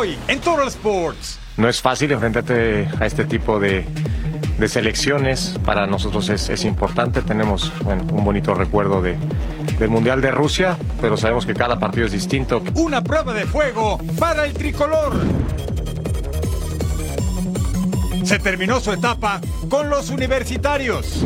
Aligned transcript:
hoy 0.00 0.18
en 0.28 0.40
Total 0.40 0.68
Sports. 0.68 1.38
No 1.58 1.68
es 1.68 1.82
fácil 1.82 2.10
enfrentarte 2.12 2.88
a 2.98 3.04
este 3.04 3.24
tipo 3.26 3.60
de, 3.60 3.84
de 4.58 4.68
selecciones. 4.68 5.56
Para 5.64 5.86
nosotros 5.86 6.30
es, 6.30 6.48
es 6.48 6.64
importante. 6.64 7.20
Tenemos 7.20 7.70
bueno, 7.82 8.04
un 8.10 8.24
bonito 8.24 8.54
recuerdo 8.54 9.02
de, 9.02 9.16
del 9.78 9.90
Mundial 9.90 10.22
de 10.22 10.30
Rusia, 10.30 10.78
pero 11.02 11.18
sabemos 11.18 11.44
que 11.44 11.52
cada 11.52 11.78
partido 11.78 12.06
es 12.06 12.12
distinto. 12.12 12.62
Una 12.74 13.02
prueba 13.02 13.34
de 13.34 13.44
fuego 13.44 13.98
para 14.18 14.46
el 14.46 14.54
tricolor. 14.54 15.12
Se 18.24 18.38
terminó 18.38 18.80
su 18.80 18.92
etapa 18.92 19.40
con 19.68 19.90
los 19.90 20.08
universitarios. 20.08 21.24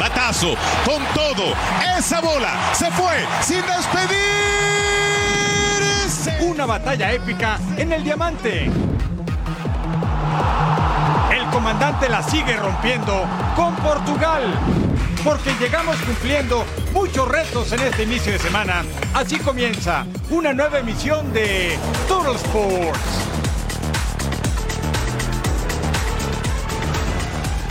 Batazo, 0.00 0.54
con 0.86 1.02
todo, 1.14 1.52
esa 1.98 2.22
bola 2.22 2.72
se 2.72 2.90
fue 2.92 3.18
sin 3.42 3.60
despedirse. 3.60 4.71
Una 6.62 6.74
batalla 6.78 7.12
épica 7.12 7.58
en 7.76 7.92
el 7.92 8.04
diamante. 8.04 8.70
El 11.32 11.46
comandante 11.50 12.08
la 12.08 12.22
sigue 12.22 12.56
rompiendo 12.56 13.24
con 13.56 13.74
Portugal. 13.74 14.44
Porque 15.24 15.50
llegamos 15.58 15.96
cumpliendo 16.02 16.64
muchos 16.92 17.26
retos 17.26 17.72
en 17.72 17.80
este 17.80 18.04
inicio 18.04 18.34
de 18.34 18.38
semana. 18.38 18.84
Así 19.12 19.40
comienza 19.40 20.06
una 20.30 20.52
nueva 20.52 20.78
emisión 20.78 21.32
de 21.32 21.76
Total 22.06 22.36
Sports. 22.36 23.00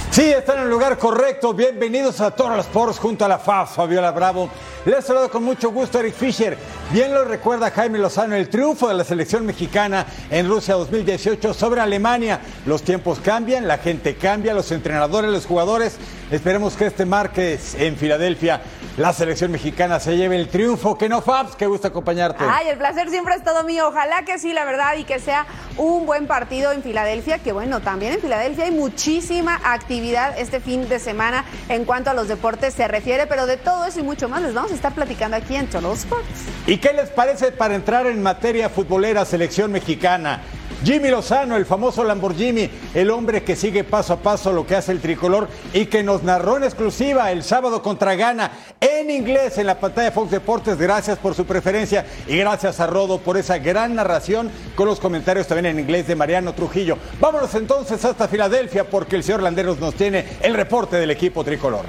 Sí, 0.10 0.32
están 0.32 0.58
en 0.58 0.64
el 0.64 0.70
lugar 0.70 0.98
correcto. 0.98 1.54
Bienvenidos 1.54 2.20
a 2.20 2.32
Total 2.32 2.60
Sports 2.60 3.00
junto 3.00 3.24
a 3.24 3.30
la 3.30 3.40
FAF, 3.40 3.78
Fabiola 3.78 4.12
Bravo. 4.12 4.50
Les 4.84 5.06
saludo 5.06 5.30
con 5.30 5.44
mucho 5.44 5.70
gusto 5.70 6.00
Eric 6.00 6.16
Fisher. 6.16 6.58
Bien 6.92 7.14
lo 7.14 7.24
recuerda 7.24 7.70
Jaime 7.70 8.00
Lozano, 8.00 8.36
el 8.36 8.50
triunfo 8.50 8.88
de 8.88 8.96
la 8.96 9.04
selección 9.04 9.46
mexicana 9.46 10.08
en 10.32 10.50
Rusia 10.50 10.74
2018 10.74 11.54
sobre 11.54 11.82
Alemania. 11.82 12.40
Los 12.66 12.82
tiempos 12.82 13.20
cambian, 13.20 13.68
la 13.68 13.78
gente 13.78 14.16
cambia, 14.16 14.56
los 14.56 14.72
entrenadores, 14.72 15.30
los 15.30 15.46
jugadores. 15.46 15.98
Esperemos 16.32 16.74
que 16.74 16.88
este 16.88 17.06
martes 17.06 17.76
en 17.76 17.96
Filadelfia 17.96 18.60
la 18.98 19.14
selección 19.14 19.52
mexicana 19.52 20.00
se 20.00 20.18
lleve 20.18 20.36
el 20.36 20.50
triunfo. 20.50 20.98
Que 20.98 21.08
no, 21.08 21.22
Fabs, 21.22 21.56
qué 21.56 21.66
gusto 21.66 21.88
acompañarte. 21.88 22.44
Ay, 22.48 22.68
el 22.70 22.78
placer 22.78 23.10
siempre 23.10 23.36
es 23.36 23.44
todo 23.44 23.64
mío. 23.64 23.88
Ojalá 23.88 24.24
que 24.24 24.38
sí, 24.38 24.54
la 24.54 24.66
verdad, 24.66 24.96
y 24.98 25.04
que 25.04 25.20
sea 25.20 25.46
un 25.78 26.06
buen 26.06 26.28
partido 26.28 26.72
en 26.72 26.84
Filadelfia, 26.84 27.40
que 27.40 27.52
bueno, 27.52 27.82
también 27.82 28.14
en 28.14 28.20
Filadelfia 28.20 28.66
hay 28.66 28.72
muchísima 28.72 29.60
actividad 29.64 30.38
este 30.38 30.60
fin 30.60 30.88
de 30.90 31.00
semana 31.00 31.46
en 31.70 31.86
cuanto 31.86 32.10
a 32.10 32.14
los 32.14 32.28
deportes 32.28 32.74
se 32.74 32.88
refiere, 32.88 33.28
pero 33.28 33.46
de 33.46 33.58
todo 33.58 33.86
eso 33.86 34.00
y 34.00 34.04
mucho 34.04 34.28
más 34.30 34.42
les 34.42 34.54
vamos 34.54 34.72
a 34.72 34.76
estar 34.76 34.94
platicando 34.94 35.38
aquí 35.38 35.56
en 35.56 35.68
Total 35.68 35.94
Sports. 35.94 36.28
¿Y 36.68 36.78
qué 36.78 36.94
les 36.94 37.10
parece 37.10 37.52
para 37.52 37.76
entrar 37.76 38.08
en 38.08 38.22
materia 38.22 38.70
futbolera 38.70 39.26
selección 39.26 39.72
mexicana? 39.72 40.42
Jimmy 40.84 41.10
Lozano, 41.10 41.56
el 41.56 41.66
famoso 41.66 42.04
Lamborghini, 42.04 42.70
el 42.94 43.12
hombre 43.12 43.44
que 43.44 43.56
sigue 43.56 43.84
paso 43.84 44.14
a 44.14 44.18
paso 44.18 44.52
lo 44.52 44.66
que 44.66 44.76
hace 44.76 44.92
el 44.92 45.02
tricolor 45.02 45.48
y 45.74 45.86
que 45.86 46.04
nos 46.04 46.24
narró 46.24 46.58
en 46.58 46.64
exclusiva 46.64 47.32
el 47.32 47.44
sábado 47.44 47.82
contra 47.82 48.16
Ghana 48.16 48.52
en 48.80 49.12
inglés 49.12 49.58
en 49.58 49.68
la 49.68 49.80
pantalla 49.80 50.10
de 50.10 50.12
Fox 50.12 50.32
Deportes. 50.32 50.78
Gracias 50.78 51.18
por 51.20 51.36
su 51.36 51.46
preferencia 51.46 52.06
y 52.28 52.38
gracias 52.38 52.80
a 52.80 52.88
Rodo 52.88 53.20
por 53.20 53.38
esa 53.38 53.58
gran 53.60 53.96
narración 53.96 54.50
con 54.76 54.88
los 54.88 55.00
comentarios 55.00 55.48
también 55.48 55.68
en 55.68 55.80
inglés 55.80 56.08
de 56.08 56.16
Mariano 56.16 56.54
Trujillo. 56.54 56.98
Vámonos 57.20 57.54
entonces 57.56 58.04
hasta 58.04 58.28
Filadelfia 58.28 58.90
porque 58.90 59.16
el 59.16 59.24
señor 59.24 59.44
Landeros 59.44 59.80
nos 59.80 59.96
tiene 59.96 60.26
el 60.42 60.54
reporte 60.54 60.98
del 60.98 61.12
equipo 61.12 61.44
tricolor. 61.44 61.86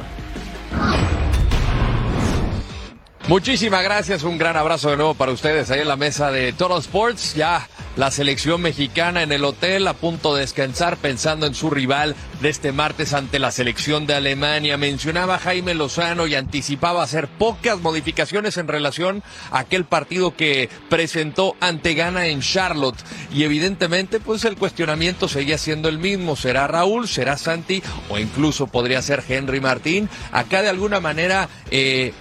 Muchísimas 3.29 3.85
gracias, 3.85 4.25
un 4.25 4.37
gran 4.37 4.57
abrazo 4.57 4.91
de 4.91 4.97
nuevo 4.97 5.15
para 5.15 5.31
ustedes 5.31 5.71
ahí 5.71 5.81
en 5.81 5.89
la 5.89 5.97
mesa 5.97 6.31
de 6.33 6.53
Total 6.53 6.79
Sports. 6.79 7.35
Ya 7.35 7.67
la 7.97 8.11
selección 8.11 8.63
mexicana 8.63 9.23
en 9.23 9.33
el 9.33 9.45
hotel 9.45 9.87
a 9.87 9.95
punto 9.95 10.35
de 10.35 10.41
descansar 10.41 10.97
pensando 10.97 11.47
en 11.47 11.55
su 11.55 11.71
rival 11.71 12.17
de 12.41 12.49
este 12.49 12.73
martes 12.73 13.13
ante 13.13 13.39
la 13.39 13.51
selección 13.51 14.07
de 14.07 14.15
Alemania. 14.15 14.77
Mencionaba 14.77 15.39
Jaime 15.39 15.75
Lozano 15.75 16.27
y 16.27 16.35
anticipaba 16.35 17.03
hacer 17.03 17.29
pocas 17.29 17.81
modificaciones 17.81 18.57
en 18.57 18.69
relación 18.69 19.23
a 19.51 19.61
aquel 19.61 19.85
partido 19.85 20.37
que 20.37 20.69
presentó 20.89 21.55
ante 21.61 21.95
Ghana 21.95 22.27
en 22.27 22.41
Charlotte. 22.41 22.99
Y 23.33 23.45
evidentemente 23.45 24.21
pues 24.21 24.45
el 24.45 24.57
cuestionamiento 24.57 25.29
seguía 25.29 25.59
siendo 25.59 25.89
el 25.89 25.99
mismo. 25.99 26.37
¿Será 26.37 26.67
Raúl? 26.67 27.09
¿Será 27.09 27.37
Santi? 27.37 27.83
O 28.09 28.19
incluso 28.19 28.67
podría 28.67 29.03
ser 29.03 29.23
Henry 29.29 29.61
Martín. 29.61 30.09
Acá 30.33 30.63
de 30.63 30.69
alguna 30.69 31.01
manera... 31.01 31.49
Eh, 31.71 32.13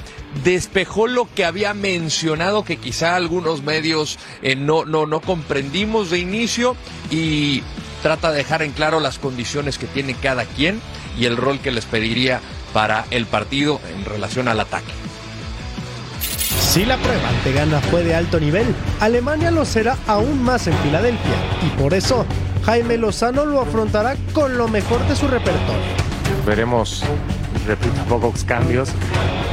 despejó 0.44 1.08
lo 1.08 1.28
que 1.34 1.46
había 1.46 1.74
mencionado 1.74 2.64
que 2.64 2.78
quizá 2.78 3.16
algunos 3.16 3.64
medios 3.64 4.18
eh, 4.42 4.56
no, 4.56 4.86
no, 4.86 5.06
no 5.06 5.22
comprendimos 5.22 6.10
de 6.10 6.20
inicio 6.20 6.76
y 7.10 7.64
trata 8.02 8.32
de 8.32 8.38
dejar 8.38 8.62
en 8.62 8.72
claro 8.72 9.00
las 9.00 9.20
condiciones 9.20 9.78
que 9.78 9.88
tiene 9.88 10.16
cada 10.16 10.46
quien 10.46 10.82
y 11.18 11.26
el 11.26 11.38
rol 11.38 11.60
que 11.60 11.72
les 11.72 11.86
pediría 11.86 12.40
para 12.74 13.06
el 13.12 13.26
partido 13.26 13.80
en 13.94 14.06
relación 14.06 14.48
al 14.48 14.60
ataque. 14.60 14.92
Si 16.60 16.86
la 16.86 16.98
prueba 16.98 17.28
ante 17.28 17.52
Ghana 17.52 17.82
fue 17.82 18.04
de 18.04 18.16
alto 18.16 18.40
nivel, 18.40 18.74
Alemania 19.02 19.52
lo 19.52 19.66
será 19.66 19.98
aún 20.08 20.42
más 20.42 20.68
en 20.68 20.78
Filadelfia 20.80 21.36
y 21.66 21.82
por 21.82 21.94
eso 21.94 22.26
Jaime 22.64 22.98
Lozano 22.98 23.46
lo 23.46 23.62
afrontará 23.62 24.16
con 24.34 24.58
lo 24.58 24.68
mejor 24.68 25.06
de 25.08 25.16
su 25.16 25.28
repertorio. 25.28 26.11
Veremos, 26.46 27.04
repito, 27.68 28.02
pocos 28.10 28.44
cambios 28.44 28.90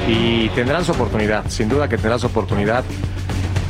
y 0.06 0.48
tendrán 0.50 0.84
su 0.84 0.92
oportunidad, 0.92 1.44
sin 1.48 1.68
duda 1.68 1.88
que 1.88 1.96
tendrán 1.96 2.18
su 2.18 2.26
oportunidad. 2.26 2.84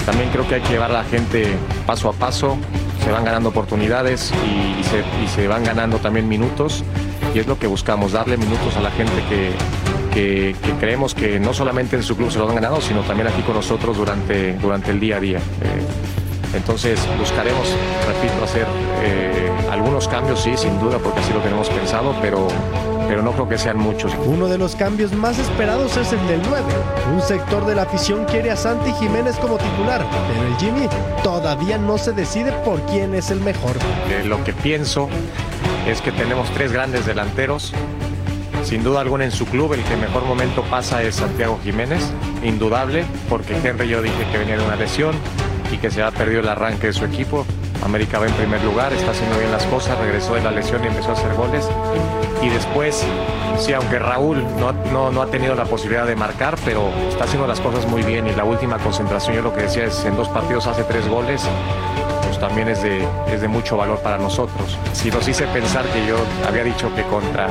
También 0.07 0.31
creo 0.31 0.49
que 0.49 0.57
hay 0.57 0.61
que 0.63 0.71
llevar 0.71 0.91
a 0.91 0.95
la 0.95 1.05
gente 1.05 1.47
paso 1.87 2.09
a 2.09 2.13
paso, 2.13 2.57
se 3.05 3.11
van 3.11 3.25
ganando 3.25 3.51
oportunidades 3.51 4.33
y, 4.47 4.85
se, 4.85 5.01
y 5.23 5.29
se 5.29 5.49
van 5.49 5.65
ganando 5.65 5.99
también 5.99 6.29
minutos 6.29 6.85
y 7.35 7.39
es 7.39 7.47
lo 7.47 7.59
que 7.59 7.67
buscamos, 7.67 8.13
darle 8.13 8.37
minutos 8.37 8.77
a 8.77 8.81
la 8.81 8.91
gente 8.91 9.13
que, 9.29 9.53
que, 10.13 10.55
creemos 10.81 11.15
que 11.15 11.39
no 11.39 11.53
solamente 11.53 11.97
en 11.97 12.03
su 12.03 12.17
club 12.17 12.31
se 12.31 12.39
lo 12.39 12.49
han 12.49 12.55
ganado, 12.55 12.81
sino 12.81 13.03
también 13.03 13.29
aquí 13.29 13.43
con 13.43 13.55
nosotros 13.55 13.97
durante, 13.97 14.55
durante 14.55 14.91
el 14.91 15.01
día 15.01 15.17
a 15.17 15.21
día. 15.21 15.39
Eh, 15.39 16.55
entonces 16.55 16.99
buscaremos, 17.19 17.69
repito, 18.07 18.45
hacer 18.45 18.67
eh, 19.03 19.51
algunos 19.71 20.09
cambios, 20.09 20.41
sí, 20.41 20.53
sin 20.57 20.79
duda, 20.81 20.99
porque 20.99 21.21
así 21.21 21.33
lo 21.33 21.41
tenemos 21.41 21.69
pensado, 21.69 22.15
pero, 22.21 22.49
pero 23.09 23.23
no 23.23 23.33
creo 23.33 23.49
que 23.49 23.59
sean 23.59 23.79
muchos. 23.79 24.13
Uno 24.27 24.47
de 24.49 24.59
los 24.59 24.77
cambios 24.77 25.13
más 25.13 25.39
esperados 25.39 25.97
es 25.97 26.13
el 26.13 26.25
del 26.29 26.43
9. 26.49 26.63
Un 27.15 27.23
sector 27.23 27.65
de 27.67 27.75
la 27.75 27.83
afición 27.83 28.27
quiere 28.27 28.51
a 28.51 28.57
Santi 28.57 28.93
Jiménez 28.93 29.37
como 29.37 29.57
titular, 29.57 30.05
pero 30.29 30.47
el 30.47 30.57
Jimmy 30.57 30.89
todavía 31.25 31.79
no 31.79 31.97
se 31.97 32.13
decide 32.13 32.53
por 32.65 32.81
quién 32.83 33.15
es 33.15 33.31
el 33.31 33.41
mejor. 33.41 33.77
Eh, 34.11 34.25
lo 34.27 34.45
que 34.45 34.53
pienso 34.53 35.09
es 35.87 36.03
que 36.03 36.13
tenemos 36.13 36.51
tres 36.51 36.71
grandes 36.71 37.07
delanteros. 37.07 37.73
Sin 38.63 38.85
duda 38.85 39.01
alguna 39.01 39.25
en 39.25 39.31
su 39.31 39.47
club 39.47 39.73
el 39.73 39.83
que 39.85 39.97
mejor 39.97 40.25
momento 40.25 40.63
pasa 40.65 41.03
es 41.03 41.15
Santiago 41.15 41.59
Jiménez, 41.65 42.13
indudable, 42.45 43.07
porque 43.29 43.57
Henry 43.57 43.89
yo 43.89 44.03
dije 44.03 44.27
que 44.31 44.37
venía 44.37 44.59
de 44.59 44.65
una 44.65 44.77
lesión 44.77 45.15
y 45.73 45.79
que 45.79 45.91
se 45.91 46.03
ha 46.03 46.11
perdido 46.11 46.41
el 46.41 46.49
arranque 46.49 46.89
de 46.89 46.93
su 46.93 47.05
equipo. 47.05 47.47
América 47.83 48.19
va 48.19 48.27
en 48.27 48.35
primer 48.35 48.63
lugar, 48.65 48.93
está 48.93 49.13
haciendo 49.13 49.39
bien 49.39 49.51
las 49.51 49.65
cosas, 49.67 49.99
regresó 49.99 50.35
de 50.35 50.43
la 50.43 50.51
lesión 50.51 50.83
y 50.85 50.89
empezó 50.89 51.11
a 51.11 51.13
hacer 51.13 51.35
goles. 51.35 51.69
Y 52.43 52.49
después, 52.49 53.05
sí, 53.59 53.73
aunque 53.73 53.99
Raúl 53.99 54.45
no, 54.59 54.73
no, 54.73 55.11
no, 55.11 55.23
ha 55.23 55.27
tenido 55.27 55.55
la 55.55 55.65
posibilidad 55.65 56.07
de 56.07 56.17
marcar, 56.17 56.57
pero 56.65 56.89
está 57.09 57.25
haciendo 57.25 57.47
las 57.47 57.61
cosas 57.61 57.87
muy 57.87 58.03
bien. 58.03 58.27
Y 58.27 58.35
la 58.35 58.45
última 58.45 58.79
concentración, 58.79 59.37
yo 59.37 59.43
lo 59.43 59.55
que 59.55 59.63
decía 59.63 59.85
es, 59.85 60.05
en 60.05 60.17
dos 60.17 60.29
partidos 60.29 60.67
hace 60.67 60.85
tres 60.85 61.09
goles, 61.09 61.43
pues 62.27 62.39
también 62.39 62.69
es 62.69 62.83
de, 62.83 63.07
es 63.33 63.41
de 63.41 63.49
mucho 63.49 63.77
valor 63.77 63.99
para 64.01 64.19
nosotros. 64.19 64.79
Si 64.93 65.11
nos 65.11 65.27
hice 65.27 65.47
pensar 65.47 65.85
que 65.87 66.07
yo 66.07 66.17
había 66.47 66.65
dicho 66.65 66.95
que 66.95 67.03
contra, 67.05 67.49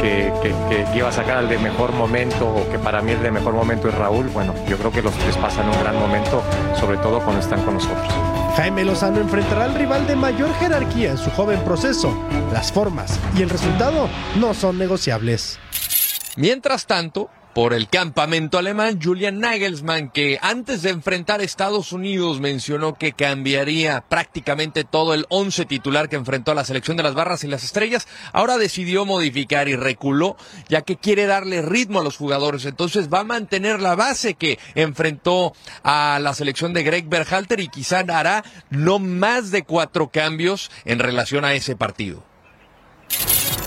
que, 0.00 0.32
que, 0.42 0.54
que 0.68 0.98
iba 0.98 1.08
a 1.08 1.12
sacar 1.12 1.38
al 1.38 1.48
de 1.48 1.58
mejor 1.58 1.92
momento, 1.92 2.46
o 2.46 2.70
que 2.70 2.78
para 2.78 3.00
mí 3.02 3.12
el 3.12 3.22
de 3.22 3.30
mejor 3.30 3.54
momento 3.54 3.88
es 3.88 3.94
Raúl, 3.94 4.28
bueno, 4.28 4.54
yo 4.68 4.76
creo 4.76 4.90
que 4.90 5.02
los 5.02 5.14
tres 5.14 5.36
pasan 5.36 5.68
un 5.68 5.80
gran 5.80 5.98
momento, 5.98 6.42
sobre 6.78 6.96
todo 6.98 7.20
cuando 7.20 7.40
están 7.40 7.62
con 7.62 7.74
nosotros. 7.74 8.33
Jaime 8.56 8.84
Lozano 8.84 9.20
enfrentará 9.20 9.64
al 9.64 9.74
rival 9.74 10.06
de 10.06 10.14
mayor 10.14 10.54
jerarquía 10.54 11.10
en 11.10 11.18
su 11.18 11.28
joven 11.30 11.58
proceso. 11.64 12.14
Las 12.52 12.70
formas 12.70 13.18
y 13.36 13.42
el 13.42 13.50
resultado 13.50 14.08
no 14.36 14.54
son 14.54 14.78
negociables. 14.78 15.58
Mientras 16.36 16.86
tanto, 16.86 17.30
por 17.54 17.72
el 17.72 17.88
campamento 17.88 18.58
alemán, 18.58 18.98
Julian 19.00 19.38
Nagelsmann, 19.38 20.10
que 20.10 20.38
antes 20.42 20.82
de 20.82 20.90
enfrentar 20.90 21.40
a 21.40 21.44
Estados 21.44 21.92
Unidos 21.92 22.40
mencionó 22.40 22.94
que 22.94 23.12
cambiaría 23.12 24.04
prácticamente 24.08 24.82
todo 24.82 25.14
el 25.14 25.26
once 25.28 25.64
titular 25.64 26.08
que 26.08 26.16
enfrentó 26.16 26.50
a 26.50 26.56
la 26.56 26.64
selección 26.64 26.96
de 26.96 27.04
las 27.04 27.14
barras 27.14 27.44
y 27.44 27.46
las 27.46 27.62
estrellas, 27.62 28.08
ahora 28.32 28.58
decidió 28.58 29.06
modificar 29.06 29.68
y 29.68 29.76
reculó, 29.76 30.36
ya 30.68 30.82
que 30.82 30.96
quiere 30.96 31.26
darle 31.26 31.62
ritmo 31.62 32.00
a 32.00 32.04
los 32.04 32.16
jugadores. 32.16 32.64
Entonces 32.64 33.08
va 33.08 33.20
a 33.20 33.24
mantener 33.24 33.80
la 33.80 33.94
base 33.94 34.34
que 34.34 34.58
enfrentó 34.74 35.54
a 35.84 36.18
la 36.20 36.34
selección 36.34 36.72
de 36.72 36.82
Greg 36.82 37.08
Berhalter 37.08 37.60
y 37.60 37.68
quizá 37.68 38.00
hará 38.00 38.44
no 38.70 38.98
más 38.98 39.52
de 39.52 39.62
cuatro 39.62 40.08
cambios 40.08 40.70
en 40.84 40.98
relación 40.98 41.44
a 41.44 41.54
ese 41.54 41.76
partido. 41.76 42.33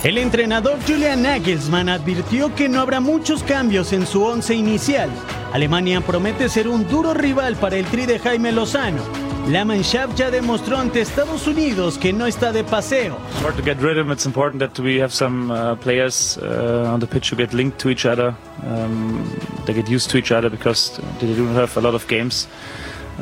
El 0.03 0.19
entrenador 0.19 0.77
Julian 0.87 1.23
Nagelsmann 1.23 1.89
advirtió 1.89 2.53
que 2.53 2.69
no 2.69 2.81
habrá 2.81 2.99
muchos 2.99 3.41
cambios 3.41 3.91
en 3.93 4.05
su 4.05 4.23
once 4.23 4.53
inicial. 4.53 5.09
Alemania 5.51 6.01
promete 6.01 6.49
ser 6.49 6.67
un 6.67 6.87
duro 6.87 7.15
rival 7.15 7.55
para 7.55 7.77
el 7.77 7.85
tri 7.85 8.05
de 8.05 8.19
Jaime 8.19 8.51
Lozano. 8.51 9.01
La 9.49 9.65
Mannschaft 9.65 10.15
ya 10.15 10.29
demostró 10.29 10.77
ante 10.77 11.01
Estados 11.01 11.47
Unidos 11.47 11.97
que 11.97 12.13
no 12.13 12.27
está 12.27 12.51
de 12.51 12.63
paseo. 12.63 13.17
hard 13.41 13.55
to 13.55 13.63
get 13.63 13.77
rhythm. 13.81 14.11
It's 14.11 14.25
important 14.25 14.59
that 14.59 14.79
we 14.79 15.01
have 15.01 15.11
some 15.11 15.51
uh, 15.51 15.75
players 15.77 16.37
uh, 16.37 16.91
on 16.93 16.99
the 16.99 17.07
pitch 17.07 17.31
who 17.31 17.37
get 17.37 17.53
linked 17.53 17.79
to 17.79 17.89
each 17.89 18.05
other. 18.05 18.35
Um, 18.65 19.23
they 19.65 19.73
get 19.73 19.89
used 19.89 20.11
to 20.11 20.17
each 20.17 20.31
other 20.31 20.49
because 20.49 20.99
they 21.19 21.33
do 21.33 21.47
have 21.55 21.75
a 21.75 21.81
lot 21.81 21.95
of 21.95 22.07
games 22.07 22.47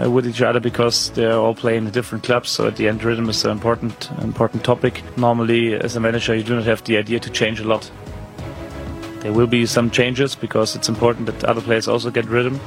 uh, 0.01 0.09
with 0.09 0.27
each 0.27 0.41
other 0.41 0.59
because 0.59 1.09
they're 1.11 1.37
all 1.37 1.55
playing 1.55 1.85
in 1.85 1.91
different 1.91 2.23
clubs. 2.23 2.49
So 2.49 2.67
at 2.67 2.75
the 2.75 2.87
end, 2.87 3.03
rhythm 3.03 3.29
is 3.29 3.43
an 3.45 3.51
important 3.51 4.09
important 4.21 4.63
topic. 4.63 5.03
Normally, 5.17 5.73
as 5.73 5.95
a 5.95 5.99
manager, 5.99 6.35
you 6.35 6.43
do 6.43 6.55
not 6.55 6.65
have 6.65 6.83
the 6.83 6.97
idea 6.97 7.19
to 7.19 7.29
change 7.29 7.59
a 7.59 7.65
lot. 7.65 7.89
There 9.25 9.33
will 9.33 9.47
be 9.47 9.65
some 9.65 9.89
changes 9.89 10.35
because 10.35 10.75
it's 10.75 10.87
important 10.87 11.25
that 11.25 11.43
other 11.45 11.59
players 11.59 11.87
also 11.87 12.11
get 12.11 12.25
rhythm. 12.25 12.59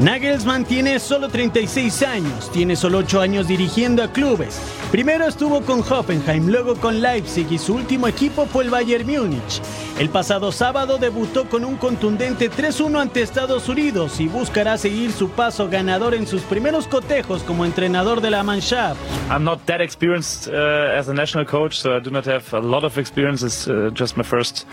Nagelsmann 0.00 0.64
tiene 0.64 0.98
solo 0.98 1.28
36 1.28 2.02
años, 2.02 2.50
tiene 2.50 2.74
solo 2.74 2.98
8 2.98 3.20
años 3.20 3.46
dirigiendo 3.46 4.02
a 4.02 4.08
clubes. 4.08 4.60
Primero 4.90 5.24
estuvo 5.24 5.60
con 5.60 5.84
Hoffenheim, 5.88 6.48
luego 6.48 6.74
con 6.74 7.00
Leipzig 7.00 7.46
y 7.48 7.58
su 7.58 7.76
último 7.76 8.08
equipo 8.08 8.46
fue 8.46 8.64
el 8.64 8.70
Bayern 8.70 9.06
Múnich. 9.06 9.62
El 9.96 10.08
pasado 10.08 10.50
sábado 10.50 10.98
debutó 10.98 11.48
con 11.48 11.64
un 11.64 11.76
contundente 11.76 12.50
3-1 12.50 13.00
ante 13.00 13.22
Estados 13.22 13.68
Unidos 13.68 14.18
y 14.18 14.26
buscará 14.26 14.76
seguir 14.76 15.12
su 15.12 15.30
paso 15.30 15.68
ganador 15.68 16.14
en 16.14 16.26
sus 16.26 16.42
primeros 16.42 16.88
cotejos 16.88 17.44
como 17.44 17.64
entrenador 17.64 18.20
de 18.20 18.32
la 18.32 18.42
Mannschaft. 18.42 18.98
I'm 19.30 19.44
not 19.44 19.64
that 19.66 19.80
experienced 19.80 20.48
uh, 20.48 20.98
as 20.98 21.08
a 21.08 21.14
national 21.14 21.46
coach, 21.46 21.78
so 21.78 21.96
I 21.96 22.00
do 22.00 22.10
not 22.10 22.26
have 22.26 22.52
a 22.52 22.60
lot 22.60 22.82
of 22.82 22.98
experience. 22.98 23.44
It's 23.46 23.68
uh, 23.68 23.90
just 23.94 24.16
my 24.16 24.24
first, 24.24 24.66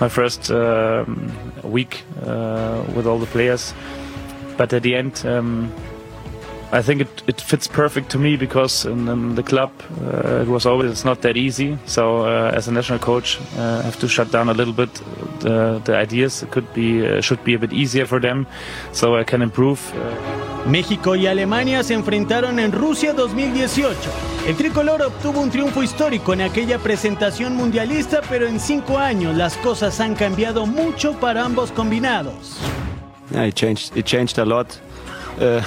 my 0.00 0.08
first 0.08 0.50
um, 0.50 1.32
week 1.62 2.04
uh, 2.22 2.84
with 2.94 3.06
all 3.06 3.18
the 3.18 3.26
players. 3.26 3.74
But 4.56 4.72
at 4.72 4.82
the 4.82 4.94
end, 4.94 5.24
um, 5.26 5.72
I 6.70 6.82
think 6.82 7.00
it, 7.00 7.22
it 7.26 7.40
fits 7.40 7.66
perfect 7.66 8.10
to 8.10 8.18
me 8.18 8.36
because 8.36 8.84
in, 8.84 9.08
in 9.08 9.34
the 9.34 9.42
club 9.42 9.70
uh, 10.02 10.42
it 10.42 10.48
was 10.48 10.66
always 10.66 10.90
it's 10.90 11.04
not 11.04 11.22
that 11.22 11.36
easy. 11.36 11.78
So 11.86 12.26
uh, 12.26 12.52
as 12.54 12.68
a 12.68 12.72
national 12.72 12.98
coach, 12.98 13.38
uh, 13.56 13.80
I 13.80 13.82
have 13.82 13.98
to 14.00 14.08
shut 14.08 14.30
down 14.30 14.48
a 14.48 14.52
little 14.52 14.74
bit 14.74 14.92
the, 15.40 15.80
the 15.84 15.96
ideas. 15.96 16.42
It 16.42 16.50
could 16.50 16.72
be 16.74 17.06
uh, 17.06 17.20
should 17.22 17.42
be 17.42 17.54
a 17.54 17.58
bit 17.58 17.72
easier 17.72 18.04
for 18.06 18.20
them, 18.20 18.46
so 18.92 19.16
I 19.16 19.24
can 19.24 19.40
improve. 19.42 19.80
Uh, 19.94 20.68
México 20.68 21.16
y 21.16 21.26
Alemania 21.26 21.82
se 21.82 21.94
enfrentaron 21.94 22.58
en 22.58 22.72
Rusia 22.72 23.14
2018. 23.14 23.96
El 24.46 24.56
tricolor 24.56 25.00
obtuvo 25.02 25.40
un 25.40 25.50
triunfo 25.50 25.82
histórico 25.82 26.34
en 26.34 26.42
aquella 26.42 26.78
presentación 26.78 27.56
mundialista, 27.56 28.20
pero 28.28 28.46
en 28.46 28.60
cinco 28.60 28.98
años 28.98 29.34
las 29.34 29.56
cosas 29.56 29.98
han 30.00 30.14
cambiado 30.14 30.66
mucho 30.66 31.14
para 31.14 31.44
ambos 31.44 31.72
combinados. 31.72 32.58
yeah, 33.30 33.44
it 33.44 33.54
changed. 33.54 33.96
It 33.96 34.06
changed 34.06 34.38
a 34.38 34.44
lot. 34.44 34.78
Uh, 35.40 35.62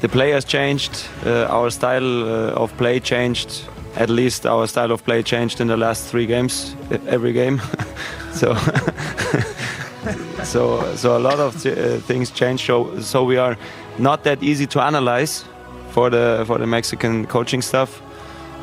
the 0.00 0.08
players 0.08 0.44
changed. 0.44 1.08
Uh, 1.26 1.46
our 1.46 1.70
style 1.70 2.22
uh, 2.22 2.62
of 2.62 2.76
play 2.76 3.00
changed. 3.00 3.62
At 3.96 4.10
least 4.10 4.46
our 4.46 4.66
style 4.66 4.92
of 4.92 5.04
play 5.04 5.22
changed 5.22 5.60
in 5.60 5.66
the 5.66 5.76
last 5.76 6.08
three 6.10 6.26
games. 6.26 6.76
Every 7.08 7.32
game. 7.32 7.60
so, 8.32 8.54
so, 10.44 10.94
so 10.94 11.16
a 11.16 11.18
lot 11.18 11.40
of 11.40 11.66
uh, 11.66 11.98
things 12.06 12.30
changed. 12.30 12.64
So, 12.66 13.00
so 13.00 13.24
we 13.24 13.38
are 13.38 13.56
not 13.98 14.22
that 14.24 14.42
easy 14.42 14.66
to 14.68 14.80
analyze 14.80 15.44
for 15.90 16.10
the 16.10 16.44
for 16.46 16.58
the 16.58 16.66
Mexican 16.66 17.26
coaching 17.26 17.62
staff. 17.62 18.00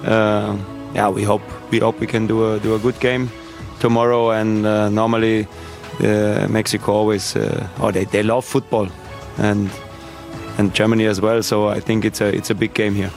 Uh, 0.06 0.56
yeah, 0.94 1.10
we 1.10 1.24
hope 1.24 1.42
we 1.72 1.80
hope 1.80 2.00
we 2.00 2.08
can 2.08 2.28
do 2.28 2.54
a 2.54 2.60
do 2.60 2.76
a 2.76 2.80
good 2.80 3.00
game 3.02 3.30
tomorrow. 3.80 4.32
And 4.32 4.66
uh, 4.66 4.88
normally, 4.90 5.48
uh, 6.00 6.48
Mexico 6.50 6.94
always 6.94 7.36
oh 7.36 7.92
they, 7.92 8.06
they 8.06 8.24
love 8.24 8.46
football, 8.46 8.88
and 9.38 9.70
and 10.58 10.74
Germany 10.74 11.06
as 11.08 11.22
well. 11.22 11.42
So 11.44 11.70
I 11.70 11.80
think 11.80 12.06
it's 12.06 12.22
a 12.22 12.28
it's 12.28 12.50
a 12.50 12.56
big 12.56 12.74
game 12.74 12.96
here. 12.96 13.12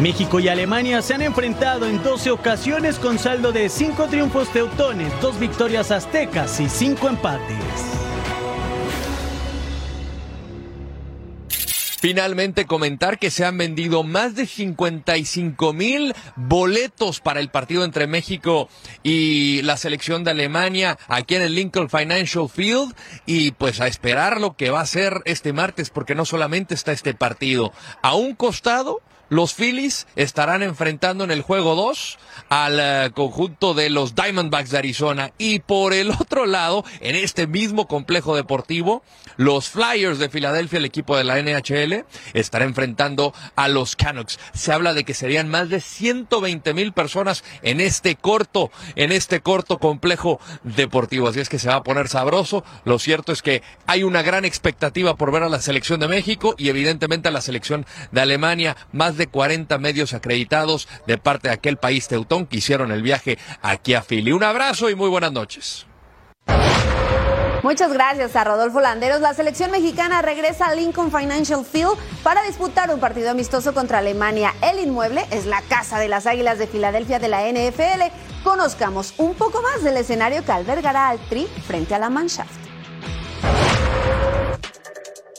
México 0.00 0.38
y 0.38 0.48
Alemania 0.48 1.02
se 1.02 1.14
han 1.14 1.22
enfrentado 1.22 1.86
en 1.86 2.00
12 2.02 2.30
ocasiones 2.30 2.98
con 2.98 3.18
saldo 3.18 3.50
de 3.50 3.68
5 3.68 4.06
triunfos 4.06 4.48
teutones, 4.52 5.12
2 5.20 5.40
victorias 5.40 5.90
aztecas 5.90 6.60
y 6.60 6.68
5 6.68 7.08
empates. 7.08 7.97
Finalmente 12.00 12.64
comentar 12.64 13.18
que 13.18 13.28
se 13.28 13.44
han 13.44 13.58
vendido 13.58 14.04
más 14.04 14.36
de 14.36 14.46
55 14.46 15.72
mil 15.72 16.14
boletos 16.36 17.18
para 17.18 17.40
el 17.40 17.48
partido 17.50 17.82
entre 17.82 18.06
México 18.06 18.68
y 19.02 19.62
la 19.62 19.76
selección 19.76 20.22
de 20.22 20.30
Alemania 20.30 20.96
aquí 21.08 21.34
en 21.34 21.42
el 21.42 21.56
Lincoln 21.56 21.90
Financial 21.90 22.48
Field 22.48 22.94
y 23.26 23.50
pues 23.50 23.80
a 23.80 23.88
esperar 23.88 24.40
lo 24.40 24.54
que 24.54 24.70
va 24.70 24.80
a 24.80 24.86
ser 24.86 25.22
este 25.24 25.52
martes 25.52 25.90
porque 25.90 26.14
no 26.14 26.24
solamente 26.24 26.74
está 26.74 26.92
este 26.92 27.14
partido. 27.14 27.72
A 28.00 28.14
un 28.14 28.36
costado 28.36 29.00
los 29.28 29.54
Phillies 29.54 30.06
estarán 30.16 30.62
enfrentando 30.62 31.24
en 31.24 31.30
el 31.30 31.42
juego 31.42 31.74
2 31.74 32.18
al 32.48 32.80
eh, 32.80 33.10
conjunto 33.14 33.74
de 33.74 33.90
los 33.90 34.14
Diamondbacks 34.14 34.70
de 34.70 34.78
Arizona 34.78 35.32
y 35.38 35.58
por 35.60 35.92
el 35.92 36.10
otro 36.10 36.46
lado, 36.46 36.84
en 37.00 37.16
este 37.16 37.46
mismo 37.46 37.86
complejo 37.86 38.36
deportivo, 38.36 39.02
los 39.36 39.68
Flyers 39.68 40.18
de 40.18 40.28
Filadelfia, 40.28 40.78
el 40.78 40.84
equipo 40.84 41.16
de 41.16 41.24
la 41.24 41.40
NHL, 41.40 42.04
estará 42.34 42.64
enfrentando 42.64 43.34
a 43.54 43.68
los 43.68 43.96
Canucks. 43.96 44.38
Se 44.52 44.72
habla 44.72 44.94
de 44.94 45.04
que 45.04 45.14
serían 45.14 45.48
más 45.48 45.68
de 45.68 45.80
120 45.80 46.74
mil 46.74 46.92
personas 46.92 47.44
en 47.62 47.80
este 47.80 48.16
corto, 48.16 48.70
en 48.96 49.12
este 49.12 49.40
corto 49.40 49.78
complejo 49.78 50.40
deportivo. 50.64 51.28
Así 51.28 51.40
es 51.40 51.48
que 51.48 51.58
se 51.58 51.68
va 51.68 51.76
a 51.76 51.82
poner 51.84 52.08
sabroso. 52.08 52.64
Lo 52.84 52.98
cierto 52.98 53.32
es 53.32 53.42
que 53.42 53.62
hay 53.86 54.02
una 54.02 54.22
gran 54.22 54.44
expectativa 54.44 55.16
por 55.16 55.30
ver 55.30 55.42
a 55.42 55.48
la 55.48 55.60
selección 55.60 56.00
de 56.00 56.08
México 56.08 56.54
y 56.58 56.68
evidentemente 56.68 57.28
a 57.28 57.32
la 57.32 57.40
selección 57.40 57.86
de 58.10 58.20
Alemania. 58.20 58.76
Más 58.92 59.17
de 59.18 59.26
40 59.26 59.76
medios 59.78 60.14
acreditados 60.14 60.88
de 61.06 61.18
parte 61.18 61.48
de 61.48 61.54
aquel 61.54 61.76
país 61.76 62.08
teutón 62.08 62.46
que 62.46 62.58
hicieron 62.58 62.90
el 62.92 63.02
viaje 63.02 63.38
aquí 63.60 63.94
a 63.94 64.02
Philly. 64.02 64.32
Un 64.32 64.44
abrazo 64.44 64.88
y 64.88 64.94
muy 64.94 65.08
buenas 65.10 65.32
noches. 65.32 65.86
Muchas 67.62 67.92
gracias 67.92 68.36
a 68.36 68.44
Rodolfo 68.44 68.80
Landeros. 68.80 69.20
La 69.20 69.34
selección 69.34 69.72
mexicana 69.72 70.22
regresa 70.22 70.68
al 70.68 70.78
Lincoln 70.78 71.10
Financial 71.10 71.64
Field 71.64 71.98
para 72.22 72.42
disputar 72.44 72.94
un 72.94 73.00
partido 73.00 73.30
amistoso 73.30 73.74
contra 73.74 73.98
Alemania. 73.98 74.54
El 74.62 74.78
inmueble 74.78 75.26
es 75.32 75.44
la 75.44 75.60
casa 75.62 75.98
de 75.98 76.08
las 76.08 76.26
Águilas 76.26 76.58
de 76.58 76.68
Filadelfia 76.68 77.18
de 77.18 77.28
la 77.28 77.42
NFL. 77.48 78.14
Conozcamos 78.44 79.12
un 79.18 79.34
poco 79.34 79.60
más 79.60 79.82
del 79.82 79.96
escenario 79.96 80.44
que 80.44 80.52
albergará 80.52 81.08
al 81.08 81.18
Tri 81.28 81.48
frente 81.66 81.94
a 81.94 81.98
la 81.98 82.10
Mannschaft. 82.10 82.67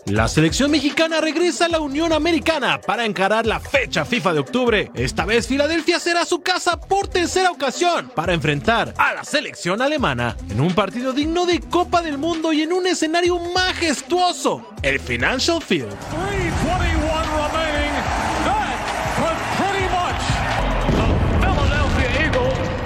La 0.10 0.28
selección 0.28 0.72
mexicana 0.72 1.22
regresa 1.22 1.66
a 1.66 1.70
la 1.70 1.80
Unión 1.80 2.12
Americana 2.14 2.82
para 2.82 3.06
encarar 3.06 3.46
la 3.46 3.60
fecha 3.60 4.06
FIFA 4.06 4.34
de 4.34 4.40
octubre. 4.40 4.92
Esta 4.96 5.24
vez 5.24 5.48
Filadelfia 5.48 6.00
será 6.00 6.26
su 6.26 6.42
casa 6.42 6.80
por 6.80 7.08
tercera 7.08 7.52
ocasión 7.52 8.12
para 8.16 8.34
enfrentar 8.34 8.92
a 8.98 9.14
la 9.14 9.24
selección 9.24 9.84
alemana 9.84 10.36
en 10.50 10.62
un 10.62 10.74
partido 10.74 11.14
digno 11.14 11.46
de 11.46 11.60
Copa 11.60 12.02
del 12.02 12.18
Mundo 12.18 12.52
y 12.54 12.64
en 12.64 12.74
un 12.74 12.88
escenario 12.88 13.40
majestuoso, 13.54 14.74
el 14.82 15.00
Financial 15.00 15.62
Field. 15.62 15.96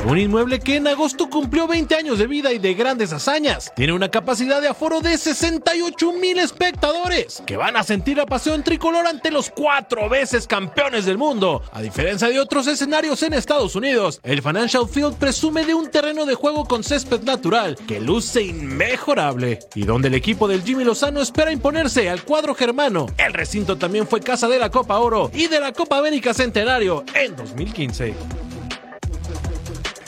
Un 0.05 0.19
inmueble 0.19 0.59
que 0.59 0.75
en 0.75 0.87
agosto 0.87 1.29
cumplió 1.29 1.65
20 1.65 1.95
años 1.95 2.19
de 2.19 2.27
vida 2.27 2.51
y 2.51 2.59
de 2.59 2.73
grandes 2.73 3.13
hazañas. 3.13 3.71
Tiene 3.73 3.93
una 3.93 4.11
capacidad 4.11 4.61
de 4.61 4.67
aforo 4.67 4.99
de 4.99 5.17
68 5.17 6.11
mil 6.11 6.39
espectadores 6.39 7.41
que 7.45 7.55
van 7.55 7.77
a 7.77 7.83
sentir 7.83 8.17
la 8.17 8.25
pasión 8.25 8.63
tricolor 8.63 9.07
ante 9.07 9.31
los 9.31 9.49
cuatro 9.49 10.09
veces 10.09 10.45
campeones 10.45 11.05
del 11.05 11.17
mundo. 11.17 11.63
A 11.71 11.81
diferencia 11.81 12.27
de 12.27 12.41
otros 12.41 12.67
escenarios 12.67 13.23
en 13.23 13.33
Estados 13.33 13.77
Unidos, 13.77 14.19
el 14.23 14.41
Financial 14.41 14.89
Field 14.89 15.15
presume 15.15 15.65
de 15.65 15.73
un 15.73 15.89
terreno 15.89 16.25
de 16.25 16.35
juego 16.35 16.65
con 16.65 16.83
césped 16.83 17.21
natural 17.21 17.77
que 17.87 18.01
luce 18.01 18.41
inmejorable 18.41 19.59
y 19.73 19.85
donde 19.85 20.09
el 20.09 20.15
equipo 20.15 20.49
del 20.49 20.63
Jimmy 20.63 20.83
Lozano 20.83 21.21
espera 21.21 21.53
imponerse 21.53 22.09
al 22.09 22.23
cuadro 22.23 22.55
germano. 22.55 23.05
El 23.17 23.31
recinto 23.31 23.77
también 23.77 24.05
fue 24.05 24.19
casa 24.19 24.49
de 24.49 24.59
la 24.59 24.69
Copa 24.69 24.99
Oro 24.99 25.31
y 25.33 25.47
de 25.47 25.61
la 25.61 25.71
Copa 25.71 25.97
América 25.97 26.33
Centenario 26.33 27.05
en 27.15 27.37
2015. 27.37 28.42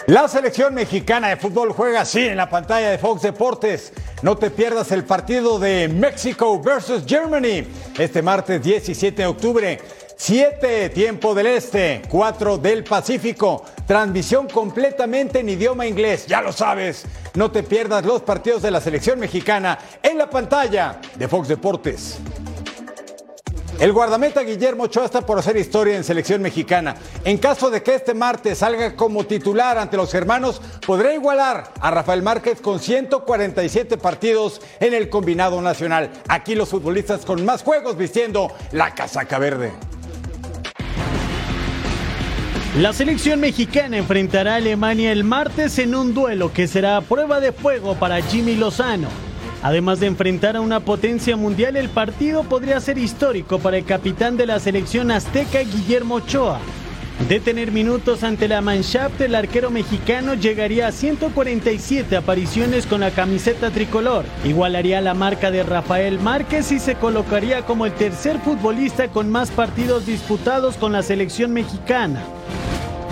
La 0.07 0.27
selección 0.27 0.75
mexicana 0.75 1.29
de 1.29 1.37
fútbol 1.37 1.71
juega 1.71 2.01
así 2.01 2.27
en 2.27 2.37
la 2.37 2.47
pantalla 2.47 2.91
de 2.91 2.99
Fox 2.99 3.23
Deportes. 3.23 3.91
No 4.21 4.37
te 4.37 4.51
pierdas 4.51 4.91
el 4.91 5.03
partido 5.03 5.57
de 5.57 5.87
México 5.87 6.61
versus 6.61 7.03
Germany 7.07 7.65
este 7.97 8.21
martes 8.21 8.61
17 8.61 9.23
de 9.23 9.27
octubre. 9.27 9.81
7 10.15 10.89
tiempo 10.89 11.33
del 11.33 11.47
este, 11.47 12.03
4 12.07 12.59
del 12.59 12.83
Pacífico. 12.83 13.65
Transmisión 13.87 14.47
completamente 14.47 15.39
en 15.39 15.49
idioma 15.49 15.87
inglés, 15.87 16.27
ya 16.27 16.39
lo 16.39 16.53
sabes. 16.53 17.05
No 17.33 17.49
te 17.49 17.63
pierdas 17.63 18.05
los 18.05 18.21
partidos 18.21 18.61
de 18.61 18.69
la 18.69 18.81
selección 18.81 19.19
mexicana 19.19 19.79
en 20.03 20.19
la 20.19 20.29
pantalla 20.29 21.01
de 21.15 21.27
Fox 21.27 21.47
Deportes. 21.47 22.19
El 23.79 23.91
guardameta 23.91 24.41
Guillermo 24.41 24.83
Ochoa 24.83 25.03
está 25.03 25.25
por 25.25 25.37
hacer 25.37 25.57
historia 25.57 25.97
en 25.97 26.05
selección 26.05 26.41
mexicana. 26.41 26.95
En 27.25 27.37
caso 27.37 27.69
de 27.69 27.83
que 27.83 27.95
este 27.95 28.13
martes 28.13 28.59
salga 28.59 28.95
como 28.95 29.25
titular 29.25 29.77
ante 29.77 29.97
los 29.97 30.13
hermanos, 30.13 30.61
podrá 30.85 31.13
igualar 31.13 31.73
a 31.81 31.91
Rafael 31.91 32.21
Márquez 32.21 32.61
con 32.61 32.79
147 32.79 33.97
partidos 33.97 34.61
en 34.79 34.93
el 34.93 35.09
combinado 35.09 35.61
nacional. 35.61 36.09
Aquí 36.29 36.55
los 36.55 36.69
futbolistas 36.69 37.25
con 37.25 37.43
más 37.43 37.63
juegos 37.63 37.97
vistiendo 37.97 38.53
la 38.71 38.95
casaca 38.95 39.39
verde. 39.39 39.73
La 42.79 42.93
selección 42.93 43.41
mexicana 43.41 43.97
enfrentará 43.97 44.53
a 44.53 44.57
Alemania 44.57 45.11
el 45.11 45.25
martes 45.25 45.79
en 45.79 45.95
un 45.95 46.13
duelo 46.13 46.53
que 46.53 46.67
será 46.67 47.01
prueba 47.01 47.41
de 47.41 47.51
fuego 47.51 47.95
para 47.95 48.21
Jimmy 48.21 48.55
Lozano. 48.55 49.24
Además 49.65 49.99
de 49.99 50.05
enfrentar 50.05 50.55
a 50.55 50.61
una 50.61 50.81
potencia 50.81 51.35
mundial, 51.35 51.75
el 51.75 51.89
partido 51.89 52.43
podría 52.43 52.79
ser 52.79 52.99
histórico 52.99 53.57
para 53.57 53.77
el 53.77 53.83
capitán 53.83 54.37
de 54.37 54.45
la 54.45 54.59
selección 54.59 55.09
azteca, 55.09 55.61
Guillermo 55.61 56.15
Ochoa. 56.17 56.59
De 57.27 57.39
tener 57.39 57.71
minutos 57.71 58.23
ante 58.23 58.47
la 58.47 58.61
Mannschaft, 58.61 59.19
el 59.21 59.33
arquero 59.33 59.71
mexicano 59.71 60.35
llegaría 60.35 60.85
a 60.85 60.91
147 60.91 62.15
apariciones 62.15 62.85
con 62.85 62.99
la 62.99 63.09
camiseta 63.09 63.71
tricolor. 63.71 64.25
Igualaría 64.43 65.01
la 65.01 65.15
marca 65.15 65.49
de 65.49 65.63
Rafael 65.63 66.19
Márquez 66.19 66.71
y 66.71 66.77
se 66.77 66.93
colocaría 66.93 67.65
como 67.65 67.87
el 67.87 67.93
tercer 67.93 68.37
futbolista 68.41 69.07
con 69.07 69.31
más 69.31 69.49
partidos 69.49 70.05
disputados 70.05 70.77
con 70.77 70.91
la 70.91 71.01
selección 71.01 71.53
mexicana. 71.53 72.21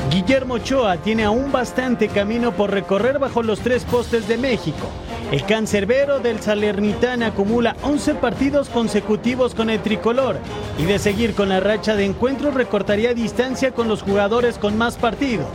Guillermo 0.09 0.55
Ochoa 0.55 0.97
tiene 0.97 1.23
aún 1.23 1.51
bastante 1.51 2.07
camino 2.07 2.51
por 2.51 2.71
recorrer 2.71 3.19
bajo 3.19 3.41
los 3.41 3.61
tres 3.61 3.83
postes 3.83 4.27
de 4.27 4.37
México. 4.37 4.87
El 5.31 5.45
cancerbero 5.45 6.19
del 6.19 6.39
Salernitana 6.39 7.27
acumula 7.27 7.75
11 7.81 8.15
partidos 8.15 8.69
consecutivos 8.69 9.55
con 9.55 9.69
el 9.69 9.79
tricolor 9.81 10.37
y 10.77 10.83
de 10.83 10.99
seguir 10.99 11.33
con 11.33 11.49
la 11.49 11.59
racha 11.59 11.95
de 11.95 12.05
encuentros 12.05 12.53
recortaría 12.53 13.13
distancia 13.13 13.71
con 13.71 13.87
los 13.87 14.03
jugadores 14.03 14.57
con 14.57 14.77
más 14.77 14.97
partidos. 14.97 15.47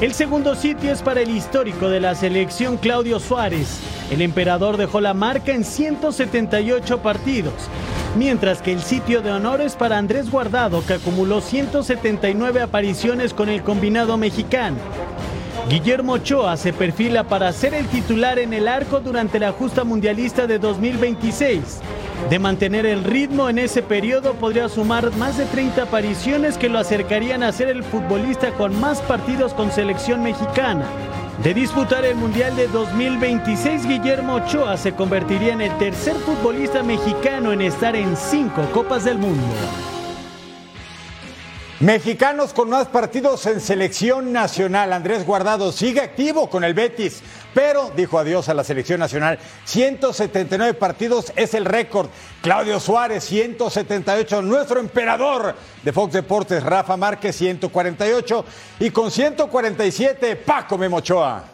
El 0.00 0.14
segundo 0.14 0.54
sitio 0.54 0.92
es 0.92 1.02
para 1.02 1.20
el 1.20 1.30
histórico 1.30 1.88
de 1.88 2.00
la 2.00 2.14
selección 2.14 2.76
Claudio 2.76 3.20
Suárez. 3.20 3.80
El 4.10 4.22
emperador 4.22 4.76
dejó 4.76 5.00
la 5.00 5.14
marca 5.14 5.52
en 5.52 5.64
178 5.64 6.98
partidos, 7.02 7.54
mientras 8.16 8.62
que 8.62 8.72
el 8.72 8.82
sitio 8.82 9.22
de 9.22 9.32
honor 9.32 9.60
es 9.60 9.74
para 9.74 9.98
Andrés 9.98 10.30
Guardado, 10.30 10.84
que 10.86 10.94
acumuló 10.94 11.40
179 11.40 12.60
apariciones 12.60 13.34
con 13.34 13.48
el 13.48 13.62
combinado 13.62 14.16
mexicano. 14.16 14.76
Guillermo 15.68 16.14
Ochoa 16.14 16.56
se 16.56 16.72
perfila 16.72 17.24
para 17.24 17.52
ser 17.52 17.74
el 17.74 17.86
titular 17.86 18.38
en 18.38 18.52
el 18.52 18.68
arco 18.68 19.00
durante 19.00 19.38
la 19.38 19.52
justa 19.52 19.84
mundialista 19.84 20.46
de 20.46 20.58
2026. 20.58 21.80
De 22.28 22.38
mantener 22.38 22.86
el 22.86 23.04
ritmo 23.04 23.48
en 23.48 23.58
ese 23.58 23.82
periodo 23.82 24.34
podría 24.34 24.68
sumar 24.68 25.14
más 25.16 25.38
de 25.38 25.44
30 25.44 25.84
apariciones 25.84 26.56
que 26.56 26.68
lo 26.68 26.78
acercarían 26.78 27.42
a 27.42 27.52
ser 27.52 27.68
el 27.68 27.82
futbolista 27.82 28.52
con 28.52 28.78
más 28.80 29.00
partidos 29.02 29.54
con 29.54 29.72
selección 29.72 30.22
mexicana. 30.22 30.84
De 31.42 31.52
disputar 31.52 32.04
el 32.04 32.14
Mundial 32.14 32.54
de 32.54 32.68
2026, 32.68 33.88
Guillermo 33.88 34.34
Ochoa 34.34 34.76
se 34.76 34.92
convertiría 34.92 35.52
en 35.52 35.60
el 35.62 35.76
tercer 35.76 36.14
futbolista 36.14 36.84
mexicano 36.84 37.52
en 37.52 37.62
estar 37.62 37.96
en 37.96 38.16
cinco 38.16 38.62
Copas 38.72 39.04
del 39.04 39.18
Mundo. 39.18 39.42
Mexicanos 41.82 42.52
con 42.52 42.70
más 42.70 42.86
partidos 42.86 43.44
en 43.46 43.60
selección 43.60 44.32
nacional. 44.32 44.92
Andrés 44.92 45.26
Guardado 45.26 45.72
sigue 45.72 46.00
activo 46.00 46.48
con 46.48 46.62
el 46.62 46.74
Betis, 46.74 47.22
pero 47.54 47.90
dijo 47.96 48.20
adiós 48.20 48.48
a 48.48 48.54
la 48.54 48.62
selección 48.62 49.00
nacional. 49.00 49.40
179 49.64 50.74
partidos 50.74 51.32
es 51.34 51.54
el 51.54 51.64
récord. 51.64 52.08
Claudio 52.40 52.78
Suárez, 52.78 53.24
178. 53.24 54.42
Nuestro 54.42 54.78
emperador 54.78 55.56
de 55.82 55.92
Fox 55.92 56.12
Deportes, 56.12 56.62
Rafa 56.62 56.96
Márquez, 56.96 57.34
148. 57.34 58.44
Y 58.78 58.90
con 58.90 59.10
147, 59.10 60.36
Paco 60.36 60.78
Memochoa. 60.78 61.51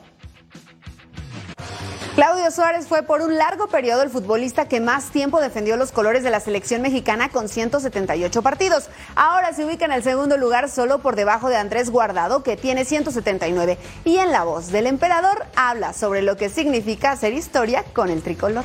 Claudio 2.19 2.51
Suárez 2.51 2.89
fue 2.89 3.05
por 3.05 3.23
un 3.23 3.39
largo 3.39 3.69
periodo 3.69 4.03
el 4.03 4.11
futbolista 4.11 4.67
que 4.67 4.81
más 4.81 5.11
tiempo 5.11 5.41
defendió 5.41 5.77
los 5.77 5.93
colores 5.93 6.25
de 6.25 6.31
la 6.31 6.41
selección 6.41 6.83
mexicana 6.83 7.29
con 7.29 7.49
178 7.49 8.43
partidos. 8.43 8.89
Ahora 9.15 9.53
se 9.53 9.65
ubica 9.65 9.85
en 9.85 9.93
el 9.93 10.03
segundo 10.03 10.37
lugar 10.37 10.69
solo 10.69 10.99
por 10.99 11.15
debajo 11.15 11.49
de 11.49 11.55
Andrés 11.55 11.91
Guardado, 11.91 12.43
que 12.43 12.57
tiene 12.57 12.85
179. 12.85 13.79
Y 14.05 14.17
en 14.17 14.33
la 14.33 14.43
voz 14.43 14.73
del 14.73 14.89
emperador 14.89 15.47
habla 15.55 15.93
sobre 15.93 16.23
lo 16.23 16.37
que 16.37 16.49
significa 16.49 17.13
hacer 17.13 17.35
historia 17.35 17.85
con 17.85 18.11
el 18.11 18.21
tricolor. 18.21 18.65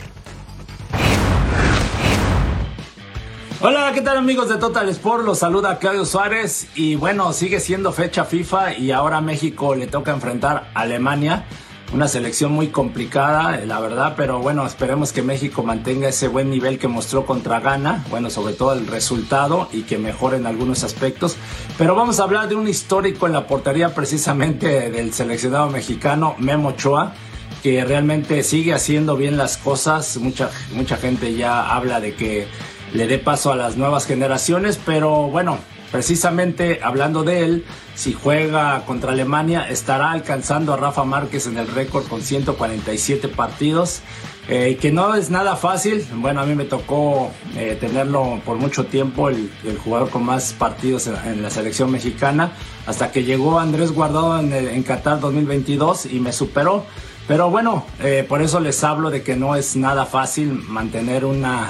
Hola, 3.61 3.91
¿qué 3.93 4.01
tal 4.01 4.17
amigos 4.17 4.49
de 4.49 4.55
Total 4.55 4.89
Sport? 4.89 5.25
Los 5.25 5.37
saluda 5.37 5.77
Claudio 5.77 6.05
Suárez 6.05 6.69
y 6.73 6.95
bueno, 6.95 7.31
sigue 7.33 7.59
siendo 7.59 7.91
fecha 7.91 8.25
FIFA 8.25 8.73
y 8.79 8.91
ahora 8.91 9.21
México 9.21 9.75
le 9.75 9.85
toca 9.85 10.09
enfrentar 10.09 10.71
a 10.73 10.81
Alemania 10.81 11.45
una 11.93 12.07
selección 12.07 12.51
muy 12.51 12.69
complicada, 12.69 13.59
eh, 13.59 13.65
la 13.67 13.79
verdad, 13.79 14.15
pero 14.17 14.39
bueno, 14.39 14.65
esperemos 14.65 15.13
que 15.13 15.21
México 15.21 15.61
mantenga 15.61 16.09
ese 16.09 16.27
buen 16.27 16.49
nivel 16.49 16.79
que 16.79 16.87
mostró 16.87 17.25
contra 17.25 17.59
Ghana, 17.59 18.03
bueno, 18.09 18.29
sobre 18.29 18.53
todo 18.53 18.73
el 18.73 18.87
resultado 18.87 19.69
y 19.71 19.83
que 19.83 19.99
mejore 19.99 20.37
en 20.37 20.47
algunos 20.47 20.83
aspectos. 20.83 21.35
Pero 21.77 21.95
vamos 21.95 22.19
a 22.19 22.23
hablar 22.23 22.49
de 22.49 22.55
un 22.55 22.67
histórico 22.67 23.27
en 23.27 23.33
la 23.33 23.45
portería 23.45 23.93
precisamente 23.93 24.89
del 24.89 25.13
seleccionado 25.13 25.69
mexicano, 25.69 26.35
Memo 26.39 26.69
Ochoa 26.69 27.13
que 27.61 27.85
realmente 27.85 28.43
sigue 28.43 28.73
haciendo 28.73 29.15
bien 29.15 29.37
las 29.37 29.55
cosas. 29.55 30.17
Mucha, 30.17 30.51
mucha 30.73 30.97
gente 30.97 31.33
ya 31.33 31.73
habla 31.73 32.01
de 32.01 32.13
que 32.13 32.45
le 32.93 33.07
dé 33.07 33.19
paso 33.19 33.51
a 33.51 33.55
las 33.55 33.75
nuevas 33.75 34.05
generaciones, 34.05 34.79
pero 34.83 35.27
bueno, 35.27 35.59
Precisamente 35.93 36.79
hablando 36.81 37.23
de 37.23 37.45
él, 37.45 37.65
si 37.93 38.13
juega 38.13 38.83
contra 38.83 39.11
Alemania, 39.11 39.69
estará 39.69 40.09
alcanzando 40.11 40.73
a 40.73 40.77
Rafa 40.77 41.03
Márquez 41.03 41.45
en 41.45 41.59
el 41.59 41.67
récord 41.67 42.07
con 42.07 42.23
147 42.23 43.27
partidos. 43.27 44.01
Eh, 44.49 44.79
que 44.81 44.91
no 44.91 45.13
es 45.13 45.29
nada 45.29 45.55
fácil. 45.55 46.03
Bueno, 46.15 46.41
a 46.41 46.47
mí 46.47 46.55
me 46.55 46.65
tocó 46.65 47.29
eh, 47.55 47.77
tenerlo 47.79 48.41
por 48.43 48.57
mucho 48.57 48.87
tiempo, 48.87 49.29
el, 49.29 49.51
jugador 49.83 50.09
con 50.09 50.25
más 50.25 50.53
partidos 50.53 51.05
en, 51.05 51.43
la 51.43 51.51
selección 51.51 51.91
mexicana, 51.91 52.53
hasta 52.87 53.11
que 53.11 53.23
llegó 53.23 53.59
Andrés 53.59 53.91
Guardado 53.91 54.39
en, 54.39 54.51
en 54.51 54.81
Qatar 54.81 55.19
2022 55.19 56.07
y 56.07 56.19
me 56.19 56.33
superó. 56.33 56.85
Pero 57.27 57.51
bueno, 57.51 57.85
eh, 58.01 58.25
por 58.27 58.41
eso 58.41 58.59
les 58.59 58.83
hablo 58.83 59.11
de 59.11 59.21
que 59.21 59.35
no 59.35 59.55
es 59.55 59.75
nada 59.75 60.07
fácil 60.07 60.53
mantener 60.53 61.23
una, 61.23 61.69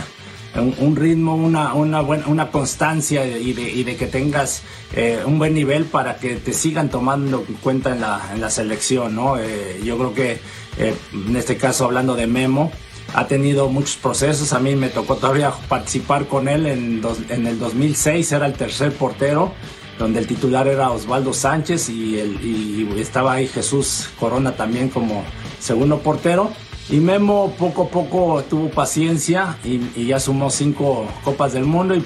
un, 0.56 0.96
ritmo, 0.96 1.36
una, 1.36 1.74
una, 1.74 2.02
buena, 2.02 2.28
una 2.28 2.52
constancia 2.52 3.26
y 3.26 3.54
de, 3.54 3.72
y 3.72 3.84
de 3.84 3.96
que 3.96 4.08
tengas 4.08 4.62
eh, 4.96 5.22
un 5.26 5.40
buen 5.40 5.54
nivel 5.54 5.86
para 5.86 6.18
que 6.18 6.36
te 6.36 6.54
sigan 6.54 6.90
tomando 6.90 7.44
en 7.48 7.56
cuenta 7.56 7.92
en 7.92 8.02
la, 8.02 8.22
en 8.34 8.42
la 8.42 8.50
selección. 8.50 9.16
¿no? 9.16 9.40
Eh, 9.40 9.82
yo 9.84 9.98
creo 9.98 10.14
que 10.14 10.40
eh, 10.78 10.96
en 11.14 11.36
este 11.36 11.58
caso 11.58 11.86
hablando 11.86 12.16
de 12.16 12.28
Memo, 12.28 12.72
ha 13.16 13.28
tenido 13.28 13.70
muchos 13.70 13.96
procesos. 13.96 14.54
A 14.54 14.60
mí 14.60 14.76
me 14.76 14.90
tocó 14.90 15.16
todavía 15.16 15.52
participar 15.68 16.28
con 16.28 16.48
él 16.48 16.68
en, 16.68 17.02
en 17.30 17.48
el 17.48 17.60
2006, 17.60 18.32
era 18.32 18.46
el 18.46 18.54
tercer 18.54 18.94
portero, 18.94 19.54
donde 19.98 20.20
el 20.20 20.28
titular 20.28 20.68
era 20.68 20.92
Osvaldo 20.92 21.34
Sánchez 21.34 21.90
y, 21.90 22.20
el, 22.20 22.44
y 22.44 23.00
estaba 23.00 23.34
ahí 23.34 23.48
Jesús 23.48 24.10
Corona 24.20 24.56
también 24.56 24.90
como 24.90 25.24
segundo 25.60 26.00
portero. 26.00 26.52
Y 26.90 26.98
Memo 26.98 27.54
poco 27.58 27.84
a 27.84 27.88
poco 27.88 28.44
tuvo 28.50 28.70
paciencia 28.70 29.58
y, 29.64 30.06
ya 30.06 30.20
sumó 30.20 30.50
cinco 30.50 31.08
Copas 31.24 31.54
del 31.54 31.66
Mundo 31.66 31.96
y, 31.96 32.06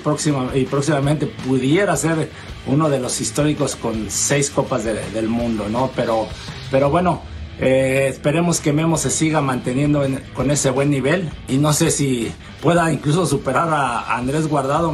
y 0.53 0.65
próximamente 0.65 1.25
pudiera 1.25 1.96
ser 1.98 2.29
uno 2.67 2.89
de 2.89 3.00
los 3.00 3.19
históricos 3.19 3.75
con 3.75 4.10
seis 4.10 4.51
Copas 4.51 4.84
del 4.84 5.29
Mundo, 5.29 5.67
¿no? 5.69 5.89
Pero, 5.96 6.27
pero 6.69 6.89
bueno, 6.89 7.22
eh, 7.59 8.07
esperemos 8.09 8.61
que 8.61 8.71
Memo 8.71 8.97
se 8.97 9.09
siga 9.09 9.41
manteniendo 9.41 10.05
con 10.35 10.51
ese 10.51 10.69
buen 10.69 10.91
nivel 10.91 11.31
y 11.47 11.57
no 11.57 11.73
sé 11.73 11.89
si 11.89 12.31
pueda 12.61 12.91
incluso 12.91 13.25
superar 13.25 13.69
a, 13.69 14.15
Andrés 14.15 14.47
Guardado, 14.47 14.93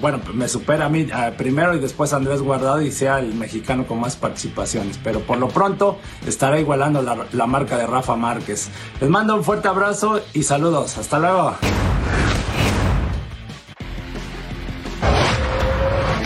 bueno, 0.00 0.20
me 0.34 0.48
supera 0.48 0.86
a 0.86 0.88
mí 0.88 1.06
primero 1.38 1.74
y 1.74 1.78
después 1.80 2.12
a 2.12 2.16
Andrés 2.16 2.42
Guardado 2.42 2.82
y 2.82 2.90
sea 2.90 3.18
el 3.18 3.34
mexicano 3.34 3.86
con 3.86 4.00
más 4.00 4.16
participaciones, 4.16 4.98
pero 5.02 5.20
por 5.20 5.38
lo 5.38 5.48
pronto 5.48 5.98
estará 6.26 6.60
igualando 6.60 7.00
la, 7.02 7.26
la 7.32 7.46
marca 7.46 7.78
de 7.78 7.86
Rafa 7.86 8.14
Márquez. 8.16 8.68
Les 9.00 9.08
mando 9.08 9.34
un 9.34 9.44
fuerte 9.44 9.68
abrazo 9.68 10.20
y 10.34 10.42
saludos, 10.42 10.98
hasta 10.98 11.18
luego. 11.18 11.54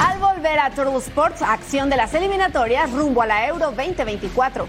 Al 0.00 0.19
volver 0.19 0.59
a 0.59 0.71
Turbo 0.71 0.99
Sports, 0.99 1.43
acción 1.43 1.90
de 1.90 1.97
las 1.97 2.12
eliminatorias 2.14 2.93
rumbo 2.93 3.23
a 3.23 3.26
la 3.26 3.47
Euro 3.47 3.66
2024. 3.71 4.66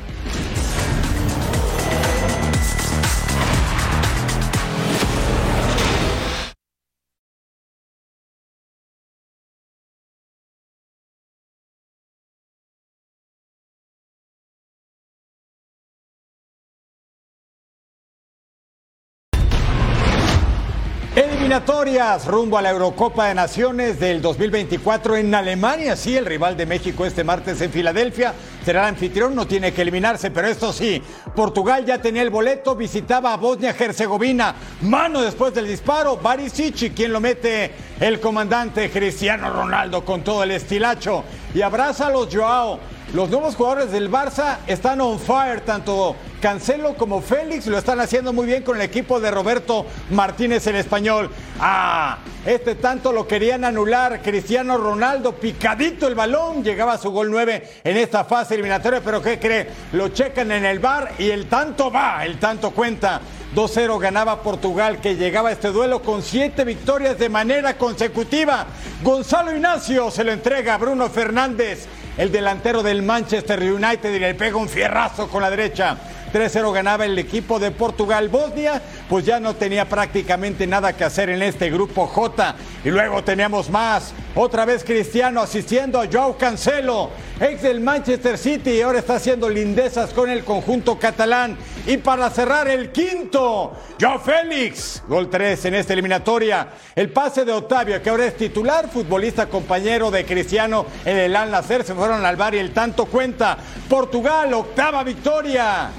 Eliminatorias 21.67 22.25
rumbo 22.27 22.57
a 22.57 22.62
la 22.62 22.69
Eurocopa 22.69 23.27
de 23.27 23.36
Naciones 23.36 24.00
del 24.00 24.21
2024 24.21 25.17
en 25.17 25.36
Alemania. 25.36 25.97
Sí, 25.97 26.15
el 26.15 26.25
rival 26.25 26.55
de 26.55 26.65
México 26.65 27.05
este 27.05 27.25
martes 27.25 27.59
en 27.59 27.71
Filadelfia 27.71 28.33
será 28.63 28.83
el 28.83 28.88
anfitrión, 28.88 29.36
no 29.36 29.45
tiene 29.45 29.74
que 29.74 29.81
eliminarse, 29.81 30.31
pero 30.31 30.47
esto 30.47 30.71
sí, 30.71 31.03
Portugal 31.36 31.86
ya 31.86 32.01
tenía 32.01 32.21
el 32.21 32.29
boleto, 32.29 32.74
visitaba 32.74 33.33
a 33.33 33.38
Bosnia-Herzegovina. 33.38 34.55
Mano 34.83 35.21
después 35.21 35.53
del 35.53 35.67
disparo, 35.67 36.15
Barisic, 36.15 36.93
quien 36.95 37.12
lo 37.12 37.19
mete 37.19 37.74
el 38.00 38.21
comandante 38.21 38.89
Cristiano 38.89 39.50
Ronaldo 39.50 40.05
con 40.05 40.24
todo 40.24 40.43
el 40.43 40.51
estilacho. 40.51 41.25
Y 41.53 41.62
abraza 41.62 42.07
a 42.07 42.12
los 42.12 42.33
Joao. 42.33 42.79
Los 43.13 43.29
nuevos 43.29 43.55
jugadores 43.55 43.91
del 43.93 44.11
Barça 44.11 44.57
están 44.67 44.99
on 44.99 45.17
fire, 45.17 45.61
tanto 45.61 46.17
Cancelo 46.41 46.95
como 46.95 47.21
Félix 47.21 47.65
lo 47.65 47.77
están 47.77 48.01
haciendo 48.01 48.33
muy 48.33 48.45
bien 48.45 48.63
con 48.63 48.75
el 48.75 48.83
equipo 48.83 49.19
de 49.21 49.31
Roberto 49.31 49.85
Martínez 50.11 50.67
el 50.67 50.75
español. 50.75 51.31
Ah, 51.59 52.19
este 52.45 52.75
tanto 52.75 53.13
lo 53.13 53.25
querían 53.25 53.63
anular. 53.63 54.21
Cristiano 54.21 54.77
Ronaldo, 54.77 55.35
picadito 55.35 56.05
el 56.05 56.15
balón, 56.15 56.65
llegaba 56.65 56.93
a 56.93 56.97
su 56.97 57.09
gol 57.09 57.31
9 57.31 57.79
en 57.83 57.97
esta 57.97 58.25
fase 58.25 58.53
eliminatoria, 58.53 59.01
pero 59.01 59.21
¿qué 59.21 59.39
cree? 59.39 59.69
Lo 59.93 60.09
checan 60.09 60.51
en 60.51 60.65
el 60.65 60.79
bar 60.79 61.13
y 61.17 61.29
el 61.29 61.47
tanto 61.47 61.89
va, 61.89 62.25
el 62.25 62.37
tanto 62.39 62.71
cuenta. 62.71 63.21
2-0 63.55 63.97
ganaba 63.97 64.43
Portugal 64.43 64.99
que 64.99 65.15
llegaba 65.15 65.49
a 65.49 65.53
este 65.53 65.69
duelo 65.69 66.01
con 66.01 66.21
siete 66.21 66.65
victorias 66.65 67.17
de 67.17 67.29
manera 67.29 67.77
consecutiva. 67.77 68.67
Gonzalo 69.01 69.55
Ignacio 69.55 70.11
se 70.11 70.23
lo 70.23 70.33
entrega 70.33 70.75
a 70.75 70.77
Bruno 70.77 71.09
Fernández 71.09 71.87
el 72.17 72.31
delantero 72.31 72.81
del 72.81 73.03
Manchester 73.03 73.62
United 73.62 74.13
y 74.13 74.19
le 74.19 74.33
pega 74.33 74.57
un 74.57 74.67
fierrazo 74.67 75.27
con 75.29 75.41
la 75.41 75.50
derecha. 75.50 75.97
3-0 76.31 76.74
ganaba 76.74 77.05
el 77.05 77.17
equipo 77.17 77.60
de 77.60 77.72
Portugal. 77.72 78.29
Bosnia, 78.29 78.81
pues 79.10 79.25
ya 79.25 79.39
no 79.39 79.55
tenía 79.55 79.86
prácticamente 79.86 80.67
nada 80.67 80.93
que 80.93 81.03
hacer 81.03 81.29
en 81.29 81.41
este 81.41 81.69
grupo 81.69 82.07
J. 82.07 82.55
Y 82.84 82.89
luego 82.89 83.24
teníamos 83.24 83.69
más. 83.69 84.13
Otra 84.36 84.65
vez 84.65 84.84
Cristiano 84.84 85.41
asistiendo 85.41 86.00
a 86.00 86.07
Joao 86.12 86.38
Cancelo, 86.38 87.10
ex 87.39 87.62
del 87.63 87.79
Manchester 87.79 88.38
City, 88.38 88.72
y 88.72 88.81
ahora 88.81 89.00
está 89.00 89.15
haciendo 89.15 89.50
lindezas 89.50 90.13
con 90.13 90.29
el 90.29 90.43
conjunto 90.43 91.00
catalán. 91.00 91.57
Y 91.88 91.98
para 91.98 92.29
cerrar 92.29 92.67
el 92.67 92.91
quinto, 92.91 93.74
Joao 94.00 94.19
Félix, 94.19 95.01
gol 95.07 95.29
3 95.29 95.65
en 95.65 95.75
esta 95.75 95.93
eliminatoria. 95.93 96.67
El 96.96 97.12
pase 97.12 97.46
de 97.46 97.51
Otavio, 97.51 98.01
que 98.01 98.10
ahora 98.10 98.25
es 98.25 98.38
titular, 98.38 98.89
futbolista 98.89 99.48
compañero 99.48 100.12
de 100.12 100.25
Cristiano 100.25 100.86
en 101.05 101.17
el 101.17 101.36
Al 101.36 101.50
Nacer, 101.50 101.84
se 101.84 101.96
fueron 101.96 102.25
al 102.25 102.36
bar 102.36 102.53
y 102.53 102.60
el 102.60 102.74
tanto 102.74 103.05
cuenta. 103.05 103.57
Portugal, 103.89 104.53
octava 104.53 105.03
victoria. 105.03 105.89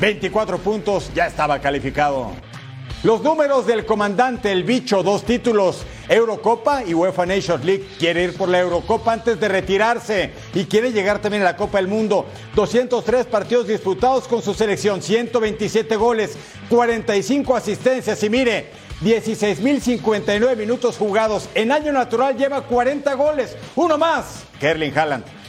24 0.00 0.58
puntos, 0.58 1.10
ya 1.14 1.26
estaba 1.26 1.60
calificado. 1.60 2.32
Los 3.04 3.22
números 3.22 3.66
del 3.66 3.84
comandante 3.84 4.50
El 4.50 4.64
Bicho, 4.64 5.02
dos 5.02 5.24
títulos, 5.24 5.84
Eurocopa 6.08 6.84
y 6.84 6.94
UEFA 6.94 7.26
Nations 7.26 7.62
League. 7.62 7.86
Quiere 7.98 8.24
ir 8.24 8.34
por 8.34 8.48
la 8.48 8.60
Eurocopa 8.60 9.12
antes 9.12 9.38
de 9.38 9.46
retirarse 9.46 10.32
y 10.54 10.64
quiere 10.64 10.90
llegar 10.90 11.20
también 11.20 11.42
a 11.42 11.46
la 11.46 11.56
Copa 11.56 11.76
del 11.76 11.88
Mundo. 11.88 12.26
203 12.54 13.26
partidos 13.26 13.68
disputados 13.68 14.26
con 14.26 14.40
su 14.40 14.54
selección, 14.54 15.02
127 15.02 15.96
goles, 15.96 16.38
45 16.70 17.54
asistencias 17.54 18.22
y 18.22 18.30
mire, 18.30 18.70
16.059 19.02 20.56
minutos 20.56 20.96
jugados. 20.96 21.50
En 21.54 21.72
año 21.72 21.92
natural 21.92 22.38
lleva 22.38 22.62
40 22.62 23.12
goles, 23.14 23.54
uno 23.76 23.98
más 23.98 24.44
que 24.58 24.68
Erling 24.68 24.96
Haaland. 24.96 25.43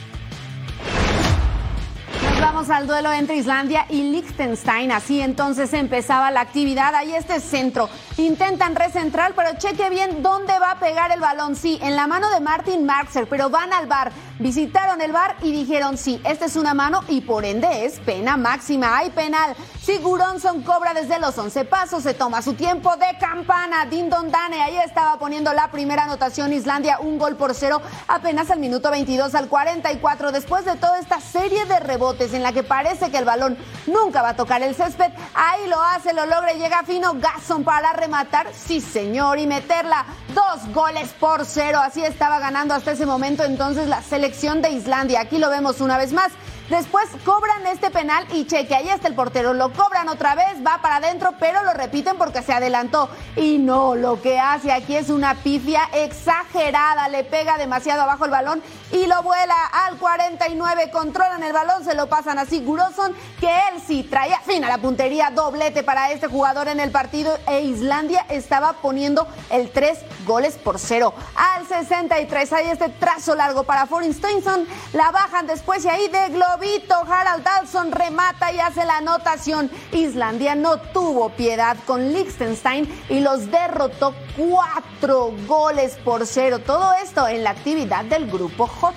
Vamos 2.41 2.69
al 2.69 2.85
duelo 2.87 3.11
entre 3.11 3.37
Islandia 3.37 3.85
y 3.89 4.11
Liechtenstein. 4.11 4.91
Así 4.91 5.21
entonces 5.21 5.73
empezaba 5.73 6.31
la 6.31 6.41
actividad. 6.41 6.93
Ahí 6.93 7.13
este 7.13 7.39
centro. 7.39 7.89
Intentan 8.17 8.75
recentrar, 8.75 9.33
pero 9.35 9.57
cheque 9.57 9.89
bien 9.89 10.21
dónde 10.21 10.57
va 10.59 10.71
a 10.71 10.79
pegar 10.79 11.11
el 11.11 11.19
balón. 11.19 11.55
Sí, 11.55 11.79
en 11.81 11.95
la 11.95 12.07
mano 12.07 12.29
de 12.29 12.39
Martin 12.41 12.85
Marxer, 12.85 13.27
pero 13.27 13.49
van 13.49 13.73
al 13.73 13.87
bar. 13.87 14.11
Visitaron 14.37 14.99
el 15.01 15.13
bar 15.13 15.37
y 15.41 15.53
dijeron 15.53 15.97
sí, 15.97 16.21
esta 16.25 16.45
es 16.45 16.57
una 16.57 16.73
mano 16.73 17.05
y 17.07 17.21
por 17.21 17.45
ende 17.45 17.85
es 17.85 17.99
pena 17.99 18.35
máxima. 18.35 18.97
Hay 18.97 19.09
penal. 19.11 19.55
Si 19.81 19.97
Guronson 19.99 20.61
cobra 20.61 20.93
desde 20.93 21.19
los 21.19 21.37
11 21.37 21.63
pasos, 21.63 22.03
se 22.03 22.13
toma 22.13 22.41
su 22.41 22.53
tiempo 22.53 22.97
de 22.97 23.17
campana. 23.17 23.85
Dindon 23.85 24.31
Dane 24.31 24.61
ahí 24.61 24.75
estaba 24.77 25.17
poniendo 25.19 25.53
la 25.53 25.71
primera 25.71 26.03
anotación. 26.03 26.51
Islandia 26.51 26.99
un 26.99 27.17
gol 27.17 27.37
por 27.37 27.53
cero 27.55 27.81
apenas 28.09 28.51
al 28.51 28.59
minuto 28.59 28.91
22 28.91 29.33
al 29.35 29.47
44. 29.47 30.33
Después 30.33 30.65
de 30.65 30.75
toda 30.75 30.99
esta 30.99 31.21
serie 31.21 31.63
de 31.65 31.79
rebotes 31.79 32.33
en 32.33 32.43
la 32.43 32.51
que 32.51 32.63
parece 32.63 33.11
que 33.11 33.17
el 33.17 33.25
balón 33.25 33.57
nunca 33.87 34.21
va 34.21 34.29
a 34.29 34.35
tocar 34.35 34.61
el 34.63 34.75
césped, 34.75 35.13
ahí 35.33 35.67
lo 35.69 35.81
hace, 35.81 36.13
lo 36.13 36.25
logra 36.25 36.51
llega 36.51 36.83
fino 36.83 37.13
Gasson 37.13 37.63
para 37.63 37.93
rematar. 37.93 38.47
Sí, 38.53 38.81
señor, 38.81 39.39
y 39.39 39.47
meterla 39.47 40.05
dos 40.35 40.73
goles 40.73 41.09
por 41.19 41.45
cero. 41.45 41.79
Así 41.81 42.03
estaba 42.03 42.39
ganando 42.39 42.73
hasta 42.73 42.91
ese 42.91 43.05
momento 43.05 43.43
entonces 43.43 43.87
la 43.87 44.03
selección 44.03 44.61
de 44.61 44.69
Islandia. 44.69 45.21
Aquí 45.21 45.39
lo 45.39 45.49
vemos 45.49 45.81
una 45.81 45.97
vez 45.97 46.13
más. 46.13 46.31
Después 46.69 47.07
cobran 47.23 47.67
este 47.67 47.91
penal 47.91 48.25
y 48.33 48.47
cheque, 48.47 48.73
ahí 48.73 48.89
está 48.89 49.07
el 49.07 49.13
portero, 49.13 49.53
lo 49.53 49.71
cobran 49.71 50.09
otra 50.09 50.33
vez, 50.33 50.65
va 50.65 50.79
para 50.81 50.95
adentro, 50.95 51.35
pero 51.39 51.63
lo 51.63 51.73
repiten 51.73 52.17
porque 52.17 52.41
se 52.41 52.53
adelantó. 52.53 53.07
Y 53.35 53.59
no, 53.59 53.93
lo 53.93 54.19
que 54.19 54.39
hace 54.39 54.71
aquí 54.71 54.95
es 54.95 55.11
una 55.11 55.35
pifia 55.35 55.87
exagerada, 55.93 57.07
le 57.09 57.23
pega 57.23 57.59
demasiado 57.59 58.01
abajo 58.01 58.25
el 58.25 58.31
balón 58.31 58.63
y 58.91 59.05
lo 59.05 59.21
vuela 59.21 59.53
al 59.85 59.97
49, 59.97 60.89
controlan 60.89 61.43
el 61.43 61.53
balón, 61.53 61.83
se 61.85 61.93
lo 61.93 62.07
pasan 62.07 62.39
así 62.39 62.61
Guroson, 62.61 63.13
que 63.39 63.47
él 63.47 63.81
sí 63.85 64.01
traía 64.01 64.39
fin 64.39 64.63
a 64.63 64.67
la 64.67 64.79
puntería, 64.79 65.29
doblete 65.29 65.83
para 65.83 66.11
este 66.11 66.25
jugador 66.25 66.67
en 66.67 66.79
el 66.79 66.89
partido 66.89 67.37
e 67.45 67.61
Islandia 67.61 68.25
estaba 68.29 68.73
poniendo 68.73 69.27
el 69.51 69.69
3 69.69 69.99
goles 70.25 70.55
por 70.55 70.79
cero. 70.79 71.13
Al 71.35 71.67
63 71.67 72.53
hay 72.53 72.69
este 72.69 72.89
trazo 72.89 73.35
largo 73.35 73.65
para 73.65 73.85
Forin 73.85 74.15
Stoinson, 74.15 74.67
la 74.93 75.11
bajan 75.11 75.45
después 75.45 75.85
y 75.85 75.89
ahí 75.89 76.07
de 76.07 76.29
Globo 76.29 76.54
Vito 76.57 76.95
Harald 77.07 77.43
Dalson 77.43 77.91
remata 77.91 78.51
y 78.51 78.59
hace 78.59 78.85
la 78.85 78.97
anotación. 78.97 79.69
Islandia 79.91 80.55
no 80.55 80.77
tuvo 80.77 81.29
piedad 81.29 81.77
con 81.85 82.13
Liechtenstein 82.13 82.87
y 83.09 83.19
los 83.19 83.51
derrotó 83.51 84.13
cuatro 84.37 85.33
goles 85.47 85.97
por 86.03 86.25
cero. 86.25 86.59
Todo 86.59 86.93
esto 87.03 87.27
en 87.27 87.43
la 87.43 87.51
actividad 87.51 88.05
del 88.05 88.29
Grupo 88.29 88.67
J. 88.67 88.95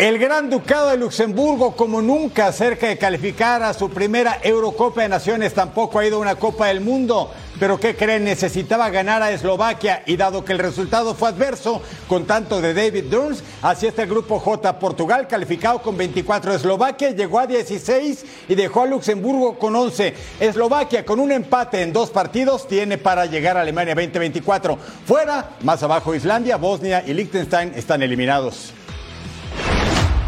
El 0.00 0.18
Gran 0.18 0.48
Ducado 0.48 0.88
de 0.88 0.96
Luxemburgo, 0.96 1.76
como 1.76 2.00
nunca, 2.00 2.50
cerca 2.52 2.88
de 2.88 2.96
calificar 2.96 3.62
a 3.62 3.74
su 3.74 3.90
primera 3.90 4.38
Eurocopa 4.42 5.02
de 5.02 5.10
Naciones, 5.10 5.52
tampoco 5.52 5.98
ha 5.98 6.06
ido 6.06 6.16
a 6.16 6.20
una 6.20 6.36
Copa 6.36 6.68
del 6.68 6.80
Mundo. 6.80 7.30
Pero 7.58 7.78
¿qué 7.78 7.94
creen? 7.94 8.24
Necesitaba 8.24 8.88
ganar 8.88 9.22
a 9.22 9.30
Eslovaquia 9.30 10.02
y 10.06 10.16
dado 10.16 10.42
que 10.42 10.54
el 10.54 10.58
resultado 10.58 11.14
fue 11.14 11.28
adverso 11.28 11.82
con 12.08 12.24
tanto 12.24 12.62
de 12.62 12.72
David 12.72 13.10
Durns, 13.10 13.42
así 13.60 13.88
está 13.88 14.04
el 14.04 14.08
grupo 14.08 14.38
J. 14.38 14.78
Portugal 14.78 15.28
calificado 15.28 15.82
con 15.82 15.98
24. 15.98 16.54
Eslovaquia 16.54 17.10
llegó 17.10 17.38
a 17.38 17.46
16 17.46 18.24
y 18.48 18.54
dejó 18.54 18.84
a 18.84 18.86
Luxemburgo 18.86 19.58
con 19.58 19.76
11. 19.76 20.14
Eslovaquia 20.40 21.04
con 21.04 21.20
un 21.20 21.30
empate 21.30 21.82
en 21.82 21.92
dos 21.92 22.08
partidos 22.08 22.66
tiene 22.66 22.96
para 22.96 23.26
llegar 23.26 23.58
a 23.58 23.60
Alemania 23.60 23.94
2024. 23.94 24.78
Fuera, 25.04 25.50
más 25.60 25.82
abajo 25.82 26.14
Islandia, 26.14 26.56
Bosnia 26.56 27.04
y 27.06 27.12
Liechtenstein 27.12 27.74
están 27.76 28.00
eliminados. 28.02 28.72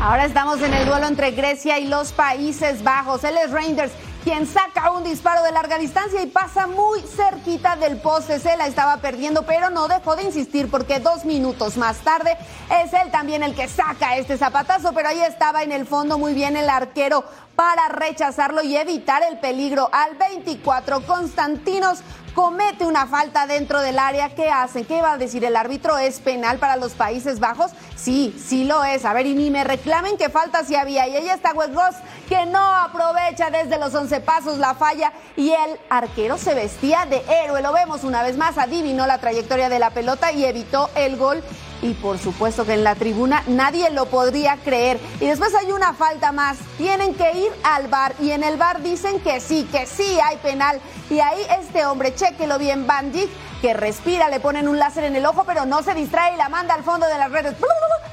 Ahora 0.03 0.25
estamos 0.25 0.61
en 0.63 0.75
el 0.75 0.85
duelo 0.85 1.07
entre 1.07 1.31
Grecia 1.31 1.79
y 1.79 1.87
los 1.87 2.11
Países 2.11 2.83
Bajos. 2.83 3.23
Él 3.23 3.37
es 3.37 3.53
Reinders 3.53 3.93
quien 4.25 4.49
saca 4.49 4.91
un 4.91 5.05
disparo 5.05 5.45
de 5.45 5.53
larga 5.53 5.79
distancia 5.79 6.21
y 6.21 6.27
pasa 6.27 6.67
muy 6.67 7.01
cerquita 7.03 7.77
del 7.77 7.99
poste. 7.99 8.41
Se 8.41 8.57
la 8.57 8.67
estaba 8.67 8.97
perdiendo, 8.97 9.45
pero 9.45 9.71
no 9.71 9.87
dejó 9.87 10.17
de 10.17 10.25
insistir 10.25 10.69
porque 10.69 10.99
dos 10.99 11.25
minutos 11.25 11.77
más 11.77 11.99
tarde 11.99 12.37
es 12.83 12.93
él 12.93 13.13
también 13.13 13.45
el 13.45 13.55
que 13.55 13.69
saca 13.69 14.17
este 14.17 14.37
zapatazo, 14.37 14.93
pero 14.93 15.09
ahí 15.09 15.21
estaba 15.21 15.63
en 15.63 15.71
el 15.71 15.87
fondo 15.87 16.19
muy 16.19 16.35
bien 16.35 16.57
el 16.57 16.69
arquero 16.69 17.25
para 17.55 17.87
rechazarlo 17.89 18.61
y 18.63 18.77
evitar 18.77 19.23
el 19.23 19.39
peligro. 19.39 19.89
Al 19.93 20.17
24, 20.17 21.07
Constantinos 21.07 22.01
comete 22.35 22.87
una 22.87 23.07
falta 23.07 23.47
dentro 23.47 23.81
del 23.81 23.99
área. 23.99 24.35
¿Qué 24.35 24.49
hacen? 24.51 24.85
¿Qué 24.85 25.03
va 25.03 25.13
a 25.13 25.19
decir 25.19 25.45
el 25.45 25.57
árbitro? 25.57 25.99
¿Es 25.99 26.21
penal 26.21 26.59
para 26.59 26.77
los 26.77 26.93
Países 26.93 27.41
Bajos? 27.41 27.73
Sí, 27.97 28.35
sí 28.39 28.65
lo 28.65 28.83
es. 28.85 29.05
A 29.05 29.13
ver, 29.13 29.27
y 29.27 29.35
ni 29.35 29.51
me 29.51 29.65
reclamen 29.65 30.17
que 30.17 30.29
falta 30.29 30.65
si 30.65 30.75
había. 30.75 31.07
Y 31.09 31.17
ahí 31.17 31.29
está 31.29 31.53
Ross 31.53 31.97
que 32.29 32.47
no 32.47 32.59
aprovecha 32.59 33.51
desde 33.51 33.79
los 33.79 33.95
11 33.95 34.21
pasos 34.21 34.59
la 34.59 34.75
falla. 34.75 35.13
Y 35.37 35.51
el 35.51 35.79
arquero 35.91 36.39
se 36.39 36.55
vestía 36.55 37.07
de 37.07 37.23
héroe. 37.45 37.63
Lo 37.63 37.73
vemos 37.73 38.05
una 38.05 38.23
vez 38.23 38.37
más. 38.37 38.59
Adivinó 38.59 39.07
la 39.07 39.19
trayectoria 39.19 39.69
de 39.69 39.79
la 39.79 39.91
pelota 39.91 40.33
y 40.33 40.45
evitó 40.45 40.91
el 40.95 41.17
gol 41.17 41.43
y 41.83 41.95
por 41.95 42.19
supuesto 42.19 42.65
que 42.65 42.75
en 42.75 42.85
la 42.85 42.95
tribuna 42.95 43.43
nadie 43.49 43.91
lo 43.91 44.07
podría 44.07 44.57
creer. 44.57 45.01
Y 45.21 45.27
después 45.27 45.55
hay 45.55 45.73
una 45.73 45.93
falta 45.93 46.33
más. 46.33 46.59
Tienen 46.79 47.15
que 47.15 47.31
ir 47.33 47.53
al 47.65 47.89
bar 47.89 48.15
y 48.21 48.31
en 48.31 48.45
el 48.45 48.57
bar 48.57 48.83
dicen 48.83 49.21
que 49.21 49.41
sí, 49.41 49.69
que 49.71 49.87
sí 49.87 50.19
hay 50.21 50.37
penal. 50.39 50.81
Y 51.11 51.21
ahí 51.21 51.45
este 51.61 51.85
hombre, 51.85 52.15
chequelo 52.15 52.59
bien, 52.59 52.87
Van 52.87 53.13
que 53.61 53.75
respira, 53.75 54.29
le 54.29 54.41
ponen 54.41 54.67
un 54.67 54.79
láser 54.79 55.05
en 55.05 55.15
el 55.15 55.27
ojo, 55.27 55.45
pero 55.45 55.65
no 55.65 55.83
se 55.83 55.95
distrae 55.95 56.35
y 56.35 56.37
la 56.37 56.49
manda 56.49 56.75
al 56.75 56.83
fondo 56.83 57.07
de 57.07 57.19
las 57.19 57.31
redes. 57.31 57.55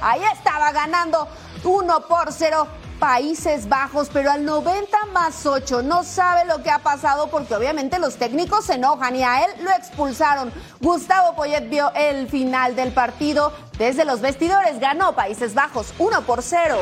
Ahí 0.01 0.21
estaba 0.33 0.71
ganando 0.71 1.27
1 1.63 1.99
por 2.07 2.31
0 2.31 2.67
Países 2.99 3.69
Bajos, 3.69 4.09
pero 4.11 4.29
al 4.29 4.43
90 4.43 4.97
más 5.13 5.45
8 5.45 5.81
no 5.83 6.03
sabe 6.03 6.45
lo 6.45 6.61
que 6.61 6.69
ha 6.69 6.79
pasado 6.79 7.29
porque 7.29 7.55
obviamente 7.55 7.97
los 7.97 8.17
técnicos 8.17 8.65
se 8.65 8.73
enojan 8.73 9.15
y 9.15 9.23
a 9.23 9.45
él 9.45 9.51
lo 9.61 9.71
expulsaron. 9.71 10.51
Gustavo 10.81 11.33
Poyet 11.35 11.69
vio 11.69 11.91
el 11.95 12.27
final 12.27 12.75
del 12.75 12.91
partido 12.91 13.53
desde 13.77 14.03
los 14.03 14.19
vestidores, 14.19 14.79
ganó 14.79 15.15
Países 15.15 15.53
Bajos 15.53 15.93
1 15.97 16.21
por 16.23 16.43
0. 16.43 16.77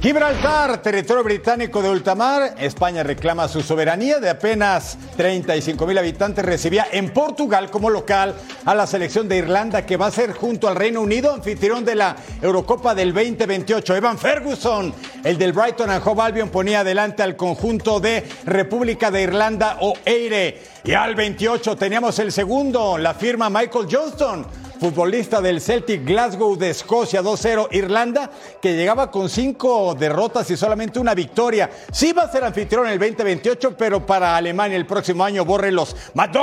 Gibraltar, 0.00 0.80
territorio 0.80 1.24
británico 1.24 1.82
de 1.82 1.90
ultramar, 1.90 2.54
España 2.58 3.02
reclama 3.02 3.48
su 3.48 3.62
soberanía 3.62 4.20
de 4.20 4.30
apenas 4.30 4.96
35 5.16 5.84
mil 5.88 5.98
habitantes. 5.98 6.44
Recibía 6.44 6.86
en 6.92 7.12
Portugal 7.12 7.68
como 7.68 7.90
local 7.90 8.36
a 8.64 8.76
la 8.76 8.86
selección 8.86 9.28
de 9.28 9.38
Irlanda 9.38 9.84
que 9.84 9.96
va 9.96 10.06
a 10.06 10.12
ser 10.12 10.34
junto 10.34 10.68
al 10.68 10.76
Reino 10.76 11.00
Unido 11.00 11.34
anfitrión 11.34 11.84
de 11.84 11.96
la 11.96 12.14
Eurocopa 12.40 12.94
del 12.94 13.12
2028. 13.12 13.96
Evan 13.96 14.18
Ferguson, 14.18 14.94
el 15.24 15.36
del 15.36 15.52
Brighton 15.52 15.90
and 15.90 16.06
Hove 16.06 16.22
Albion, 16.22 16.48
ponía 16.50 16.80
adelante 16.80 17.24
al 17.24 17.34
conjunto 17.34 17.98
de 17.98 18.24
República 18.44 19.10
de 19.10 19.22
Irlanda 19.22 19.78
o 19.80 19.94
Eire. 20.04 20.62
Y 20.84 20.92
al 20.92 21.16
28 21.16 21.74
teníamos 21.76 22.16
el 22.20 22.30
segundo, 22.30 22.98
la 22.98 23.14
firma 23.14 23.50
Michael 23.50 23.88
Johnston 23.90 24.46
futbolista 24.78 25.40
del 25.40 25.60
Celtic 25.60 26.04
Glasgow 26.04 26.56
de 26.56 26.70
Escocia 26.70 27.22
2-0 27.22 27.68
Irlanda, 27.72 28.30
que 28.62 28.76
llegaba 28.76 29.10
con 29.10 29.28
cinco 29.28 29.94
derrotas 29.98 30.50
y 30.50 30.56
solamente 30.56 30.98
una 30.98 31.14
victoria. 31.14 31.70
Sí 31.92 32.12
va 32.12 32.22
a 32.22 32.32
ser 32.32 32.44
anfitrión 32.44 32.86
el 32.86 32.98
2028, 32.98 33.76
pero 33.76 34.06
para 34.06 34.36
Alemania 34.36 34.76
el 34.76 34.86
próximo 34.86 35.24
año 35.24 35.44
borre 35.44 35.72
los 35.72 35.96
Matt 36.14 36.36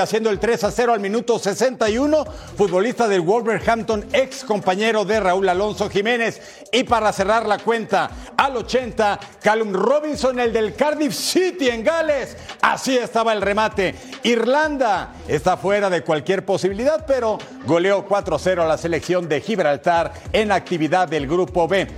haciendo 0.00 0.30
el 0.30 0.40
3-0 0.40 0.92
al 0.92 1.00
minuto 1.00 1.38
61, 1.38 2.24
futbolista 2.56 3.08
del 3.08 3.20
Wolverhampton, 3.22 4.06
ex 4.12 4.44
compañero 4.44 5.04
de 5.04 5.20
Raúl 5.20 5.48
Alonso 5.48 5.90
Jiménez. 5.90 6.40
Y 6.72 6.84
para 6.84 7.12
cerrar 7.12 7.46
la 7.46 7.58
cuenta, 7.58 8.10
al 8.36 8.56
80, 8.56 9.18
Callum 9.42 9.72
Robinson, 9.72 10.38
el 10.38 10.52
del 10.52 10.74
Cardiff 10.74 11.14
City 11.14 11.68
en 11.68 11.82
Gales. 11.82 12.36
Así 12.62 12.96
estaba 12.96 13.32
el 13.32 13.42
remate. 13.42 13.94
Irlanda 14.22 15.14
está 15.26 15.56
fuera 15.56 15.90
de 15.90 16.02
cualquier 16.02 16.44
posibilidad, 16.44 17.04
pero 17.06 17.38
goleó 17.80 18.06
4-0 18.06 18.60
a 18.60 18.66
la 18.66 18.76
selección 18.76 19.26
de 19.26 19.40
Gibraltar 19.40 20.12
en 20.34 20.52
actividad 20.52 21.08
del 21.08 21.26
Grupo 21.26 21.66
B. 21.66 21.88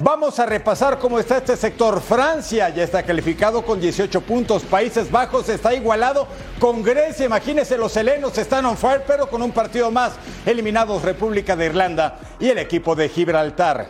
Vamos 0.00 0.40
a 0.40 0.46
repasar 0.46 0.98
cómo 0.98 1.20
está 1.20 1.36
este 1.36 1.56
sector. 1.56 2.00
Francia 2.00 2.70
ya 2.70 2.82
está 2.82 3.04
calificado 3.04 3.64
con 3.64 3.80
18 3.80 4.20
puntos. 4.22 4.64
Países 4.64 5.08
Bajos 5.08 5.48
está 5.48 5.72
igualado 5.74 6.26
con 6.58 6.82
Grecia. 6.82 7.24
Imagínense, 7.24 7.78
los 7.78 7.96
helenos 7.96 8.36
están 8.36 8.66
on 8.66 8.76
fire, 8.76 9.04
pero 9.06 9.30
con 9.30 9.42
un 9.42 9.52
partido 9.52 9.92
más. 9.92 10.10
Eliminados 10.44 11.02
República 11.02 11.54
de 11.54 11.66
Irlanda 11.66 12.18
y 12.40 12.48
el 12.48 12.58
equipo 12.58 12.96
de 12.96 13.08
Gibraltar. 13.08 13.86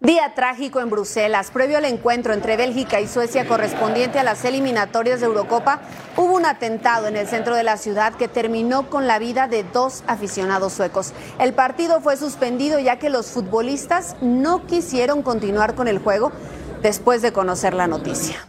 Día 0.00 0.32
trágico 0.36 0.78
en 0.78 0.90
Bruselas. 0.90 1.50
Previo 1.50 1.76
al 1.76 1.84
encuentro 1.84 2.32
entre 2.32 2.56
Bélgica 2.56 3.00
y 3.00 3.08
Suecia 3.08 3.48
correspondiente 3.48 4.20
a 4.20 4.22
las 4.22 4.44
eliminatorias 4.44 5.18
de 5.18 5.26
Eurocopa, 5.26 5.80
hubo 6.16 6.36
un 6.36 6.46
atentado 6.46 7.08
en 7.08 7.16
el 7.16 7.26
centro 7.26 7.56
de 7.56 7.64
la 7.64 7.76
ciudad 7.76 8.14
que 8.14 8.28
terminó 8.28 8.90
con 8.90 9.08
la 9.08 9.18
vida 9.18 9.48
de 9.48 9.64
dos 9.64 10.04
aficionados 10.06 10.72
suecos. 10.72 11.14
El 11.40 11.52
partido 11.52 12.00
fue 12.00 12.16
suspendido 12.16 12.78
ya 12.78 13.00
que 13.00 13.10
los 13.10 13.26
futbolistas 13.32 14.14
no 14.20 14.66
quisieron 14.66 15.22
continuar 15.22 15.74
con 15.74 15.88
el 15.88 15.98
juego 15.98 16.30
después 16.80 17.20
de 17.20 17.32
conocer 17.32 17.74
la 17.74 17.88
noticia. 17.88 18.46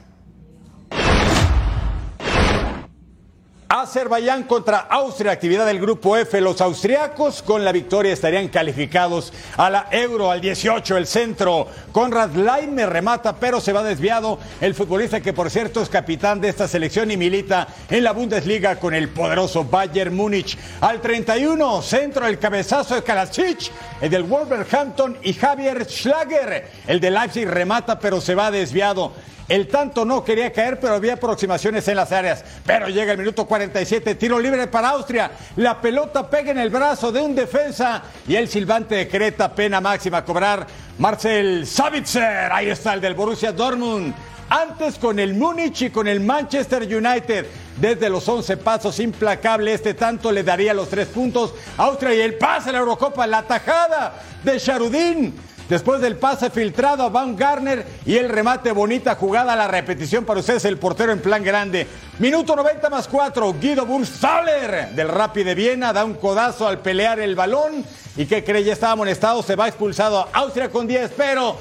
Azerbaiyán 3.81 4.43
contra 4.43 4.79
Austria, 4.79 5.31
actividad 5.31 5.65
del 5.65 5.79
grupo 5.79 6.17
F. 6.17 6.41
Los 6.41 6.59
austriacos 6.59 7.41
con 7.41 7.63
la 7.63 7.71
victoria 7.71 8.11
estarían 8.11 8.49
calificados 8.49 9.31
a 9.55 9.69
la 9.69 9.87
Euro 9.91 10.31
al 10.31 10.41
18. 10.41 10.97
El 10.97 11.07
centro, 11.07 11.65
Conrad 11.93 12.31
Leime 12.31 12.85
remata, 12.85 13.37
pero 13.37 13.61
se 13.61 13.71
va 13.71 13.81
desviado. 13.81 14.37
El 14.59 14.75
futbolista 14.75 15.21
que 15.21 15.31
por 15.31 15.49
cierto 15.49 15.81
es 15.81 15.87
capitán 15.87 16.41
de 16.41 16.49
esta 16.49 16.67
selección 16.67 17.09
y 17.09 17.15
milita 17.17 17.67
en 17.89 18.03
la 18.03 18.11
Bundesliga 18.11 18.75
con 18.75 18.93
el 18.93 19.09
poderoso 19.09 19.63
Bayern 19.63 20.13
Múnich. 20.13 20.57
Al 20.81 20.99
31, 20.99 21.81
centro, 21.81 22.27
el 22.27 22.37
cabezazo 22.37 22.95
de 22.95 23.03
Kalasic, 23.03 23.71
el 24.01 24.09
del 24.09 24.23
Wolverhampton 24.23 25.17
y 25.23 25.33
Javier 25.33 25.89
Schlager. 25.89 26.69
El 26.85 26.99
de 26.99 27.11
Leipzig 27.11 27.47
remata, 27.47 27.97
pero 27.97 28.19
se 28.19 28.35
va 28.35 28.51
desviado. 28.51 29.13
El 29.49 29.67
tanto 29.67 30.05
no 30.05 30.23
quería 30.23 30.53
caer, 30.53 30.79
pero 30.79 30.93
había 30.93 31.13
aproximaciones 31.13 31.87
en 31.87 31.95
las 31.95 32.11
áreas. 32.11 32.45
Pero 32.67 32.87
llega 32.87 33.13
el 33.13 33.17
minuto 33.17 33.47
47, 33.69 34.15
tiro 34.15 34.39
libre 34.39 34.67
para 34.67 34.89
Austria. 34.89 35.31
La 35.57 35.79
pelota 35.79 36.27
pega 36.27 36.51
en 36.51 36.57
el 36.57 36.69
brazo 36.69 37.11
de 37.11 37.21
un 37.21 37.35
defensa 37.35 38.01
y 38.27 38.35
el 38.35 38.47
silbante 38.47 38.95
decreta 38.95 39.53
pena 39.53 39.79
máxima 39.79 40.17
a 40.17 40.25
cobrar 40.25 40.65
Marcel 40.97 41.67
Savitzer. 41.67 42.51
Ahí 42.51 42.69
está 42.69 42.93
el 42.95 43.01
del 43.01 43.13
Borussia 43.13 43.51
Dortmund. 43.51 44.13
Antes 44.49 44.97
con 44.97 45.19
el 45.19 45.35
Múnich 45.35 45.83
y 45.83 45.89
con 45.91 46.07
el 46.07 46.19
Manchester 46.19 46.81
United. 46.83 47.45
Desde 47.79 48.09
los 48.09 48.27
11 48.27 48.57
pasos, 48.57 48.99
implacable. 48.99 49.73
Este 49.73 49.93
tanto 49.93 50.31
le 50.31 50.43
daría 50.43 50.73
los 50.73 50.89
tres 50.89 51.07
puntos. 51.07 51.53
Austria 51.77 52.15
y 52.15 52.21
el 52.21 52.33
pase 52.33 52.69
a 52.69 52.73
la 52.73 52.79
Eurocopa. 52.79 53.27
La 53.27 53.43
tajada 53.43 54.15
de 54.43 54.59
Charudín. 54.59 55.48
Después 55.69 56.01
del 56.01 56.17
pase 56.17 56.49
filtrado 56.49 57.03
a 57.03 57.09
Van 57.09 57.35
Garner 57.35 57.85
y 58.03 58.17
el 58.17 58.27
remate 58.27 58.71
bonita 58.71 59.13
jugada, 59.13 59.55
la 59.55 59.67
repetición 59.67 60.25
para 60.25 60.39
ustedes, 60.39 60.65
el 60.65 60.79
portero 60.79 61.11
en 61.11 61.21
plan 61.21 61.43
grande. 61.43 61.85
Minuto 62.17 62.55
90 62.55 62.89
más 62.89 63.07
4, 63.07 63.53
Guido 63.61 63.85
Burstaller 63.85 64.89
del 64.95 65.07
Rapid 65.07 65.45
de 65.45 65.53
Viena 65.53 65.93
da 65.93 66.03
un 66.03 66.15
codazo 66.15 66.67
al 66.67 66.79
pelear 66.79 67.19
el 67.19 67.35
balón. 67.35 67.85
¿Y 68.17 68.25
qué 68.25 68.43
cree? 68.43 68.63
Ya 68.63 68.73
estaba 68.73 68.93
amonestado, 68.93 69.43
se 69.43 69.55
va 69.55 69.67
expulsado 69.67 70.21
a 70.21 70.29
Austria 70.39 70.71
con 70.71 70.87
10, 70.87 71.11
pero 71.15 71.55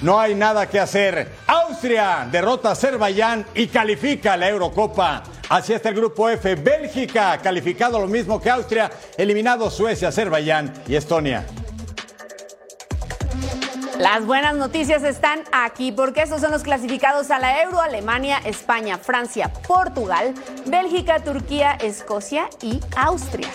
no 0.00 0.18
hay 0.18 0.34
nada 0.34 0.66
que 0.66 0.80
hacer. 0.80 1.32
Austria 1.46 2.26
derrota 2.32 2.70
a 2.70 2.72
Azerbaiyán 2.72 3.44
y 3.54 3.66
califica 3.66 4.32
a 4.32 4.36
la 4.38 4.48
Eurocopa. 4.48 5.24
Así 5.50 5.74
está 5.74 5.90
el 5.90 5.96
grupo 5.96 6.30
F. 6.30 6.54
Bélgica 6.54 7.38
calificado 7.42 8.00
lo 8.00 8.08
mismo 8.08 8.40
que 8.40 8.48
Austria, 8.48 8.90
eliminado 9.18 9.70
Suecia, 9.70 10.08
Azerbaiyán 10.08 10.72
y 10.88 10.94
Estonia. 10.94 11.44
Las 13.98 14.24
buenas 14.26 14.54
noticias 14.54 15.02
están 15.02 15.44
aquí 15.52 15.92
porque 15.92 16.22
estos 16.22 16.40
son 16.40 16.50
los 16.50 16.62
clasificados 16.62 17.30
a 17.30 17.38
la 17.38 17.62
Euro, 17.62 17.80
Alemania, 17.80 18.38
España, 18.44 18.98
Francia, 18.98 19.52
Portugal, 19.66 20.34
Bélgica, 20.66 21.20
Turquía, 21.20 21.72
Escocia 21.72 22.48
y 22.62 22.80
Austria. 22.96 23.48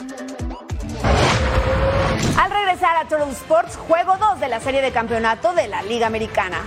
Al 2.39 2.51
regresar 2.51 2.97
a 2.97 3.07
Total 3.07 3.29
Sports, 3.31 3.77
juego 3.77 4.15
2 4.17 4.39
de 4.39 4.47
la 4.47 4.59
serie 4.59 4.81
de 4.81 4.91
campeonato 4.91 5.53
de 5.53 5.67
la 5.67 5.81
Liga 5.81 6.07
Americana. 6.07 6.61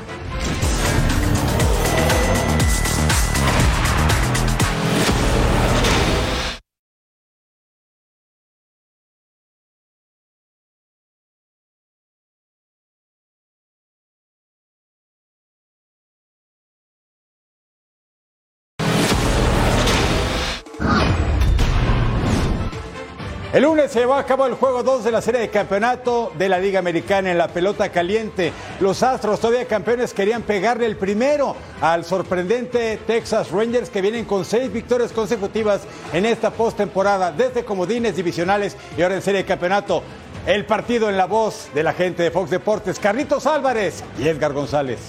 El 23.53 23.65
lunes 23.65 23.91
se 23.91 23.99
llevó 23.99 24.15
a 24.15 24.27
cabo 24.27 24.47
el 24.47 24.55
juego 24.55 24.85
2 24.85 25.03
de 25.03 25.11
la 25.11 25.21
serie 25.21 25.41
de 25.41 25.49
campeonato 25.51 26.31
de 26.39 26.49
la 26.49 26.61
Liga 26.61 26.79
Americana 26.79 27.33
en 27.33 27.39
la 27.39 27.49
pelota 27.49 27.89
caliente. 27.89 28.53
Los 28.79 29.03
Astros, 29.03 29.41
todavía 29.41 29.67
campeones, 29.67 30.15
querían 30.15 30.43
pegarle 30.43 30.87
el 30.87 30.97
primero 30.97 31.57
al 31.81 32.05
sorprendente 32.05 33.01
Texas 33.09 33.51
Rangers 33.51 33.91
que 33.91 34.03
vienen 34.03 34.25
con 34.25 34.45
seis 34.45 34.73
victorias 34.73 35.11
consecutivas 35.11 35.81
en 36.13 36.27
esta 36.27 36.53
postemporada, 36.53 37.33
desde 37.33 37.65
comodines 37.65 38.15
divisionales 38.15 38.77
y 38.97 39.03
ahora 39.03 39.17
en 39.17 39.23
serie 39.23 39.41
de 39.41 39.49
campeonato. 39.49 40.05
El 40.47 40.65
partido 40.65 41.11
en 41.11 41.17
la 41.17 41.27
voz 41.27 41.71
de 41.75 41.83
la 41.83 41.93
gente 41.93 42.23
de 42.23 42.31
Fox 42.31 42.51
Deportes, 42.51 43.01
Carlitos 43.01 43.47
Álvarez 43.47 44.05
y 44.17 44.29
Edgar 44.29 44.53
González. 44.53 45.01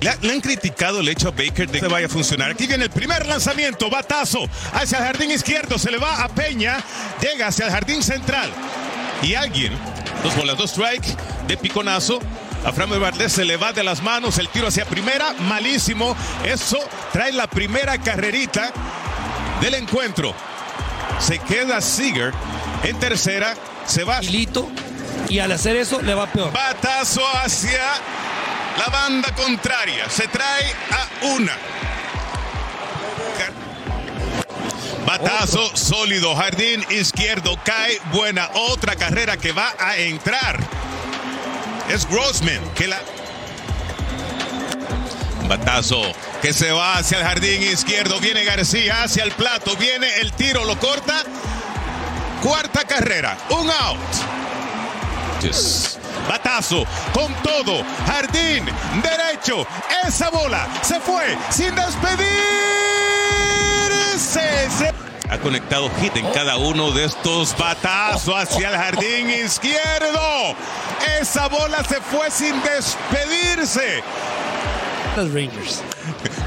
Le, 0.00 0.16
le, 0.22 0.32
han 0.32 0.40
criticado 0.40 1.00
el 1.00 1.08
hecho 1.08 1.28
a 1.28 1.30
Baker 1.32 1.68
de 1.68 1.80
que 1.80 1.88
vaya 1.88 2.06
a 2.06 2.08
funcionar. 2.08 2.52
Aquí 2.52 2.66
viene 2.66 2.84
el 2.84 2.90
primer 2.90 3.26
lanzamiento, 3.26 3.90
batazo 3.90 4.48
hacia 4.72 4.98
el 4.98 5.04
jardín 5.04 5.30
izquierdo, 5.30 5.78
se 5.78 5.90
le 5.90 5.98
va 5.98 6.22
a 6.22 6.28
Peña, 6.28 6.78
llega 7.20 7.48
hacia 7.48 7.66
el 7.66 7.72
jardín 7.72 8.02
central. 8.02 8.50
Y 9.22 9.34
alguien, 9.34 9.72
dos 10.22 10.36
bolas, 10.36 10.56
dos 10.56 10.70
strike 10.70 11.04
de 11.46 11.56
piconazo. 11.56 12.20
A 12.64 12.72
Framber 12.72 12.98
Valdés 12.98 13.32
se 13.32 13.44
le 13.44 13.56
va 13.56 13.72
de 13.72 13.84
las 13.84 14.02
manos 14.02 14.38
el 14.38 14.48
tiro 14.48 14.68
hacia 14.68 14.84
primera, 14.84 15.32
malísimo. 15.40 16.16
Eso 16.44 16.78
trae 17.12 17.32
la 17.32 17.46
primera 17.46 17.98
carrerita 17.98 18.72
del 19.60 19.74
encuentro. 19.74 20.34
Se 21.20 21.38
queda 21.38 21.80
Seager 21.80 22.32
en 22.84 22.98
tercera, 22.98 23.54
se 23.86 24.04
va. 24.04 24.20
Lito, 24.20 24.68
y 25.28 25.38
al 25.40 25.52
hacer 25.52 25.76
eso 25.76 26.00
le 26.00 26.14
va 26.14 26.26
peor. 26.26 26.52
Batazo 26.52 27.22
hacia 27.42 27.80
la 28.78 28.86
banda 28.86 29.34
contraria 29.34 30.08
se 30.08 30.28
trae 30.28 30.72
a 30.90 31.26
una. 31.26 31.52
Batazo 35.04 35.74
sólido, 35.74 36.36
jardín 36.36 36.84
izquierdo, 36.90 37.58
cae 37.64 37.98
buena. 38.12 38.50
Otra 38.54 38.94
carrera 38.94 39.36
que 39.36 39.52
va 39.52 39.74
a 39.78 39.96
entrar. 39.96 40.58
Es 41.88 42.06
Grossman 42.08 42.60
que 42.74 42.88
la. 42.88 43.00
Batazo 45.48 46.02
que 46.42 46.52
se 46.52 46.70
va 46.70 46.98
hacia 46.98 47.18
el 47.18 47.24
jardín 47.24 47.62
izquierdo. 47.62 48.20
Viene 48.20 48.44
García 48.44 49.02
hacia 49.02 49.24
el 49.24 49.32
plato. 49.32 49.76
Viene 49.76 50.20
el 50.20 50.32
tiro, 50.34 50.64
lo 50.64 50.78
corta. 50.78 51.24
Cuarta 52.42 52.84
carrera, 52.84 53.36
un 53.48 53.70
out. 53.70 53.98
Batazo 56.28 56.84
con 57.12 57.32
todo. 57.42 57.84
Jardín 58.06 58.64
derecho. 59.02 59.66
Esa 60.06 60.30
bola 60.30 60.66
se 60.82 61.00
fue 61.00 61.36
sin 61.50 61.74
despedirse. 61.74 62.28
Se 64.70 64.94
ha 65.30 65.38
conectado 65.38 65.90
hit 66.00 66.16
en 66.16 66.26
cada 66.32 66.56
uno 66.56 66.90
de 66.92 67.04
estos 67.04 67.56
batazos 67.56 68.34
hacia 68.34 68.70
el 68.70 68.76
jardín 68.76 69.30
izquierdo. 69.30 70.56
Esa 71.20 71.48
bola 71.48 71.84
se 71.84 72.00
fue 72.00 72.30
sin 72.30 72.54
despedirse. 72.62 74.02
Los 75.16 75.32
Rangers. 75.32 75.82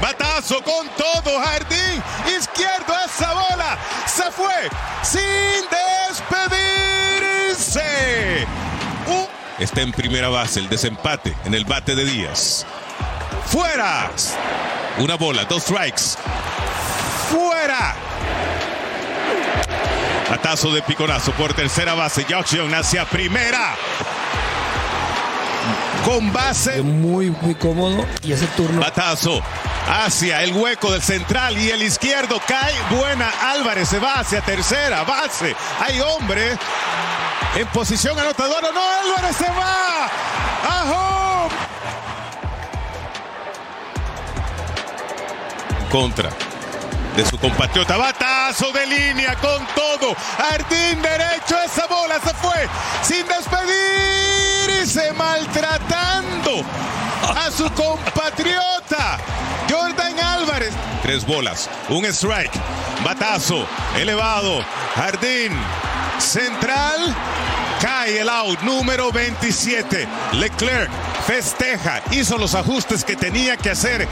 Batazo 0.00 0.62
con 0.62 0.88
todo, 0.96 1.38
jardín 1.40 2.02
izquierdo, 2.36 2.94
esa 3.06 3.32
bola 3.32 3.78
se 4.06 4.30
fue 4.32 4.68
sin 5.02 5.64
despedirse. 6.10 8.46
Está 9.58 9.82
en 9.82 9.92
primera 9.92 10.28
base 10.28 10.60
el 10.60 10.68
desempate 10.68 11.34
en 11.44 11.54
el 11.54 11.64
bate 11.64 11.94
de 11.94 12.04
Díaz. 12.04 12.66
Fuera. 13.46 14.10
Una 14.98 15.16
bola, 15.16 15.44
dos 15.44 15.64
strikes. 15.64 16.16
Fuera. 17.30 17.94
Batazo 20.30 20.72
de 20.72 20.82
piconazo 20.82 21.32
por 21.32 21.52
tercera 21.52 21.94
base. 21.94 22.24
Jackson 22.28 22.74
hacia 22.74 23.04
primera. 23.04 23.74
Con 26.04 26.32
base. 26.32 26.82
Muy, 26.82 27.30
muy 27.30 27.54
cómodo. 27.54 28.06
Y 28.22 28.32
ese 28.32 28.46
turno. 28.48 28.80
Batazo 28.80 29.42
hacia 29.88 30.42
el 30.42 30.52
hueco 30.52 30.90
del 30.90 31.02
central 31.02 31.58
y 31.58 31.70
el 31.70 31.82
izquierdo 31.82 32.40
cae. 32.48 32.74
Buena. 32.90 33.30
Álvarez 33.52 33.88
se 33.88 33.98
va 33.98 34.14
hacia 34.14 34.40
tercera 34.40 35.04
base. 35.04 35.54
Hay 35.80 36.00
hombre 36.00 36.56
en 37.54 37.66
posición 37.68 38.18
anotadora. 38.18 38.70
No, 38.72 38.80
Álvarez 38.80 39.36
se 39.36 39.50
va. 39.50 40.10
A 40.68 40.84
home. 40.90 41.54
Contra 45.90 46.30
de 47.16 47.26
su 47.26 47.38
compatriota. 47.38 47.96
Batazo 47.96 48.72
de 48.72 48.86
línea 48.86 49.36
con 49.36 49.66
todo. 49.74 50.14
Jardín 50.38 51.02
derecho. 51.02 51.56
Esa 51.64 51.86
bola 51.86 52.18
se 52.20 52.34
fue 52.34 52.68
sin 53.02 53.26
despedirse. 53.26 55.12
Maltratando 55.12 56.64
a 57.22 57.50
su 57.50 57.70
compatriota. 57.72 59.18
Jordan 59.70 60.18
Álvarez. 60.18 60.72
Tres 61.02 61.26
bolas. 61.26 61.68
Un 61.88 62.04
strike. 62.06 62.52
Batazo. 63.04 63.66
Elevado. 63.96 64.64
Jardín. 64.94 65.52
Central. 66.18 67.14
Cae 67.80 68.20
el 68.20 68.28
out 68.28 68.60
número 68.62 69.10
27. 69.12 70.06
Leclerc 70.32 70.90
festeja. 71.26 72.02
Hizo 72.10 72.38
los 72.38 72.54
ajustes 72.54 73.04
que 73.04 73.16
tenía 73.16 73.56
que 73.56 73.70
hacer. 73.70 74.08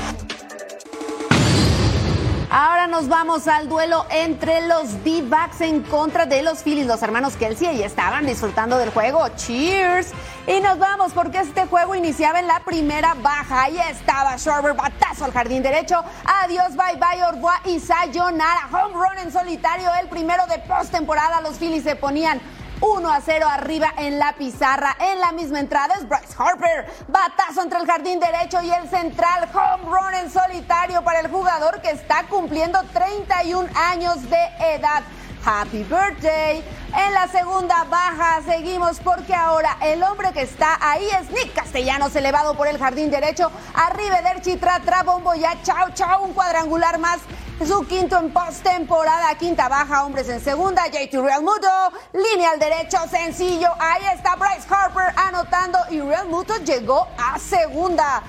Ahora 2.53 2.89
nos 2.89 3.07
vamos 3.07 3.47
al 3.47 3.69
duelo 3.69 4.07
entre 4.11 4.67
los 4.67 5.05
D-backs 5.05 5.61
en 5.61 5.85
contra 5.85 6.27
de 6.27 6.43
los 6.43 6.65
Phillies. 6.65 6.89
Los 6.89 7.01
hermanos 7.01 7.37
Kelsey 7.37 7.77
y 7.77 7.85
estaban 7.85 8.27
disfrutando 8.27 8.77
del 8.77 8.91
juego. 8.91 9.29
Cheers. 9.37 10.11
Y 10.49 10.61
nos 10.61 10.77
vamos 10.81 11.13
porque 11.13 11.39
este 11.39 11.67
juego 11.67 11.95
iniciaba 11.95 12.41
en 12.41 12.49
la 12.49 12.59
primera 12.65 13.15
baja. 13.15 13.63
Ahí 13.63 13.79
estaba 13.89 14.37
Schwarber, 14.37 14.75
batazo 14.75 15.27
al 15.27 15.33
jardín 15.33 15.63
derecho. 15.63 16.03
Adiós, 16.43 16.71
bye 16.71 16.97
bye, 16.97 17.23
Orbois 17.23 17.61
y 17.67 17.79
Sayonara. 17.79 18.69
Home 18.73 18.95
run 18.95 19.19
en 19.23 19.31
solitario, 19.31 19.89
el 20.03 20.09
primero 20.09 20.45
de 20.49 20.59
postemporada. 20.59 21.41
Los 21.43 21.57
Phillies 21.57 21.85
se 21.85 21.95
ponían 21.95 22.41
1 22.81 23.13
a 23.13 23.21
0 23.21 23.47
arriba 23.49 23.93
en 23.99 24.19
la 24.19 24.33
pizarra. 24.33 24.97
En 25.01 25.21
la 25.21 25.33
misma 25.33 25.61
entrada 25.61 25.95
es 25.95 26.09
Bryce 26.09 26.35
Harper. 26.39 26.87
Batazo 27.09 27.63
entre 27.63 27.79
el 27.79 27.87
jardín 27.87 28.21
derecho 28.21 28.63
y 28.63 28.71
el 28.71 28.89
central. 28.89 29.49
Home 29.53 29.85
run 29.85 30.15
en 30.15 30.31
solitario 30.31 31.03
para 31.03 31.21
el 31.21 31.29
jugador 31.29 31.81
que 31.83 31.91
está 31.91 32.25
cumpliendo 32.29 32.83
31 32.93 33.69
años 33.75 34.23
de 34.31 34.45
edad. 34.75 35.03
Happy 35.45 35.85
birthday. 35.85 36.63
En 36.95 37.15
la 37.15 37.29
segunda 37.29 37.85
baja 37.85 38.43
seguimos 38.45 38.99
porque 39.01 39.35
ahora 39.35 39.77
el 39.81 40.03
hombre 40.03 40.33
que 40.33 40.43
está 40.43 40.77
ahí 40.81 41.07
es 41.21 41.31
Nick 41.31 41.55
Castellanos, 41.55 42.15
elevado 42.17 42.57
por 42.57 42.67
el 42.67 42.79
jardín 42.79 43.11
derecho. 43.11 43.51
Arriba 43.75 44.21
Derchi, 44.23 44.57
tra, 44.57 44.81
tra, 44.81 45.03
bombo 45.03 45.35
ya, 45.35 45.57
chao, 45.63 45.91
chao, 45.95 46.23
un 46.25 46.33
cuadrangular 46.33 46.99
más. 46.99 47.21
Su 47.67 47.87
quinto 47.87 48.17
en 48.19 48.33
postemporada, 48.33 49.35
quinta 49.35 49.69
baja, 49.69 50.05
hombres 50.05 50.27
en 50.31 50.41
segunda, 50.41 50.87
JT 50.87 51.13
Real 51.21 51.43
Muto, 51.43 51.69
línea 52.15 52.53
al 52.53 52.59
derecho, 52.59 52.97
sencillo, 53.11 53.69
ahí 53.79 54.03
está 54.15 54.35
Bryce 54.37 54.67
Harper 54.67 55.13
anotando 55.15 55.79
y 55.91 56.01
Real 56.01 56.27
Muto 56.27 56.57
llegó 56.65 57.07
a 57.19 57.39
segunda. 57.39 58.23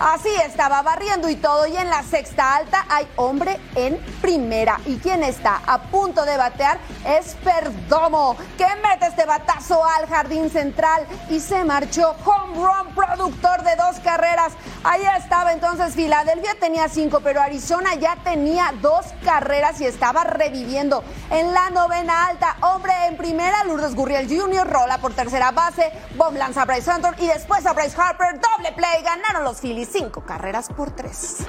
Así 0.00 0.28
estaba 0.44 0.82
barriendo 0.82 1.28
y 1.28 1.36
todo. 1.36 1.66
Y 1.66 1.76
en 1.76 1.88
la 1.88 2.02
sexta 2.02 2.56
alta 2.56 2.84
hay 2.88 3.06
hombre 3.16 3.58
en 3.76 3.96
primera. 4.20 4.80
Y 4.86 4.96
quien 4.96 5.22
está 5.22 5.60
a 5.66 5.82
punto 5.82 6.24
de 6.24 6.36
batear 6.36 6.78
es 7.06 7.36
Perdomo, 7.44 8.36
que 8.58 8.66
mete 8.82 9.06
este 9.06 9.24
batazo 9.24 9.84
al 9.84 10.06
jardín 10.08 10.50
central 10.50 11.06
y 11.30 11.38
se 11.40 11.64
marchó. 11.64 12.16
Home 12.24 12.56
run, 12.56 12.94
productor 12.94 13.62
de 13.62 13.76
dos 13.76 14.00
carreras. 14.02 14.52
Ahí 14.82 15.02
estaba 15.16 15.52
entonces 15.52 15.94
Filadelfia, 15.94 16.56
tenía 16.60 16.88
cinco, 16.88 17.20
pero 17.22 17.40
Arizona 17.40 17.94
ya 17.94 18.16
tenía 18.24 18.74
dos 18.82 19.06
carreras 19.24 19.80
y 19.80 19.86
estaba 19.86 20.24
reviviendo. 20.24 21.04
En 21.30 21.54
la 21.54 21.70
novena 21.70 22.26
alta, 22.26 22.56
hombre 22.60 22.92
en 23.06 23.16
primera, 23.16 23.64
Lourdes 23.64 23.94
Gurriel 23.94 24.28
Jr. 24.28 24.68
rola 24.68 24.98
por 24.98 25.14
tercera 25.14 25.52
base. 25.52 25.92
Bomb 26.16 26.36
lanza 26.36 26.62
a 26.62 26.64
Bryce 26.64 26.90
Hunter 26.90 27.14
y 27.18 27.26
después 27.26 27.64
a 27.64 27.72
Bryce 27.72 27.96
Harper. 28.00 28.40
Doble 28.40 28.72
play, 28.72 29.02
ganaron 29.02 29.44
los 29.44 29.60
Phillies 29.60 29.83
cinco 29.84 30.24
carreras 30.24 30.68
por 30.68 30.90
tres. 30.92 31.46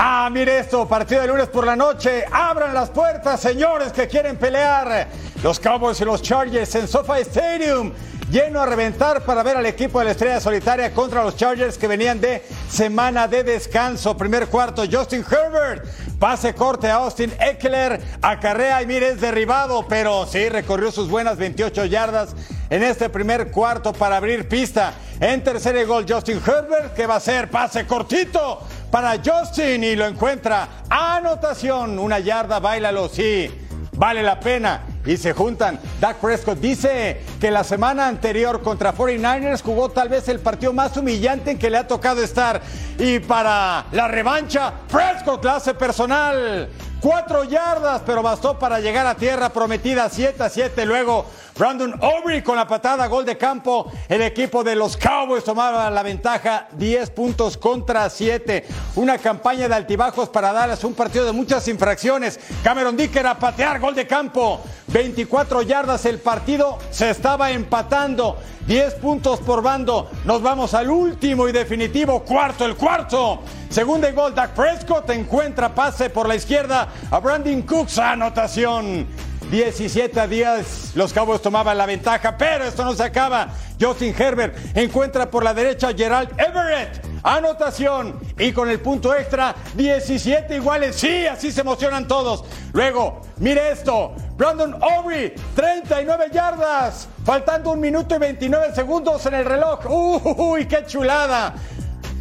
Ah, 0.00 0.28
mire 0.30 0.60
esto, 0.60 0.86
partido 0.86 1.22
de 1.22 1.26
lunes 1.26 1.48
por 1.48 1.66
la 1.66 1.74
noche. 1.74 2.24
Abran 2.30 2.72
las 2.72 2.90
puertas, 2.90 3.40
señores 3.40 3.92
que 3.92 4.06
quieren 4.06 4.36
pelear. 4.36 5.08
Los 5.42 5.58
Cowboys 5.58 6.00
y 6.00 6.04
los 6.04 6.22
Chargers 6.22 6.72
en 6.76 6.86
SoFi 6.86 7.22
Stadium. 7.22 7.92
Lleno 8.30 8.60
a 8.60 8.66
reventar 8.66 9.24
para 9.24 9.42
ver 9.42 9.56
al 9.56 9.66
equipo 9.66 9.98
de 9.98 10.04
la 10.04 10.10
estrella 10.10 10.40
solitaria 10.40 10.92
contra 10.92 11.24
los 11.24 11.34
Chargers 11.34 11.78
que 11.78 11.88
venían 11.88 12.20
de 12.20 12.44
semana 12.70 13.26
de 13.26 13.42
descanso. 13.42 14.16
Primer 14.16 14.48
cuarto, 14.48 14.84
Justin 14.88 15.24
Herbert. 15.28 15.84
Pase 16.18 16.52
corte 16.54 16.90
a 16.90 16.96
Austin 16.96 17.32
Eckler. 17.38 18.00
Acarrea 18.22 18.82
y 18.82 18.86
mire, 18.86 19.10
es 19.10 19.20
derribado, 19.20 19.86
pero 19.88 20.26
sí 20.26 20.48
recorrió 20.48 20.90
sus 20.90 21.08
buenas 21.08 21.36
28 21.36 21.84
yardas 21.84 22.34
en 22.70 22.82
este 22.82 23.08
primer 23.08 23.50
cuarto 23.52 23.92
para 23.92 24.16
abrir 24.16 24.48
pista. 24.48 24.94
En 25.20 25.44
tercer 25.44 25.86
gol, 25.86 26.06
Justin 26.08 26.40
Herbert, 26.44 26.94
que 26.94 27.06
va 27.06 27.16
a 27.16 27.20
ser 27.20 27.50
pase 27.50 27.86
cortito 27.86 28.60
para 28.90 29.20
Justin 29.24 29.84
y 29.84 29.94
lo 29.94 30.06
encuentra. 30.06 30.68
Anotación, 30.90 31.98
una 31.98 32.18
yarda, 32.18 32.58
bailalo, 32.58 33.08
sí, 33.08 33.67
vale 33.98 34.22
la 34.22 34.40
pena. 34.40 34.82
Y 35.04 35.16
se 35.16 35.32
juntan. 35.32 35.78
Dak 36.00 36.18
Prescott 36.18 36.58
dice 36.58 37.22
que 37.40 37.50
la 37.50 37.64
semana 37.64 38.08
anterior 38.08 38.62
contra 38.62 38.94
49ers 38.94 39.62
jugó 39.62 39.90
tal 39.90 40.08
vez 40.08 40.28
el 40.28 40.40
partido 40.40 40.72
más 40.72 40.96
humillante 40.96 41.50
en 41.50 41.58
que 41.58 41.70
le 41.70 41.78
ha 41.78 41.86
tocado 41.86 42.22
estar. 42.22 42.60
Y 42.98 43.18
para 43.18 43.86
la 43.92 44.08
revancha, 44.08 44.72
Prescott 44.90 45.40
clase 45.40 45.74
personal. 45.74 46.68
Cuatro 47.00 47.44
yardas, 47.44 48.02
pero 48.04 48.22
bastó 48.22 48.58
para 48.58 48.80
llegar 48.80 49.06
a 49.06 49.14
tierra 49.14 49.50
prometida 49.50 50.08
7 50.10 50.42
a 50.42 50.48
7. 50.48 50.84
Luego 50.84 51.26
Brandon 51.58 51.92
Aubrey 52.00 52.40
con 52.40 52.54
la 52.54 52.68
patada, 52.68 53.08
gol 53.08 53.24
de 53.24 53.36
campo. 53.36 53.90
El 54.08 54.22
equipo 54.22 54.62
de 54.62 54.76
los 54.76 54.96
Cowboys 54.96 55.42
tomaba 55.42 55.90
la 55.90 56.04
ventaja 56.04 56.68
10 56.74 57.10
puntos 57.10 57.56
contra 57.56 58.08
7. 58.08 58.64
Una 58.94 59.18
campaña 59.18 59.68
de 59.68 59.74
altibajos 59.74 60.28
para 60.28 60.52
Dallas, 60.52 60.84
un 60.84 60.94
partido 60.94 61.26
de 61.26 61.32
muchas 61.32 61.66
infracciones. 61.66 62.38
Cameron 62.62 62.96
Dicker 62.96 63.26
a 63.26 63.40
patear, 63.40 63.80
gol 63.80 63.96
de 63.96 64.06
campo. 64.06 64.60
24 64.86 65.62
yardas, 65.62 66.06
el 66.06 66.20
partido 66.20 66.78
se 66.92 67.10
estaba 67.10 67.50
empatando. 67.50 68.38
10 68.68 68.94
puntos 68.94 69.40
por 69.40 69.60
bando. 69.60 70.08
Nos 70.24 70.40
vamos 70.40 70.74
al 70.74 70.88
último 70.88 71.48
y 71.48 71.52
definitivo 71.52 72.22
cuarto, 72.22 72.66
el 72.66 72.76
cuarto. 72.76 73.40
Segunda 73.68 74.08
y 74.08 74.12
gol, 74.12 74.32
Dak 74.32 74.54
Prescott 74.54 75.10
encuentra 75.10 75.74
pase 75.74 76.08
por 76.08 76.28
la 76.28 76.36
izquierda 76.36 76.86
a 77.10 77.18
Brandon 77.18 77.62
Cooks. 77.62 77.98
Anotación. 77.98 79.27
17 79.50 80.20
a 80.20 80.26
10. 80.26 80.92
Los 80.94 81.12
Cowboys 81.12 81.40
tomaban 81.40 81.78
la 81.78 81.86
ventaja, 81.86 82.36
pero 82.36 82.64
esto 82.64 82.84
no 82.84 82.94
se 82.94 83.02
acaba. 83.02 83.48
Justin 83.80 84.14
Herbert 84.18 84.76
encuentra 84.76 85.30
por 85.30 85.42
la 85.42 85.54
derecha 85.54 85.88
a 85.88 85.94
Gerald 85.94 86.30
Everett. 86.38 87.02
Anotación. 87.22 88.18
Y 88.38 88.52
con 88.52 88.68
el 88.68 88.80
punto 88.80 89.14
extra, 89.14 89.54
17 89.74 90.56
iguales. 90.56 90.96
Sí, 90.96 91.26
así 91.26 91.50
se 91.50 91.62
emocionan 91.62 92.06
todos. 92.06 92.44
Luego, 92.72 93.22
mire 93.38 93.72
esto. 93.72 94.14
Brandon 94.36 94.76
Aubrey, 94.82 95.34
39 95.54 96.26
yardas. 96.32 97.08
Faltando 97.24 97.72
un 97.72 97.80
minuto 97.80 98.14
y 98.14 98.18
29 98.18 98.74
segundos 98.74 99.24
en 99.26 99.34
el 99.34 99.44
reloj. 99.44 99.80
Uy, 99.88 100.66
qué 100.66 100.84
chulada. 100.86 101.54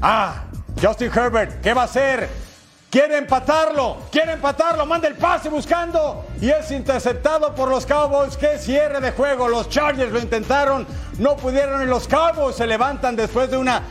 Ah, 0.02 0.44
Justin 0.82 1.12
Herbert, 1.14 1.62
¿qué 1.62 1.74
va 1.74 1.82
a 1.82 1.86
hacer? 1.86 2.47
Quiere 2.90 3.18
empatarlo, 3.18 3.98
quiere 4.10 4.32
empatarlo, 4.32 4.86
manda 4.86 5.10
el 5.10 5.16
pase 5.16 5.50
buscando 5.50 6.26
y 6.40 6.50
es 6.50 6.72
interceptado 6.72 7.54
por 7.54 7.68
los 7.68 7.86
Cowboys. 7.86 8.38
Qué 8.38 8.58
cierre 8.58 9.02
de 9.02 9.12
juego. 9.12 9.50
Los 9.50 9.68
Chargers 9.68 10.10
lo 10.10 10.20
intentaron, 10.20 10.88
no 11.20 11.36
pudieron 11.36 11.84
y 11.84 11.86
los 11.86 12.08
Cowboys 12.08 12.56
se 12.56 12.66
levantan 12.66 13.18
después 13.18 13.52
de 13.52 13.58
una 13.58 13.84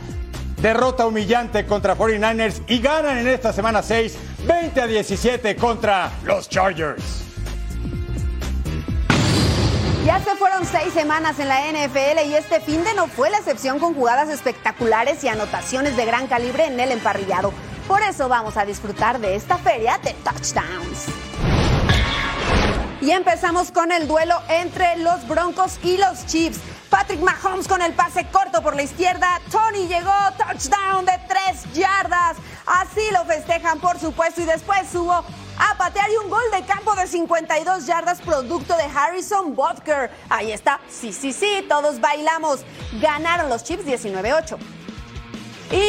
derrota 0.59 1.05
humillante 1.05 1.67
contra 1.67 1.95
49ers 1.95 2.63
y 2.67 2.79
ganan 2.79 3.19
en 3.19 3.27
esta 3.27 3.53
semana 3.53 3.83
6, 3.83 4.17
20 4.47 4.81
a 4.81 4.87
17 4.87 5.55
contra 5.57 6.11
los 6.23 6.49
Chargers. 6.49 7.23
Ya 10.07 10.19
se 10.21 10.35
fueron 10.37 10.65
seis 10.65 10.91
semanas 10.93 11.37
en 11.37 11.49
la 11.49 11.59
NFL 11.69 12.25
y 12.25 12.33
este 12.33 12.61
fin 12.61 12.83
de 12.83 12.95
no 12.95 13.07
fue 13.07 13.29
la 13.29 13.37
excepción 13.37 13.77
con 13.77 13.93
jugadas 13.93 14.29
espectaculares 14.29 15.23
y 15.23 15.27
anotaciones 15.27 15.95
de 15.97 16.05
gran 16.05 16.25
calibre 16.27 16.65
en 16.65 16.79
el 16.79 16.91
emparrillado. 16.91 17.53
Por 17.87 18.01
eso 18.01 18.27
vamos 18.27 18.57
a 18.57 18.65
disfrutar 18.65 19.17
de 19.19 19.35
esta 19.35 19.57
feria 19.57 19.97
de 20.03 20.13
touchdowns. 20.15 21.05
Y 22.99 23.11
empezamos 23.11 23.71
con 23.71 23.93
el 23.93 24.07
duelo 24.09 24.41
entre 24.49 24.97
los 24.97 25.25
Broncos 25.25 25.79
y 25.83 25.95
los 25.95 26.25
Chiefs. 26.25 26.59
Patrick 26.89 27.21
Mahomes 27.21 27.67
con 27.67 27.81
el 27.81 27.93
pase 27.93 28.27
corto 28.29 28.61
por 28.61 28.75
la 28.75 28.83
izquierda. 28.83 29.39
Tony 29.49 29.87
llegó, 29.87 30.11
touchdown 30.37 31.05
de 31.05 31.13
tres 31.29 31.63
yardas. 31.73 32.35
Así 32.65 33.01
lo 33.13 33.23
festejan, 33.23 33.79
por 33.79 33.97
supuesto, 33.99 34.41
y 34.41 34.45
después 34.45 34.89
subo 34.91 35.13
a 35.13 35.77
patear 35.77 36.09
y 36.11 36.17
un 36.17 36.29
gol 36.29 36.43
de 36.51 36.65
campo 36.65 36.93
de 36.95 37.07
52 37.07 37.85
yardas 37.85 38.19
producto 38.19 38.75
de 38.75 38.83
Harrison 38.83 39.55
Butker. 39.55 40.11
Ahí 40.27 40.51
está, 40.51 40.81
sí, 40.89 41.13
sí, 41.13 41.31
sí, 41.31 41.65
todos 41.69 42.01
bailamos. 42.01 42.65
Ganaron 43.01 43.49
los 43.49 43.63
Chiefs 43.63 43.85
19-8. 43.85 44.57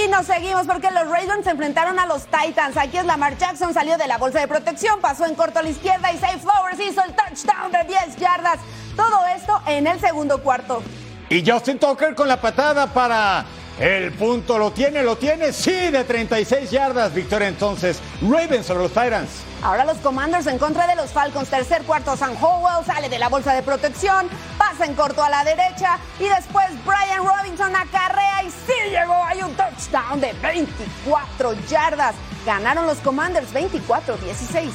Y 0.09 0.11
nos 0.11 0.25
seguimos 0.25 0.67
porque 0.67 0.91
los 0.91 1.07
Ravens 1.07 1.45
se 1.45 1.51
enfrentaron 1.51 1.99
a 1.99 2.07
los 2.07 2.23
Titans. 2.25 2.79
Aquí 2.79 2.97
es 2.97 3.05
Lamar 3.05 3.37
Jackson, 3.37 3.75
salió 3.75 3.99
de 3.99 4.07
la 4.07 4.17
bolsa 4.17 4.41
de 4.41 4.49
protección, 4.49 5.01
pasó 5.03 5.27
en 5.27 5.35
corto 5.35 5.59
a 5.59 5.63
la 5.63 5.69
izquierda 5.69 6.11
y 6.11 6.17
Safe 6.17 6.39
Flowers 6.39 6.81
hizo 6.81 7.03
el 7.05 7.13
touchdown 7.13 7.71
de 7.71 7.85
10 7.87 8.17
yardas. 8.17 8.59
Todo 8.97 9.27
esto 9.37 9.61
en 9.67 9.87
el 9.87 10.01
segundo 10.01 10.43
cuarto. 10.43 10.83
Y 11.29 11.47
Justin 11.47 11.79
Tucker 11.79 12.15
con 12.15 12.27
la 12.27 12.41
patada 12.41 12.87
para 12.87 13.45
el 13.79 14.13
punto. 14.13 14.57
¿Lo 14.57 14.71
tiene? 14.71 15.03
¿Lo 15.03 15.19
tiene? 15.19 15.53
Sí, 15.53 15.73
de 15.73 16.05
36 16.05 16.71
yardas. 16.71 17.13
Victoria 17.13 17.49
entonces. 17.49 18.01
Ravens 18.23 18.65
sobre 18.65 18.85
los 18.85 18.93
Titans. 18.93 19.29
Ahora 19.63 19.85
los 19.85 19.99
Commanders 19.99 20.47
en 20.47 20.59
contra 20.59 20.87
de 20.87 20.95
los 20.95 21.11
Falcons. 21.11 21.49
Tercer 21.49 21.83
cuarto, 21.83 22.17
San 22.17 22.37
Howell 22.41 22.85
sale 22.87 23.09
de 23.09 23.19
la 23.19 23.29
bolsa 23.29 23.55
de 23.55 23.63
protección, 23.63 24.29
pasa 24.57 24.85
en 24.85 24.95
corto 24.95 25.23
a 25.23 25.31
la 25.31 25.45
derecha 25.45 25.99
y 26.21 26.25
después 26.25 26.67
Brian 26.85 27.25
Robinson 27.25 27.75
acarrea 27.75 28.45
y 28.45 28.51
sí 28.51 28.91
llegó. 28.91 29.25
Hay 29.25 29.43
un 29.43 29.55
touchdown 29.55 30.21
de 30.21 30.33
24 30.35 31.55
yardas. 31.69 32.15
Ganaron 32.47 32.87
los 32.87 32.99
Commanders 32.99 33.53
24-16. 33.53 34.71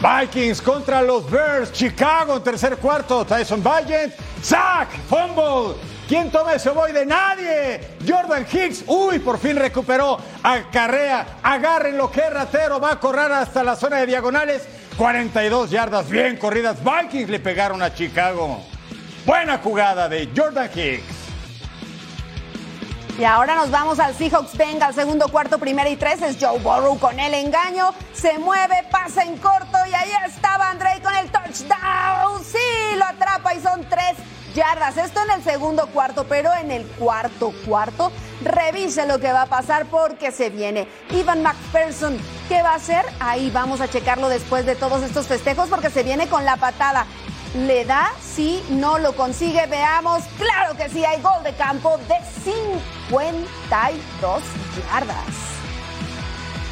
Vikings 0.00 0.60
contra 0.60 1.00
los 1.00 1.28
Bears. 1.30 1.72
Chicago 1.72 2.40
tercer 2.42 2.76
cuarto. 2.76 3.24
Tyson 3.24 3.62
Valiant. 3.62 4.12
Sack. 4.42 4.90
Fumble. 5.08 5.76
¿Quién 6.08 6.30
toma 6.30 6.54
ese 6.54 6.70
de 6.70 7.04
Nadie. 7.04 7.80
Jordan 8.06 8.46
Hicks. 8.50 8.84
Uy, 8.86 9.18
por 9.18 9.38
fin 9.38 9.56
recuperó. 9.56 10.18
Acarrea. 10.42 11.38
Agarren 11.42 11.96
lo 11.96 12.10
que 12.10 12.30
ratero. 12.30 12.78
Va 12.78 12.92
a 12.92 13.00
correr 13.00 13.32
hasta 13.32 13.64
la 13.64 13.74
zona 13.74 13.96
de 13.96 14.06
diagonales. 14.06 14.62
42 14.96 15.70
yardas 15.70 16.08
bien 16.08 16.36
corridas. 16.36 16.76
Vikings 16.82 17.28
le 17.28 17.40
pegaron 17.40 17.82
a 17.82 17.92
Chicago. 17.92 18.62
Buena 19.24 19.58
jugada 19.58 20.08
de 20.08 20.28
Jordan 20.34 20.70
Hicks. 20.72 21.16
Y 23.18 23.24
ahora 23.24 23.56
nos 23.56 23.70
vamos 23.70 23.98
al 23.98 24.14
Seahawks 24.14 24.56
Bengals, 24.58 24.94
segundo 24.94 25.26
cuarto, 25.28 25.58
primera 25.58 25.88
y 25.88 25.96
tres. 25.96 26.20
Es 26.22 26.36
Joe 26.38 26.58
Burrow 26.60 26.98
con 26.98 27.18
el 27.18 27.34
engaño. 27.34 27.92
Se 28.12 28.38
mueve, 28.38 28.84
pasa 28.92 29.24
en 29.24 29.38
corto 29.38 29.78
y 29.90 29.94
ahí 29.94 30.10
estaba 30.26 30.70
Andrei 30.70 31.00
con 31.00 31.16
el 31.16 31.30
touchdown. 31.32 32.44
Sí, 32.44 32.94
lo 32.96 33.04
atrapa 33.06 33.54
y 33.54 33.60
son 33.60 33.88
tres 33.88 34.16
yardas. 34.56 34.96
Esto 34.96 35.20
en 35.22 35.30
el 35.30 35.44
segundo 35.44 35.86
cuarto, 35.88 36.26
pero 36.28 36.52
en 36.54 36.72
el 36.72 36.84
cuarto 36.84 37.52
cuarto, 37.64 38.10
revise 38.42 39.06
lo 39.06 39.20
que 39.20 39.32
va 39.32 39.42
a 39.42 39.46
pasar 39.46 39.86
porque 39.86 40.32
se 40.32 40.50
viene. 40.50 40.88
Ivan 41.10 41.42
McPherson, 41.42 42.18
¿qué 42.48 42.62
va 42.62 42.70
a 42.72 42.76
hacer? 42.76 43.04
Ahí 43.20 43.50
vamos 43.50 43.80
a 43.80 43.88
checarlo 43.88 44.28
después 44.28 44.66
de 44.66 44.74
todos 44.74 45.04
estos 45.04 45.28
festejos 45.28 45.68
porque 45.68 45.90
se 45.90 46.02
viene 46.02 46.26
con 46.26 46.44
la 46.44 46.56
patada 46.56 47.06
le 47.54 47.84
da 47.84 48.12
si 48.20 48.62
no 48.70 48.98
lo 48.98 49.14
consigue. 49.14 49.66
Veamos, 49.66 50.24
claro 50.38 50.76
que 50.76 50.88
sí, 50.88 51.04
hay 51.04 51.20
gol 51.22 51.42
de 51.42 51.52
campo 51.54 51.98
de 52.08 52.16
52 52.44 54.42
yardas. 54.90 55.46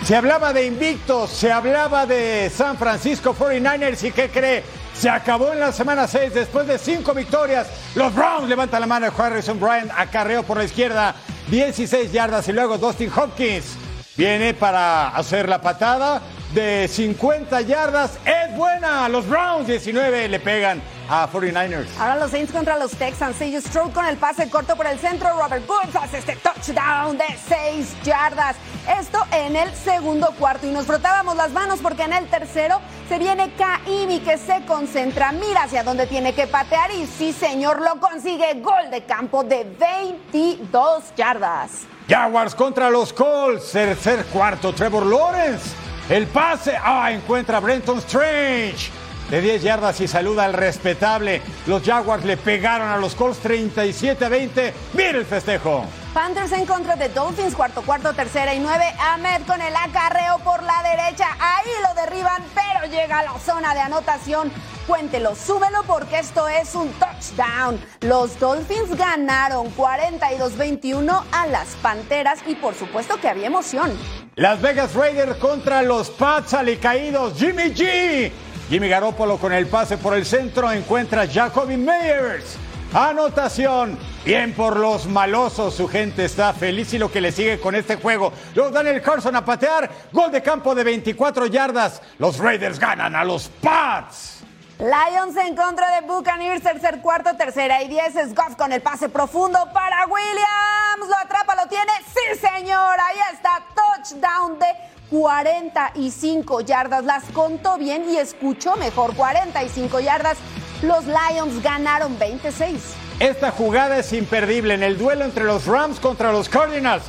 Se 0.05 0.15
hablaba 0.15 0.53
de 0.53 0.67
invictos, 0.67 1.31
se 1.31 1.51
hablaba 1.51 2.05
de 2.05 2.51
San 2.55 2.77
Francisco 2.77 3.35
49ers 3.35 4.07
y 4.07 4.13
¿qué 4.13 4.29
cree? 4.29 4.63
Se 4.95 5.11
acabó 5.11 5.53
en 5.53 5.61
la 5.61 5.73
semana 5.73 6.07
6 6.07 6.33
después 6.33 6.67
de 6.67 6.79
cinco 6.79 7.13
victorias. 7.13 7.69
Los 7.95 8.15
Browns 8.15 8.49
levantan 8.49 8.81
la 8.81 8.87
mano 8.87 9.13
Harrison 9.17 9.59
Bryant, 9.59 9.91
acarreo 9.97 10.43
por 10.45 10.57
la 10.57 10.65
izquierda, 10.65 11.15
16 11.49 12.13
yardas 12.13 12.49
y 12.49 12.53
luego 12.53 12.79
Dustin 12.79 13.11
Hopkins 13.15 13.77
viene 14.17 14.55
para 14.55 15.09
hacer 15.09 15.49
la 15.49 15.61
patada 15.61 16.23
de 16.55 16.89
50 16.89 17.61
yardas. 17.63 18.19
Es 18.25 18.57
buena. 18.57 19.09
Los 19.09 19.29
Browns 19.29 19.67
19 19.67 20.29
le 20.29 20.41
pegan 20.41 20.81
a 21.09 21.29
49ers. 21.29 21.89
Ahora 21.99 22.17
los 22.17 22.31
Saints 22.31 22.53
contra 22.53 22.79
los 22.79 22.93
Texans. 22.93 23.37
CJ 23.37 23.61
Stroke 23.61 23.93
con 23.93 24.07
el 24.07 24.17
pase 24.17 24.49
corto 24.49 24.77
por 24.77 24.87
el 24.87 24.99
centro. 24.99 25.29
Robert 25.37 25.69
Woods 25.69 25.97
hace 25.97 26.19
este 26.19 26.37
touchdown 26.37 27.19
de 27.19 27.25
6 27.49 27.97
yardas. 28.05 28.57
Esto 29.01 29.25
en 29.33 29.57
el 29.57 29.75
segundo 29.75 30.29
cuarto. 30.39 30.67
Y 30.67 30.71
nos 30.71 30.87
frotábamos 30.87 31.37
las 31.37 31.53
manos 31.53 31.81
porque 31.83 32.03
en 32.03 32.13
el 32.13 32.27
tercero 32.29 32.81
se 33.09 33.19
viene 33.19 33.53
Kaimi 33.55 34.21
que 34.21 34.39
se 34.39 34.65
concentra. 34.67 35.33
Mira 35.33 35.65
hacia 35.65 35.83
dónde 35.83 36.07
tiene 36.07 36.35
que 36.35 36.47
patear. 36.47 36.91
Y 36.91 37.07
sí, 37.07 37.33
señor, 37.33 37.81
lo 37.81 38.01
consigue. 38.01 38.55
Gol 38.61 38.91
de 38.91 39.05
campo 39.05 39.45
de 39.45 39.65
22 39.65 41.15
yardas. 41.17 41.83
Jaguars 42.09 42.55
contra 42.55 42.91
los 42.91 43.13
Colts. 43.13 43.73
Tercer 43.73 44.25
cuarto. 44.27 44.73
Trevor 44.75 45.07
Lawrence 45.07 45.85
el 46.09 46.27
pase. 46.27 46.77
Ah, 46.77 47.11
encuentra 47.13 47.59
a 47.59 47.61
Brenton 47.61 47.99
Strange. 47.99 48.91
De 49.31 49.41
10 49.41 49.63
yardas 49.63 50.01
y 50.01 50.09
saluda 50.09 50.45
al 50.45 50.53
respetable. 50.53 51.41
Los 51.67 51.83
Jaguars 51.83 52.25
le 52.25 52.37
pegaron 52.37 52.89
a 52.89 52.99
los 52.99 53.15
Colts 53.15 53.39
37 53.39 54.25
a 54.25 54.29
20. 54.29 54.75
Mira 54.93 55.19
el 55.19 55.25
festejo. 55.25 55.85
Panthers 56.13 56.53
en 56.53 56.67
contra 56.67 56.95
de 56.95 57.09
Dolphins, 57.09 57.55
cuarto, 57.55 57.83
cuarto, 57.83 58.13
tercera 58.13 58.55
y 58.55 58.61
nueve. 58.61 58.85
Ahmed 59.01 59.43
con 59.47 59.61
el 59.61 59.75
acarreo 59.75 60.39
por 60.45 60.63
la 60.63 60.83
derecha. 60.83 61.27
Ahí 61.41 61.71
lo 61.83 62.01
derriban, 62.01 62.43
pero 62.55 62.89
llega 62.93 63.19
a 63.19 63.23
la 63.25 63.39
zona 63.39 63.75
de 63.75 63.81
anotación. 63.81 64.53
Cuéntelo, 64.87 65.35
súbelo 65.35 65.83
porque 65.87 66.19
esto 66.19 66.47
es 66.47 66.75
un 66.75 66.89
touchdown. 66.93 67.81
Los 68.03 68.39
Dolphins 68.39 68.95
ganaron 68.97 69.75
42-21 69.75 71.25
a 71.33 71.47
las 71.47 71.69
Panteras 71.83 72.41
y 72.47 72.55
por 72.55 72.75
supuesto 72.75 73.17
que 73.19 73.29
había 73.29 73.47
emoción. 73.47 73.91
Las 74.37 74.61
Vegas 74.61 74.95
Raiders 74.95 75.37
contra 75.39 75.83
los 75.83 76.11
Pats 76.11 76.55
alicaídos. 76.55 77.39
Jimmy 77.39 77.73
G. 77.75 78.31
Jimmy 78.69 78.89
Garoppolo 78.89 79.37
con 79.37 79.53
el 79.53 79.67
pase 79.67 79.99
por 79.99 80.15
el 80.15 80.25
centro 80.25 80.73
encuentra 80.73 81.27
Jacoby 81.27 81.77
Meyers. 81.77 82.57
Anotación. 82.95 83.99
Bien 84.25 84.55
por 84.55 84.79
los 84.79 85.07
malosos. 85.07 85.75
Su 85.75 85.87
gente 85.89 86.25
está 86.25 86.53
feliz 86.55 86.95
y 86.95 86.99
lo 86.99 87.11
que 87.11 87.21
le 87.21 87.33
sigue 87.33 87.61
con 87.61 87.75
este 87.75 87.97
juego. 87.97 88.33
Los 88.55 88.73
Daniel 88.73 89.03
Carson 89.03 89.37
a 89.37 89.45
patear. 89.45 89.91
Gol 90.13 90.31
de 90.31 90.43
campo 90.43 90.75
de 90.75 90.85
24 90.85 91.47
yardas. 91.47 92.01
Los 92.19 92.39
Raiders 92.39 92.79
ganan 92.79 93.15
a 93.15 93.25
los 93.25 93.49
Pats. 93.49 94.45
Lions 94.79 95.37
en 95.37 95.55
contra 95.55 96.01
de 96.01 96.07
Buccaneers, 96.07 96.63
tercer 96.63 97.01
cuarto, 97.01 97.37
tercera 97.37 97.83
y 97.83 97.89
diez. 97.89 98.17
Es 98.17 98.35
Goff 98.35 98.57
con 98.57 98.73
el 98.73 98.81
pase 98.81 99.09
profundo 99.09 99.59
para 99.73 100.07
Williams. 100.07 101.09
Lo 101.09 101.17
atrapa, 101.19 101.55
lo 101.55 101.69
tiene. 101.69 101.93
Sí, 102.07 102.41
señor. 102.41 102.97
Ahí 102.99 103.19
está. 103.33 103.63
Touchdown 103.75 104.59
de 104.59 104.67
45 105.11 106.61
yardas. 106.63 107.05
Las 107.05 107.25
contó 107.33 107.79
bien 107.79 108.09
y 108.11 108.17
escuchó 108.17 108.77
mejor. 108.77 109.15
45 109.15 110.01
yardas. 110.01 110.39
Los 110.83 111.05
Lions 111.07 111.63
ganaron 111.63 112.19
26. 112.19 112.81
Esta 113.21 113.51
jugada 113.51 113.99
es 113.99 114.13
imperdible 114.13 114.75
en 114.75 114.83
el 114.83 114.99
duelo 114.99 115.25
entre 115.25 115.45
los 115.45 115.67
Rams 115.67 116.01
contra 116.01 116.33
los 116.33 116.49
Cardinals. 116.49 117.05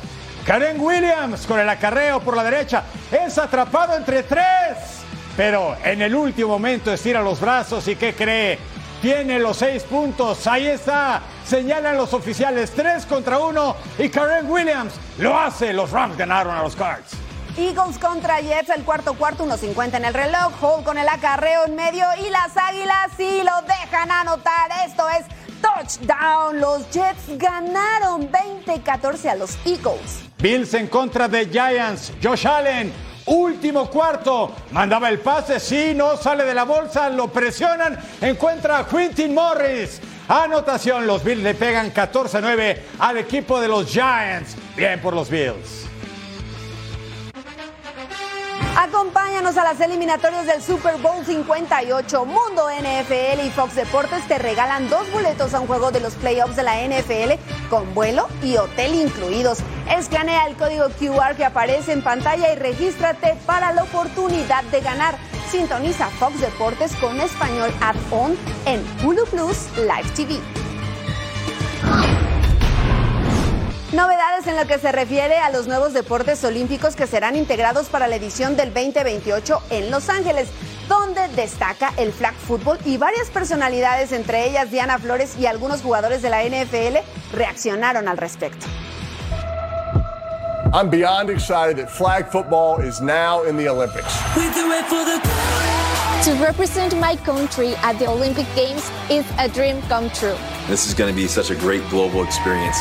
Karen 0.46 0.80
Williams 0.80 1.46
con 1.46 1.58
el 1.58 1.68
acarreo 1.68 2.20
por 2.20 2.36
la 2.36 2.44
derecha. 2.44 2.84
Es 3.10 3.36
atrapado 3.38 3.96
entre 3.96 4.22
tres 4.22 4.96
pero 5.36 5.76
en 5.84 6.00
el 6.00 6.14
último 6.14 6.48
momento 6.48 6.90
estira 6.90 7.20
los 7.20 7.40
brazos 7.40 7.86
y 7.88 7.96
¿qué 7.96 8.14
cree? 8.14 8.58
tiene 9.02 9.38
los 9.38 9.58
seis 9.58 9.82
puntos. 9.82 10.46
Ahí 10.46 10.66
está. 10.66 11.20
Señalan 11.44 11.96
los 11.96 12.14
oficiales. 12.14 12.72
Tres 12.72 13.04
contra 13.04 13.38
uno. 13.38 13.76
Y 13.98 14.08
Karen 14.08 14.50
Williams 14.50 14.94
lo 15.18 15.38
hace. 15.38 15.72
Los 15.72 15.90
Rams 15.90 16.16
ganaron 16.16 16.56
a 16.56 16.62
los 16.62 16.74
Cards. 16.74 17.25
Eagles 17.58 17.98
contra 17.98 18.40
Jets, 18.40 18.68
el 18.68 18.84
cuarto 18.84 19.14
cuarto, 19.14 19.46
1.50 19.46 19.94
en 19.94 20.04
el 20.04 20.12
reloj. 20.12 20.52
Hall 20.60 20.84
con 20.84 20.98
el 20.98 21.08
acarreo 21.08 21.64
en 21.64 21.74
medio 21.74 22.04
y 22.18 22.28
las 22.28 22.54
águilas 22.54 23.10
sí 23.16 23.40
lo 23.42 23.66
dejan 23.66 24.10
anotar. 24.10 24.70
Esto 24.86 25.08
es 25.08 25.24
touchdown. 25.62 26.60
Los 26.60 26.90
Jets 26.90 27.38
ganaron 27.38 28.30
20-14 28.30 29.30
a 29.30 29.34
los 29.36 29.56
Eagles. 29.64 30.24
Bills 30.38 30.74
en 30.74 30.88
contra 30.88 31.28
de 31.28 31.46
Giants. 31.46 32.12
Josh 32.22 32.46
Allen, 32.46 32.92
último 33.24 33.88
cuarto. 33.88 34.54
Mandaba 34.72 35.08
el 35.08 35.20
pase, 35.20 35.58
sí, 35.58 35.94
no 35.94 36.18
sale 36.18 36.44
de 36.44 36.52
la 36.52 36.64
bolsa, 36.64 37.08
lo 37.08 37.28
presionan. 37.28 37.98
Encuentra 38.20 38.80
a 38.80 38.86
Quintin 38.86 39.32
Morris. 39.34 40.02
Anotación, 40.28 41.06
los 41.06 41.24
Bills 41.24 41.42
le 41.42 41.54
pegan 41.54 41.94
14-9 41.94 42.80
al 42.98 43.16
equipo 43.16 43.58
de 43.62 43.68
los 43.68 43.86
Giants. 43.86 44.56
Bien 44.76 45.00
por 45.00 45.14
los 45.14 45.30
Bills. 45.30 45.85
Acompáñanos 48.76 49.56
a 49.56 49.64
las 49.64 49.80
eliminatorias 49.80 50.46
del 50.46 50.62
Super 50.62 50.98
Bowl 50.98 51.24
58. 51.24 52.24
Mundo 52.24 52.68
NFL 52.70 53.46
y 53.46 53.50
Fox 53.50 53.74
Deportes 53.74 54.26
te 54.28 54.38
regalan 54.38 54.90
dos 54.90 55.10
boletos 55.12 55.54
a 55.54 55.60
un 55.60 55.66
juego 55.66 55.90
de 55.90 56.00
los 56.00 56.14
playoffs 56.14 56.56
de 56.56 56.62
la 56.62 56.76
NFL 56.86 57.40
con 57.70 57.94
vuelo 57.94 58.28
y 58.42 58.56
hotel 58.56 58.94
incluidos. 58.94 59.58
Escanea 59.90 60.46
el 60.46 60.56
código 60.56 60.88
QR 60.98 61.36
que 61.36 61.44
aparece 61.44 61.92
en 61.92 62.02
pantalla 62.02 62.52
y 62.52 62.56
regístrate 62.56 63.36
para 63.46 63.72
la 63.72 63.84
oportunidad 63.84 64.62
de 64.64 64.80
ganar. 64.80 65.16
Sintoniza 65.50 66.08
Fox 66.10 66.40
Deportes 66.40 66.94
con 66.96 67.20
español 67.20 67.72
add-on 67.80 68.36
en 68.66 68.84
Hulu 69.02 69.24
Plus 69.26 69.68
Live 69.76 70.10
TV. 70.14 70.65
Novedades 73.96 74.46
en 74.46 74.56
lo 74.56 74.66
que 74.66 74.78
se 74.78 74.92
refiere 74.92 75.38
a 75.38 75.48
los 75.48 75.66
nuevos 75.66 75.94
deportes 75.94 76.44
olímpicos 76.44 76.94
que 76.94 77.06
serán 77.06 77.34
integrados 77.34 77.86
para 77.86 78.06
la 78.06 78.16
edición 78.16 78.54
del 78.54 78.74
2028 78.74 79.62
en 79.70 79.90
Los 79.90 80.10
Ángeles, 80.10 80.48
donde 80.86 81.26
destaca 81.28 81.94
el 81.96 82.12
flag 82.12 82.34
football 82.34 82.78
y 82.84 82.98
varias 82.98 83.30
personalidades, 83.30 84.12
entre 84.12 84.50
ellas 84.50 84.70
Diana 84.70 84.98
Flores 84.98 85.38
y 85.38 85.46
algunos 85.46 85.80
jugadores 85.80 86.20
de 86.20 86.28
la 86.28 86.44
NFL, 86.44 86.98
reaccionaron 87.32 88.06
al 88.06 88.18
respecto. 88.18 88.66
I'm 90.74 90.90
beyond 90.90 91.30
excited 91.30 91.78
that 91.78 91.88
flag 91.88 92.30
football 92.30 92.82
is 92.82 93.00
now 93.00 93.44
in 93.44 93.56
the 93.56 93.66
Olympics. 93.66 94.12
To 96.24 96.34
represent 96.42 96.98
my 96.98 97.14
country 97.14 97.74
at 97.76 97.98
the 97.98 98.08
Olympic 98.08 98.46
Games 98.56 98.90
is 99.08 99.24
a 99.38 99.48
dream 99.48 99.80
come 99.82 100.10
true. 100.10 100.36
This 100.66 100.86
is 100.86 100.94
going 100.94 101.12
to 101.12 101.14
be 101.14 101.28
such 101.28 101.50
a 101.50 101.54
great 101.54 101.88
global 101.88 102.24
experience. 102.24 102.76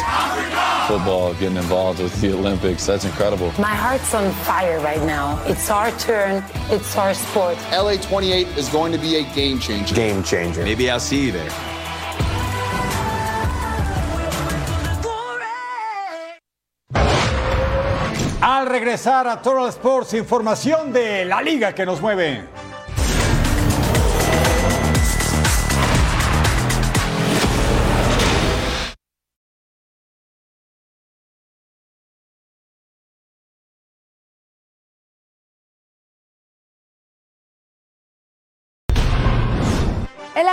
Football, 0.87 1.33
getting 1.33 1.57
involved 1.57 1.99
with 1.99 2.19
the 2.21 2.33
Olympics, 2.33 2.85
that's 2.85 3.05
incredible. 3.05 3.51
My 3.59 3.75
heart's 3.75 4.13
on 4.15 4.31
fire 4.45 4.79
right 4.79 5.01
now. 5.03 5.43
It's 5.45 5.69
our 5.69 5.91
turn, 5.99 6.43
it's 6.69 6.95
our 6.95 7.13
sport. 7.13 7.57
LA 7.71 7.97
28 7.97 8.47
is 8.57 8.69
going 8.69 8.91
to 8.93 8.97
be 8.97 9.17
a 9.17 9.23
game 9.35 9.59
changer. 9.59 9.93
Game 9.93 10.23
changer. 10.23 10.63
Maybe 10.63 10.89
I'll 10.89 10.99
see 10.99 11.27
you 11.27 11.31
there. 11.31 11.51
Al 18.41 18.67
regresar 18.67 19.27
a 19.27 19.41
Total 19.41 19.71
Sports, 19.71 20.13
información 20.13 20.93
de 20.93 21.25
la 21.25 21.41
liga 21.41 21.73
que 21.73 21.85
nos 21.85 21.99
mueve. 21.99 22.54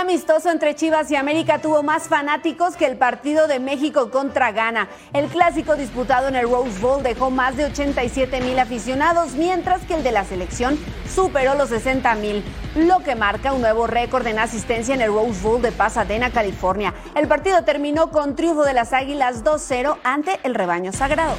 Amistoso 0.03 0.51
entre 0.51 0.75
Chivas 0.75 1.09
y 1.11 1.15
América 1.15 1.59
tuvo 1.59 1.81
más 1.81 2.09
fanáticos 2.09 2.75
que 2.75 2.85
el 2.85 2.97
partido 2.97 3.47
de 3.47 3.61
México 3.61 4.11
contra 4.11 4.51
Ghana. 4.51 4.89
El 5.13 5.27
clásico 5.27 5.77
disputado 5.77 6.27
en 6.27 6.35
el 6.35 6.49
Rose 6.49 6.77
Bowl 6.79 7.01
dejó 7.01 7.31
más 7.31 7.55
de 7.55 7.65
87 7.65 8.41
mil 8.41 8.59
aficionados, 8.59 9.31
mientras 9.35 9.81
que 9.83 9.93
el 9.93 10.03
de 10.03 10.11
la 10.11 10.25
selección 10.25 10.77
superó 11.09 11.55
los 11.55 11.69
60 11.69 12.15
mil, 12.15 12.43
lo 12.75 12.99
que 12.99 13.15
marca 13.15 13.53
un 13.53 13.61
nuevo 13.61 13.87
récord 13.87 14.27
en 14.27 14.39
asistencia 14.39 14.93
en 14.93 15.01
el 15.01 15.13
Rose 15.13 15.41
Bowl 15.41 15.61
de 15.61 15.71
Pasadena, 15.71 16.31
California. 16.31 16.93
El 17.15 17.29
partido 17.29 17.63
terminó 17.63 18.11
con 18.11 18.35
triunfo 18.35 18.63
de 18.63 18.73
las 18.73 18.91
Águilas 18.91 19.45
2-0 19.45 19.99
ante 20.03 20.37
el 20.43 20.53
rebaño 20.53 20.91
sagrado. 20.91 21.35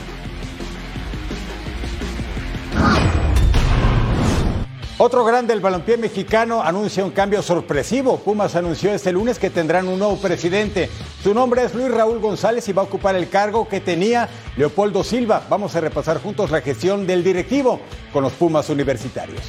Otro 5.05 5.23
grande 5.23 5.53
del 5.53 5.61
balompié 5.61 5.99
mexicano 5.99 6.63
anuncia 6.63 7.05
un 7.05 7.11
cambio 7.11 7.43
sorpresivo. 7.43 8.17
Pumas 8.21 8.57
anunció 8.57 8.91
este 8.91 9.13
lunes 9.13 9.39
que 9.39 9.51
tendrán 9.51 9.87
un 9.87 9.99
nuevo 9.99 10.17
presidente. 10.17 10.89
Su 11.23 11.35
nombre 11.35 11.63
es 11.63 11.75
Luis 11.75 11.91
Raúl 11.91 12.21
González 12.21 12.67
y 12.71 12.73
va 12.73 12.81
a 12.81 12.87
ocupar 12.87 13.15
el 13.15 13.29
cargo 13.29 13.69
que 13.69 13.83
tenía 13.83 14.31
Leopoldo 14.57 15.05
Silva. 15.05 15.43
Vamos 15.51 15.77
a 15.77 15.83
repasar 15.83 16.23
juntos 16.23 16.51
la 16.51 16.63
gestión 16.63 17.07
del 17.07 17.23
directivo 17.23 17.81
con 18.15 18.23
los 18.23 18.33
Pumas 18.33 18.71
universitarios. 18.71 19.43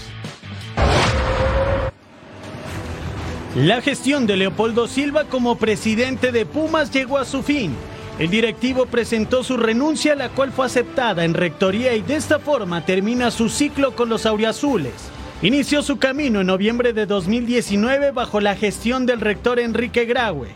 La 3.55 3.81
gestión 3.81 4.27
de 4.27 4.35
Leopoldo 4.35 4.89
Silva 4.89 5.23
como 5.23 5.57
presidente 5.57 6.33
de 6.33 6.45
Pumas 6.45 6.91
llegó 6.91 7.17
a 7.17 7.23
su 7.23 7.43
fin. 7.43 7.73
El 8.19 8.29
directivo 8.29 8.87
presentó 8.87 9.41
su 9.41 9.55
renuncia, 9.55 10.15
la 10.15 10.27
cual 10.27 10.51
fue 10.51 10.65
aceptada 10.65 11.23
en 11.23 11.33
rectoría 11.33 11.93
y 11.93 12.01
de 12.01 12.17
esta 12.17 12.39
forma 12.39 12.85
termina 12.85 13.31
su 13.31 13.47
ciclo 13.47 13.95
con 13.95 14.09
los 14.09 14.25
auriazules. 14.25 15.14
Inició 15.41 15.83
su 15.83 15.97
camino 15.97 16.39
en 16.39 16.47
noviembre 16.47 16.93
de 16.93 17.05
2019 17.05 18.11
bajo 18.11 18.39
la 18.39 18.55
gestión 18.55 19.05
del 19.05 19.19
rector 19.19 19.59
Enrique 19.59 20.05
Graue. 20.05 20.47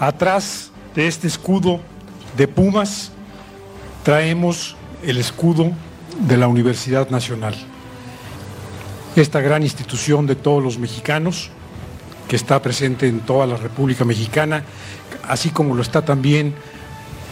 Atrás 0.00 0.70
de 0.94 1.06
este 1.06 1.26
escudo 1.26 1.78
de 2.36 2.48
Pumas 2.48 3.12
traemos 4.02 4.76
el 5.02 5.18
escudo 5.18 5.72
de 6.26 6.36
la 6.38 6.48
Universidad 6.48 7.10
Nacional. 7.10 7.54
Esta 9.14 9.42
gran 9.42 9.62
institución 9.62 10.26
de 10.26 10.36
todos 10.36 10.64
los 10.64 10.78
mexicanos 10.78 11.50
que 12.28 12.36
está 12.36 12.62
presente 12.62 13.06
en 13.08 13.20
toda 13.20 13.46
la 13.46 13.58
República 13.58 14.06
Mexicana, 14.06 14.64
así 15.28 15.50
como 15.50 15.74
lo 15.74 15.82
está 15.82 16.02
también 16.02 16.54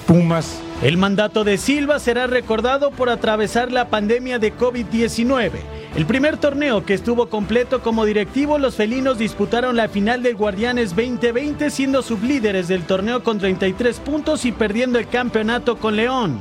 Pumas. 0.06 0.60
El 0.82 0.96
mandato 0.96 1.44
de 1.44 1.58
Silva 1.58 1.98
será 1.98 2.26
recordado 2.26 2.90
por 2.90 3.10
atravesar 3.10 3.70
la 3.70 3.88
pandemia 3.88 4.38
de 4.38 4.56
COVID-19 4.56 5.80
el 5.96 6.06
primer 6.06 6.36
torneo 6.36 6.86
que 6.86 6.94
estuvo 6.94 7.28
completo 7.28 7.82
como 7.82 8.04
directivo, 8.04 8.58
los 8.58 8.76
felinos 8.76 9.18
disputaron 9.18 9.74
la 9.74 9.88
final 9.88 10.22
del 10.22 10.36
Guardianes 10.36 10.94
2020 10.94 11.68
siendo 11.70 12.02
sublíderes 12.02 12.68
del 12.68 12.84
torneo 12.84 13.24
con 13.24 13.40
33 13.40 13.98
puntos 13.98 14.44
y 14.44 14.52
perdiendo 14.52 15.00
el 15.00 15.08
campeonato 15.08 15.78
con 15.78 15.96
León. 15.96 16.38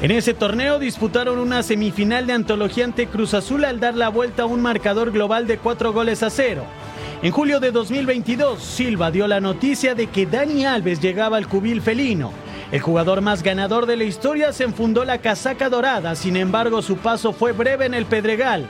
En 0.00 0.12
ese 0.12 0.32
torneo 0.32 0.78
disputaron 0.78 1.40
una 1.40 1.64
semifinal 1.64 2.28
de 2.28 2.34
antología 2.34 2.84
ante 2.84 3.08
Cruz 3.08 3.34
Azul 3.34 3.64
al 3.64 3.80
dar 3.80 3.96
la 3.96 4.10
vuelta 4.10 4.44
a 4.44 4.46
un 4.46 4.62
marcador 4.62 5.10
global 5.10 5.48
de 5.48 5.58
4 5.58 5.92
goles 5.92 6.22
a 6.22 6.30
0. 6.30 6.64
En 7.22 7.32
julio 7.32 7.58
de 7.58 7.72
2022, 7.72 8.62
Silva 8.62 9.10
dio 9.10 9.26
la 9.26 9.40
noticia 9.40 9.96
de 9.96 10.06
que 10.06 10.26
Dani 10.26 10.66
Alves 10.66 11.00
llegaba 11.00 11.36
al 11.36 11.48
cubil 11.48 11.82
felino. 11.82 12.43
El 12.74 12.80
jugador 12.80 13.22
más 13.22 13.42
ganador 13.42 13.86
de 13.86 13.96
la 13.96 14.04
historia 14.04 14.52
se 14.52 14.64
enfundó 14.64 15.04
la 15.06 15.18
casaca 15.18 15.70
dorada, 15.70 16.14
sin 16.14 16.36
embargo 16.36 16.82
su 16.82 16.96
paso 16.96 17.32
fue 17.32 17.52
breve 17.52 17.86
en 17.86 17.94
el 17.94 18.04
Pedregal 18.04 18.68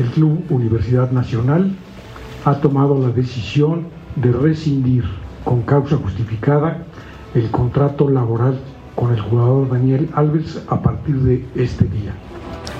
el 0.00 0.10
Club 0.10 0.44
Universidad 0.48 1.10
Nacional 1.10 1.72
ha 2.44 2.54
tomado 2.60 2.98
la 2.98 3.10
decisión 3.10 3.88
de 4.16 4.32
rescindir 4.32 5.04
con 5.44 5.62
causa 5.62 5.96
justificada 5.96 6.84
el 7.34 7.50
contrato 7.50 8.08
laboral 8.08 8.58
con 8.94 9.12
el 9.12 9.20
jugador 9.20 9.70
Daniel 9.70 10.08
Alves 10.14 10.62
a 10.68 10.80
partir 10.80 11.16
de 11.16 11.44
este 11.54 11.84
día. 11.84 12.14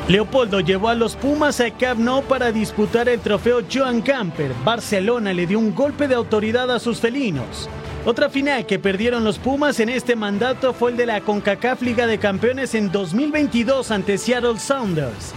Leopoldo 0.08 0.60
llevó 0.60 0.88
a 0.88 0.94
los 0.94 1.14
Pumas 1.14 1.60
a 1.60 1.70
Camp 1.70 2.00
Nou 2.00 2.22
para 2.22 2.50
disputar 2.50 3.08
el 3.08 3.20
trofeo 3.20 3.60
Joan 3.72 4.00
Camper. 4.00 4.52
Barcelona 4.64 5.32
le 5.32 5.46
dio 5.46 5.58
un 5.58 5.74
golpe 5.74 6.08
de 6.08 6.14
autoridad 6.14 6.70
a 6.70 6.80
sus 6.80 7.00
felinos. 7.00 7.68
Otra 8.06 8.30
final 8.30 8.64
que 8.64 8.78
perdieron 8.78 9.24
los 9.24 9.38
Pumas 9.38 9.78
en 9.78 9.90
este 9.90 10.16
mandato 10.16 10.72
fue 10.72 10.92
el 10.92 10.96
de 10.96 11.04
la 11.04 11.20
CONCACAF 11.20 11.82
Liga 11.82 12.06
de 12.06 12.18
Campeones 12.18 12.74
en 12.74 12.90
2022 12.90 13.90
ante 13.90 14.16
Seattle 14.16 14.58
Sounders. 14.58 15.34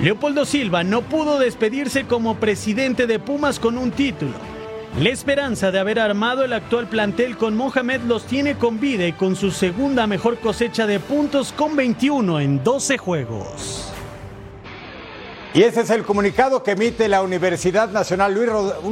Leopoldo 0.00 0.46
Silva 0.46 0.84
no 0.84 1.02
pudo 1.02 1.38
despedirse 1.38 2.04
como 2.06 2.36
presidente 2.36 3.06
de 3.06 3.18
Pumas 3.18 3.58
con 3.58 3.76
un 3.76 3.90
título. 3.90 4.32
La 4.98 5.10
esperanza 5.10 5.70
de 5.70 5.80
haber 5.80 6.00
armado 6.00 6.44
el 6.44 6.54
actual 6.54 6.88
plantel 6.88 7.36
con 7.36 7.54
Mohamed 7.54 8.00
los 8.02 8.24
tiene 8.24 8.56
con 8.56 8.80
vida 8.80 9.06
y 9.06 9.12
con 9.12 9.36
su 9.36 9.50
segunda 9.50 10.06
mejor 10.06 10.38
cosecha 10.38 10.86
de 10.86 11.00
puntos 11.00 11.52
con 11.52 11.76
21 11.76 12.40
en 12.40 12.64
12 12.64 12.96
juegos. 12.96 13.92
Y 15.54 15.62
ese 15.62 15.80
es 15.80 15.90
el 15.90 16.04
comunicado 16.04 16.62
que 16.62 16.72
emite 16.72 17.08
la 17.08 17.22
Universidad 17.22 17.88
Nacional 17.88 18.34
Luis 18.34 18.50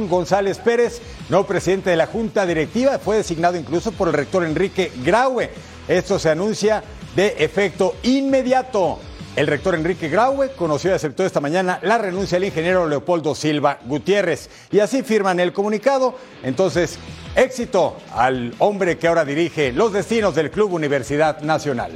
González 0.09 0.57
Pérez, 0.57 1.01
nuevo 1.29 1.45
presidente 1.45 1.91
de 1.91 1.95
la 1.95 2.07
Junta 2.07 2.45
Directiva, 2.47 2.97
fue 2.97 3.17
designado 3.17 3.57
incluso 3.57 3.91
por 3.91 4.07
el 4.07 4.15
rector 4.15 4.43
Enrique 4.43 4.91
Graue. 5.03 5.51
Esto 5.87 6.17
se 6.17 6.31
anuncia 6.31 6.83
de 7.15 7.35
efecto 7.37 7.95
inmediato. 8.03 8.99
El 9.35 9.45
rector 9.45 9.75
Enrique 9.75 10.09
Graue 10.09 10.49
conoció 10.53 10.89
y 10.89 10.93
aceptó 10.95 11.23
esta 11.23 11.39
mañana 11.39 11.77
la 11.83 11.99
renuncia 11.99 12.37
del 12.37 12.45
ingeniero 12.45 12.89
Leopoldo 12.89 13.35
Silva 13.35 13.77
Gutiérrez. 13.85 14.49
Y 14.71 14.79
así 14.79 15.03
firman 15.03 15.39
el 15.39 15.53
comunicado. 15.53 16.15
Entonces, 16.41 16.97
éxito 17.35 17.97
al 18.15 18.55
hombre 18.57 18.97
que 18.97 19.07
ahora 19.07 19.25
dirige 19.25 19.71
los 19.71 19.93
destinos 19.93 20.33
del 20.33 20.49
Club 20.49 20.73
Universidad 20.73 21.39
Nacional. 21.41 21.91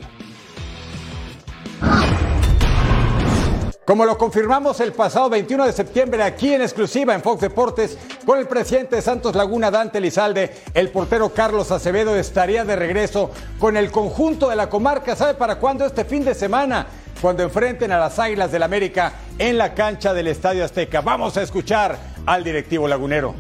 Como 3.84 4.06
lo 4.06 4.16
confirmamos 4.16 4.80
el 4.80 4.94
pasado 4.94 5.28
21 5.32 5.66
de 5.66 5.74
septiembre 5.74 6.22
aquí 6.22 6.54
en 6.54 6.62
exclusiva 6.62 7.16
en 7.16 7.24
Fox 7.24 7.42
Deportes 7.42 7.98
con 8.28 8.38
el 8.38 8.48
presidente 8.48 8.96
de 8.96 9.02
Santos 9.02 9.36
Laguna, 9.36 9.72
Dante 9.72 10.00
Lizalde, 10.00 10.52
el 10.76 10.90
portero 10.90 11.30
Carlos 11.34 11.72
Acevedo 11.72 12.16
estaría 12.16 12.64
de 12.64 12.76
regreso 12.76 13.32
con 13.58 13.78
el 13.78 13.90
conjunto 13.90 14.50
de 14.50 14.56
la 14.56 14.70
comarca. 14.70 15.16
¿Sabe 15.16 15.34
para 15.34 15.56
cuándo? 15.56 15.84
Este 15.84 16.06
fin 16.06 16.24
de 16.24 16.36
semana, 16.36 16.86
cuando 17.22 17.42
enfrenten 17.42 17.92
a 17.92 17.98
las 17.98 18.20
Águilas 18.20 18.52
del 18.52 18.62
América 18.62 19.14
en 19.40 19.58
la 19.58 19.74
cancha 19.74 20.14
del 20.14 20.28
Estadio 20.28 20.64
Azteca. 20.64 21.02
Vamos 21.02 21.36
a 21.38 21.42
escuchar 21.42 21.98
al 22.28 22.44
directivo 22.44 22.88
lagunero. 22.88 23.34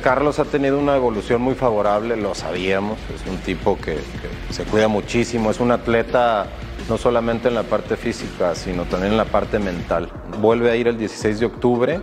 Carlos 0.00 0.38
ha 0.38 0.44
tenido 0.44 0.78
una 0.78 0.94
evolución 0.94 1.42
muy 1.42 1.56
favorable, 1.56 2.16
lo 2.16 2.36
sabíamos, 2.36 2.98
es 3.14 3.28
un 3.28 3.38
tipo 3.38 3.76
que, 3.76 3.94
que 3.94 4.54
se 4.54 4.64
cuida 4.64 4.86
muchísimo, 4.86 5.50
es 5.50 5.60
un 5.60 5.72
atleta 5.72 6.46
no 6.88 6.98
solamente 6.98 7.48
en 7.48 7.54
la 7.54 7.62
parte 7.62 7.96
física, 7.96 8.54
sino 8.54 8.84
también 8.84 9.12
en 9.12 9.18
la 9.18 9.24
parte 9.24 9.58
mental. 9.58 10.08
Vuelve 10.40 10.70
a 10.70 10.76
ir 10.76 10.88
el 10.88 10.98
16 10.98 11.40
de 11.40 11.46
octubre 11.46 12.00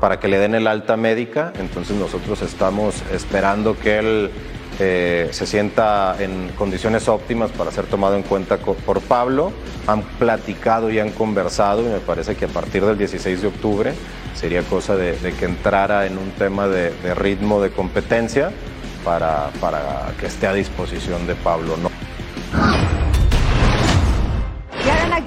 para 0.00 0.20
que 0.20 0.28
le 0.28 0.38
den 0.38 0.54
el 0.54 0.66
alta 0.66 0.96
médica, 0.96 1.52
entonces 1.58 1.96
nosotros 1.96 2.42
estamos 2.42 3.02
esperando 3.12 3.78
que 3.78 3.98
él 3.98 4.30
eh, 4.78 5.28
se 5.30 5.46
sienta 5.46 6.16
en 6.18 6.50
condiciones 6.50 7.08
óptimas 7.08 7.50
para 7.50 7.70
ser 7.70 7.86
tomado 7.86 8.14
en 8.14 8.22
cuenta 8.22 8.58
por 8.58 9.00
Pablo. 9.00 9.52
Han 9.86 10.02
platicado 10.02 10.90
y 10.90 10.98
han 10.98 11.12
conversado 11.12 11.82
y 11.82 11.86
me 11.86 12.00
parece 12.00 12.36
que 12.36 12.44
a 12.44 12.48
partir 12.48 12.84
del 12.84 12.98
16 12.98 13.40
de 13.40 13.48
octubre 13.48 13.94
sería 14.34 14.62
cosa 14.62 14.96
de, 14.96 15.16
que 15.38 15.46
entrara 15.46 16.06
en 16.06 16.18
un 16.18 16.30
tema 16.32 16.68
de, 16.68 16.92
ritmo 17.14 17.62
de 17.62 17.70
competencia 17.70 18.50
para, 19.02 19.50
para 19.60 20.12
que 20.20 20.26
esté 20.26 20.46
a 20.46 20.52
disposición 20.52 21.26
de 21.26 21.36
Pablo. 21.36 21.76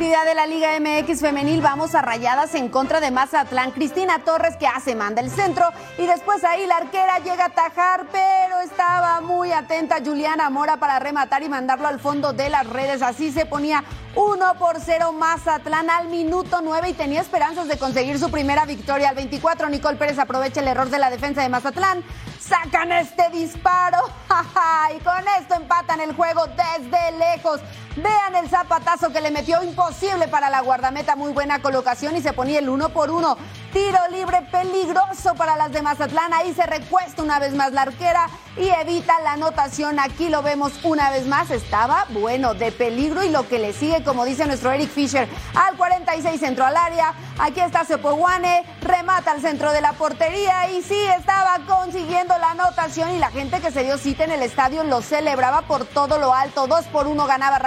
De 0.10 0.34
la 0.34 0.48
Liga 0.48 0.70
MX 0.80 1.22
femenil, 1.22 1.62
vamos 1.62 1.94
a 1.94 2.02
rayadas 2.02 2.56
en 2.56 2.70
contra 2.70 3.00
de 3.00 3.12
Mazatlán. 3.12 3.70
Cristina 3.70 4.18
Torres 4.26 4.58
que 4.58 4.66
hace, 4.66 4.96
manda 4.96 5.22
el 5.22 5.30
centro 5.30 5.66
y 6.00 6.08
después 6.08 6.44
ahí 6.44 6.66
la 6.66 6.78
arquera 6.78 7.20
llega 7.20 7.44
a 7.44 7.48
atajar, 7.48 8.08
pero 8.12 8.60
estaba 8.60 9.22
muy 9.22 9.52
atenta 9.52 10.00
Juliana 10.04 10.50
Mora 10.50 10.78
para 10.78 10.98
rematar 10.98 11.44
y 11.44 11.50
mandarlo 11.50 11.88
al 11.88 12.00
fondo 12.00 12.34
de 12.34 12.50
las 12.50 12.66
redes. 12.66 13.04
Así 13.04 13.32
se 13.32 13.46
ponía 13.46 13.84
1 14.16 14.56
por 14.56 14.80
0 14.80 15.12
Mazatlán 15.12 15.92
al 15.92 16.08
minuto 16.08 16.60
9 16.64 16.90
y 16.90 16.94
tenía 16.94 17.22
esperanzas 17.22 17.68
de 17.68 17.78
conseguir 17.78 18.18
su 18.18 18.32
primera 18.32 18.66
victoria. 18.66 19.10
Al 19.10 19.16
24 19.16 19.70
Nicole 19.70 19.98
Pérez 19.98 20.18
aprovecha 20.18 20.62
el 20.62 20.70
error 20.70 20.90
de 20.90 20.98
la 20.98 21.12
defensa 21.12 21.44
de 21.44 21.50
Mazatlán. 21.50 22.04
Sacan 22.40 22.92
este 22.94 23.30
disparo 23.32 24.00
y 24.96 25.00
con 25.04 25.24
esto 25.40 25.54
empatan 25.54 26.02
el 26.02 26.16
juego 26.16 26.46
desde 26.48 27.12
lejos. 27.12 27.62
Vean 28.02 28.36
el 28.36 28.50
zapatazo 28.50 29.12
que 29.12 29.20
le 29.20 29.32
metió 29.32 29.62
imposible 29.62 30.28
para 30.28 30.50
la 30.50 30.62
guardameta. 30.62 31.16
Muy 31.16 31.34
buena 31.34 31.62
colocación 31.62 32.16
y 32.16 32.22
se 32.22 32.34
ponía 32.34 32.60
el 32.60 32.70
uno 32.70 32.90
por 32.90 33.12
uno. 33.12 33.38
Tiro 33.74 34.00
libre 34.12 34.42
peligroso 34.52 35.36
para 35.36 35.56
las 35.56 35.72
de 35.72 35.82
Mazatlán. 35.82 36.34
Ahí 36.34 36.54
se 36.54 36.66
recuesta 36.66 37.22
una 37.22 37.40
vez 37.40 37.54
más 37.54 37.74
la 37.74 37.84
arquera 37.84 38.28
y 38.58 38.70
evita 38.70 39.20
la 39.22 39.34
anotación. 39.34 40.00
Aquí 40.00 40.30
lo 40.30 40.42
vemos 40.42 40.74
una 40.84 41.12
vez 41.12 41.28
más. 41.28 41.52
Estaba 41.52 42.06
bueno 42.10 42.54
de 42.54 42.72
peligro 42.72 43.24
y 43.24 43.30
lo 43.30 43.48
que 43.48 43.60
le 43.60 43.74
sigue, 43.74 44.04
como 44.04 44.26
dice 44.26 44.46
nuestro 44.46 44.72
Eric 44.72 44.90
Fisher, 44.90 45.28
al 45.56 45.76
46 45.76 46.40
centro 46.40 46.66
al 46.66 46.78
área. 46.78 47.14
Aquí 47.38 47.60
está 47.60 47.86
Sepoguane, 47.86 48.66
remata 48.82 49.32
al 49.32 49.42
centro 49.42 49.72
de 49.72 49.82
la 49.82 49.94
portería 49.94 50.70
y 50.72 50.82
sí 50.82 51.00
estaba 51.18 51.60
consiguiendo 51.68 52.38
la 52.38 52.52
anotación 52.52 53.12
y 53.12 53.20
la 53.20 53.30
gente 53.30 53.62
que 53.62 53.72
se 53.72 53.84
dio 53.84 53.98
cita 53.98 54.24
en 54.24 54.32
el 54.32 54.44
estadio 54.44 54.84
lo 54.84 55.02
celebraba 55.02 55.62
por 55.64 55.86
todo 55.86 56.18
lo 56.18 56.34
alto. 56.34 56.68
Dos 56.68 56.86
por 56.86 57.08
uno 57.08 57.28
ganaba 57.28 57.60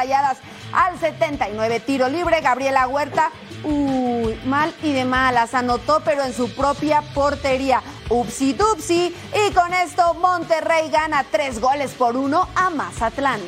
Al 0.72 0.98
79. 0.98 1.80
Tiro 1.80 2.08
libre, 2.08 2.40
Gabriela 2.40 2.88
Huerta. 2.88 3.30
Uy, 3.64 4.38
mal 4.44 4.74
y 4.82 4.92
de 4.92 5.04
malas. 5.04 5.54
Anotó, 5.54 6.02
pero 6.04 6.22
en 6.22 6.32
su 6.32 6.54
propia 6.54 7.02
portería. 7.14 7.82
Upsi 8.08 8.52
dupsi. 8.52 9.14
Y 9.34 9.52
con 9.52 9.72
esto, 9.74 10.14
Monterrey 10.14 10.90
gana 10.90 11.24
tres 11.30 11.60
goles 11.60 11.92
por 11.92 12.16
uno 12.16 12.48
a 12.54 12.70
Mazatlán. 12.70 13.40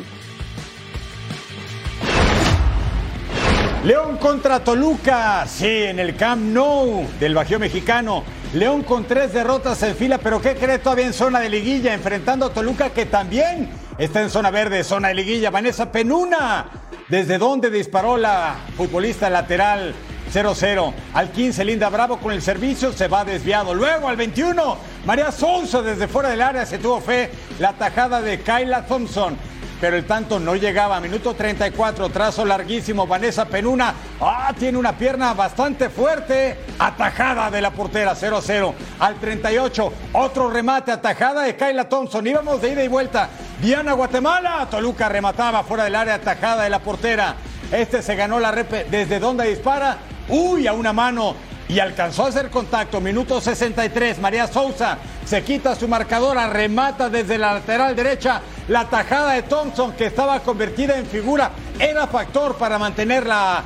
León 3.85 4.17
contra 4.17 4.61
Toluca, 4.61 5.47
sí, 5.47 5.67
en 5.67 5.99
el 5.99 6.17
Camp 6.17 6.41
Nou 6.41 7.07
del 7.21 7.35
Bajío 7.35 7.59
Mexicano. 7.59 8.25
León 8.55 8.83
con 8.83 9.05
tres 9.05 9.35
derrotas 9.35 9.83
en 9.83 9.95
fila, 9.95 10.17
pero 10.17 10.41
¿qué 10.41 10.55
cree 10.55 10.79
todavía 10.79 11.05
en 11.05 11.13
zona 11.13 11.41
de 11.41 11.51
liguilla? 11.51 11.93
Enfrentando 11.93 12.47
a 12.47 12.51
Toluca 12.51 12.89
que 12.91 13.05
también 13.05 13.69
está 13.99 14.23
en 14.23 14.31
zona 14.31 14.51
verde, 14.51 14.85
zona 14.85 15.09
de 15.09 15.15
liguilla. 15.15 15.51
Vanessa 15.51 15.91
Penuna, 15.93 16.67
desde 17.09 17.39
donde 17.39 17.71
disparó 17.71 18.17
la 18.17 18.57
futbolista 18.77 19.31
lateral 19.31 19.95
0-0. 20.33 20.93
Al 21.13 21.31
15, 21.31 21.65
Linda 21.65 21.89
Bravo 21.89 22.19
con 22.19 22.33
el 22.33 22.43
servicio 22.43 22.93
se 22.93 23.09
va 23.09 23.25
desviado. 23.25 23.75
Luego 23.75 24.09
al 24.09 24.17
21, 24.17 24.77
María 25.05 25.31
Sousa 25.31 25.83
desde 25.83 26.09
fuera 26.09 26.31
del 26.31 26.43
área 26.43 26.67
se 26.67 26.79
tuvo 26.79 27.01
fe. 27.01 27.31
La 27.59 27.73
tajada 27.75 28.21
de 28.21 28.41
Kyla 28.41 28.87
Thompson 28.87 29.37
pero 29.81 29.97
el 29.97 30.07
tanto 30.07 30.39
no 30.41 30.57
llegaba. 30.57 31.01
Minuto 31.01 31.35
34, 31.35 32.09
trazo 32.09 32.45
larguísimo. 32.45 33.07
Vanessa 33.07 33.45
Penuna, 33.45 33.95
ah, 34.21 34.53
tiene 34.59 34.79
una 34.79 34.97
pierna 34.97 35.35
bastante 35.35 35.89
fuerte. 35.91 36.59
Atajada 36.79 37.51
de 37.51 37.61
la 37.61 37.71
portera, 37.71 38.15
0-0. 38.15 38.75
Al 39.01 39.17
38, 39.17 39.93
otro 40.13 40.51
remate, 40.51 40.93
atajada 40.93 41.43
de 41.43 41.57
Kyla 41.57 41.89
Thompson. 41.89 42.27
Íbamos 42.27 42.61
de 42.63 42.73
ida 42.73 42.85
y 42.85 42.89
vuelta. 42.89 43.29
Diana 43.61 43.93
Guatemala, 43.93 44.67
Toluca 44.71 45.09
remataba 45.09 45.63
fuera 45.65 45.85
del 45.85 45.95
área, 45.95 46.15
atajada 46.15 46.65
de 46.65 46.71
la 46.71 46.81
portera. 46.81 47.37
Este 47.73 48.03
se 48.03 48.15
ganó 48.15 48.41
la 48.41 48.51
repe. 48.51 48.85
¿Desde 48.91 49.19
dónde 49.19 49.49
dispara? 49.49 49.99
Uy, 50.29 50.67
a 50.67 50.73
una 50.73 50.93
mano 50.93 51.35
y 51.69 51.79
alcanzó 51.79 52.25
a 52.25 52.29
hacer 52.29 52.51
contacto. 52.51 53.01
Minuto 53.01 53.41
63, 53.41 54.19
María 54.19 54.47
Sousa 54.47 54.99
se 55.25 55.43
quita 55.43 55.75
su 55.75 55.89
marcadora, 55.89 56.49
remata 56.49 57.09
desde 57.09 57.39
la 57.39 57.55
lateral 57.55 57.97
derecha. 57.97 58.41
La 58.69 58.89
tajada 58.89 59.33
de 59.33 59.43
Thompson, 59.43 59.93
que 59.93 60.07
estaba 60.07 60.41
convertida 60.41 60.99
en 60.99 61.07
figura, 61.07 61.51
era 61.79 62.07
factor 62.07 62.57
para 62.57 62.79
mantener 62.79 63.27
la 63.27 63.63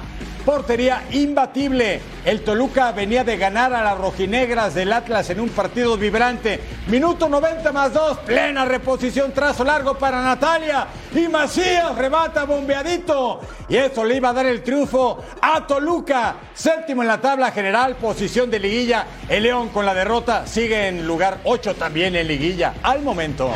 portería 0.48 1.04
imbatible. 1.10 2.00
El 2.24 2.42
Toluca 2.42 2.90
venía 2.92 3.22
de 3.22 3.36
ganar 3.36 3.74
a 3.74 3.84
las 3.84 3.98
rojinegras 3.98 4.74
del 4.74 4.94
Atlas 4.94 5.28
en 5.28 5.40
un 5.40 5.50
partido 5.50 5.98
vibrante. 5.98 6.58
Minuto 6.86 7.28
90 7.28 7.70
más 7.70 7.92
2, 7.92 8.20
plena 8.20 8.64
reposición, 8.64 9.34
trazo 9.34 9.62
largo 9.62 9.98
para 9.98 10.22
Natalia. 10.22 10.86
Y 11.14 11.28
Macías 11.28 11.94
remata 11.98 12.44
bombeadito. 12.44 13.40
Y 13.68 13.76
esto 13.76 14.06
le 14.06 14.16
iba 14.16 14.30
a 14.30 14.32
dar 14.32 14.46
el 14.46 14.62
triunfo 14.62 15.22
a 15.42 15.66
Toluca. 15.66 16.36
Séptimo 16.54 17.02
en 17.02 17.08
la 17.08 17.20
tabla 17.20 17.50
general, 17.50 17.96
posición 17.96 18.50
de 18.50 18.58
liguilla. 18.58 19.04
El 19.28 19.42
León 19.42 19.68
con 19.68 19.84
la 19.84 19.92
derrota 19.92 20.46
sigue 20.46 20.88
en 20.88 21.06
lugar 21.06 21.40
8 21.44 21.74
también 21.74 22.16
en 22.16 22.26
liguilla 22.26 22.72
al 22.82 23.02
momento. 23.02 23.52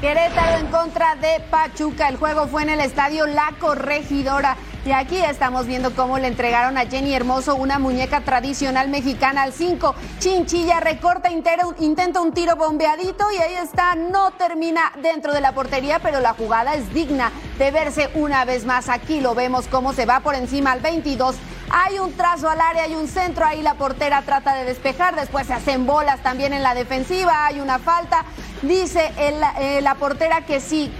Querétaro 0.00 0.58
en 0.58 0.66
contra 0.68 1.16
de 1.16 1.38
Pachuca. 1.50 2.08
El 2.08 2.16
juego 2.16 2.48
fue 2.48 2.62
en 2.62 2.70
el 2.70 2.80
estadio 2.80 3.26
La 3.26 3.52
Corregidora. 3.60 4.56
Y 4.84 4.90
aquí 4.90 5.16
estamos 5.18 5.68
viendo 5.68 5.94
cómo 5.94 6.18
le 6.18 6.26
entregaron 6.26 6.76
a 6.76 6.86
Jenny 6.86 7.14
Hermoso 7.14 7.54
una 7.54 7.78
muñeca 7.78 8.22
tradicional 8.22 8.88
mexicana 8.88 9.44
al 9.44 9.52
5. 9.52 9.94
Chinchilla 10.18 10.80
recorta, 10.80 11.30
intenta 11.30 12.20
un 12.20 12.32
tiro 12.32 12.56
bombeadito 12.56 13.30
y 13.30 13.36
ahí 13.40 13.54
está. 13.54 13.94
No 13.94 14.32
termina 14.32 14.90
dentro 15.00 15.32
de 15.32 15.40
la 15.40 15.52
portería, 15.52 16.00
pero 16.00 16.18
la 16.18 16.34
jugada 16.34 16.74
es 16.74 16.92
digna 16.92 17.30
de 17.58 17.70
verse 17.70 18.10
una 18.14 18.44
vez 18.44 18.64
más. 18.64 18.88
Aquí 18.88 19.20
lo 19.20 19.36
vemos 19.36 19.68
cómo 19.68 19.92
se 19.92 20.04
va 20.04 20.18
por 20.18 20.34
encima 20.34 20.72
al 20.72 20.80
22. 20.80 21.36
Hay 21.70 22.00
un 22.00 22.12
trazo 22.14 22.50
al 22.50 22.60
área, 22.60 22.82
hay 22.82 22.96
un 22.96 23.06
centro, 23.06 23.46
ahí 23.46 23.62
la 23.62 23.74
portera 23.74 24.22
trata 24.22 24.52
de 24.56 24.64
despejar, 24.64 25.14
después 25.14 25.46
se 25.46 25.54
hacen 25.54 25.86
bolas 25.86 26.20
también 26.24 26.52
en 26.52 26.64
la 26.64 26.74
defensiva, 26.74 27.46
hay 27.46 27.60
una 27.60 27.78
falta. 27.78 28.24
Dice 28.62 29.12
eh, 29.16 29.80
la 29.80 29.94
portera 29.94 30.44
que 30.44 30.60
sí, 30.60 30.90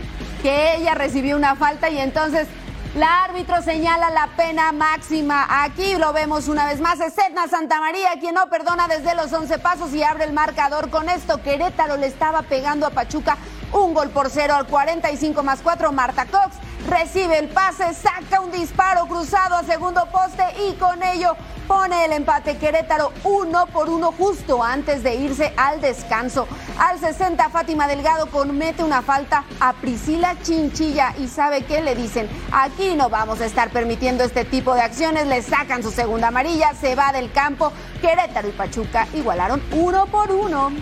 que 0.41 0.76
ella 0.76 0.95
recibió 0.95 1.37
una 1.37 1.57
falta 1.57 1.91
y 1.91 1.99
entonces 1.99 2.47
la 2.95 3.24
árbitro 3.24 3.62
señala 3.62 4.11
la 4.11 4.28
pena 4.36 4.70
máxima. 4.72 5.47
Aquí 5.64 5.95
lo 5.97 6.12
vemos 6.12 6.49
una 6.49 6.66
vez 6.66 6.80
más. 6.80 7.01
Es 7.01 7.14
Edna 7.16 7.49
Santamaría 7.49 8.11
quien 8.20 8.34
no 8.34 8.49
perdona 8.49 8.86
desde 8.86 9.14
los 9.14 9.32
11 9.32 9.59
pasos 9.59 9.95
y 9.95 10.03
abre 10.03 10.24
el 10.24 10.32
marcador. 10.32 10.90
Con 10.90 11.09
esto, 11.09 11.43
Querétaro 11.43 11.97
le 11.97 12.07
estaba 12.07 12.43
pegando 12.43 12.86
a 12.86 12.90
Pachuca 12.90 13.38
un 13.72 13.95
gol 13.95 14.11
por 14.11 14.28
cero 14.28 14.55
al 14.55 14.66
45 14.66 15.43
más 15.43 15.61
4. 15.62 15.90
Marta 15.93 16.26
Cox 16.26 16.57
recibe 16.88 17.38
el 17.38 17.49
pase, 17.49 17.95
saca 17.95 18.40
un 18.40 18.51
disparo 18.51 19.07
cruzado 19.07 19.55
a 19.55 19.62
segundo 19.62 20.07
poste 20.12 20.45
y 20.68 20.74
con 20.74 21.03
ello 21.03 21.34
pone 21.73 22.05
el 22.05 22.12
empate 22.12 22.59
Querétaro 22.59 23.12
uno 23.25 23.66
por 23.66 23.89
uno 23.89 24.12
justo 24.12 24.62
antes 24.62 25.03
de 25.03 25.14
irse 25.14 25.55
al 25.57 25.81
descanso. 25.81 26.47
Al 26.79 26.99
60 26.99 27.49
Fátima 27.49 27.89
Delgado 27.89 28.27
comete 28.27 28.85
una 28.85 29.01
falta 29.01 29.45
a 29.59 29.73
Priscila 29.73 30.37
Chinchilla 30.43 31.14
y 31.18 31.29
sabe 31.29 31.62
qué 31.62 31.81
le 31.81 31.95
dicen, 31.95 32.29
aquí 32.53 32.95
no 32.95 33.09
vamos 33.09 33.41
a 33.41 33.47
estar 33.47 33.70
permitiendo 33.70 34.23
este 34.23 34.45
tipo 34.45 34.75
de 34.75 34.83
acciones, 34.83 35.27
le 35.27 35.41
sacan 35.41 35.83
su 35.83 35.91
segunda 35.91 36.29
amarilla, 36.29 36.75
se 36.75 36.95
va 36.95 37.11
del 37.11 37.33
campo, 37.33 37.73
Querétaro 38.03 38.49
y 38.49 38.53
Pachuca 38.53 39.09
igualaron 39.14 39.62
uno 39.73 40.05
por 40.09 40.31
uno. 40.31 40.73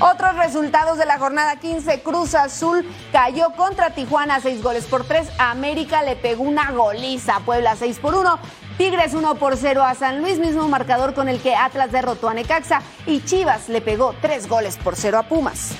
Otros 0.00 0.34
resultados 0.36 0.96
de 0.96 1.04
la 1.04 1.18
jornada 1.18 1.56
15, 1.56 2.00
Cruz 2.00 2.34
Azul 2.34 2.86
cayó 3.12 3.52
contra 3.52 3.90
Tijuana 3.90 4.40
6 4.40 4.62
goles 4.62 4.86
por 4.86 5.04
3, 5.04 5.28
América 5.36 6.02
le 6.02 6.16
pegó 6.16 6.42
una 6.42 6.70
goliza 6.72 7.36
a 7.36 7.40
Puebla 7.40 7.76
6 7.76 7.98
por 7.98 8.14
1, 8.14 8.38
Tigres 8.78 9.12
1 9.12 9.34
por 9.34 9.58
0 9.58 9.84
a 9.84 9.94
San 9.94 10.22
Luis, 10.22 10.38
mismo 10.38 10.66
marcador 10.68 11.12
con 11.12 11.28
el 11.28 11.38
que 11.42 11.54
Atlas 11.54 11.92
derrotó 11.92 12.30
a 12.30 12.34
Necaxa. 12.34 12.80
Y 13.06 13.22
Chivas 13.22 13.68
le 13.68 13.82
pegó 13.82 14.14
3 14.22 14.48
goles 14.48 14.78
por 14.78 14.96
0 14.96 15.18
a 15.18 15.22
Pumas. 15.24 15.72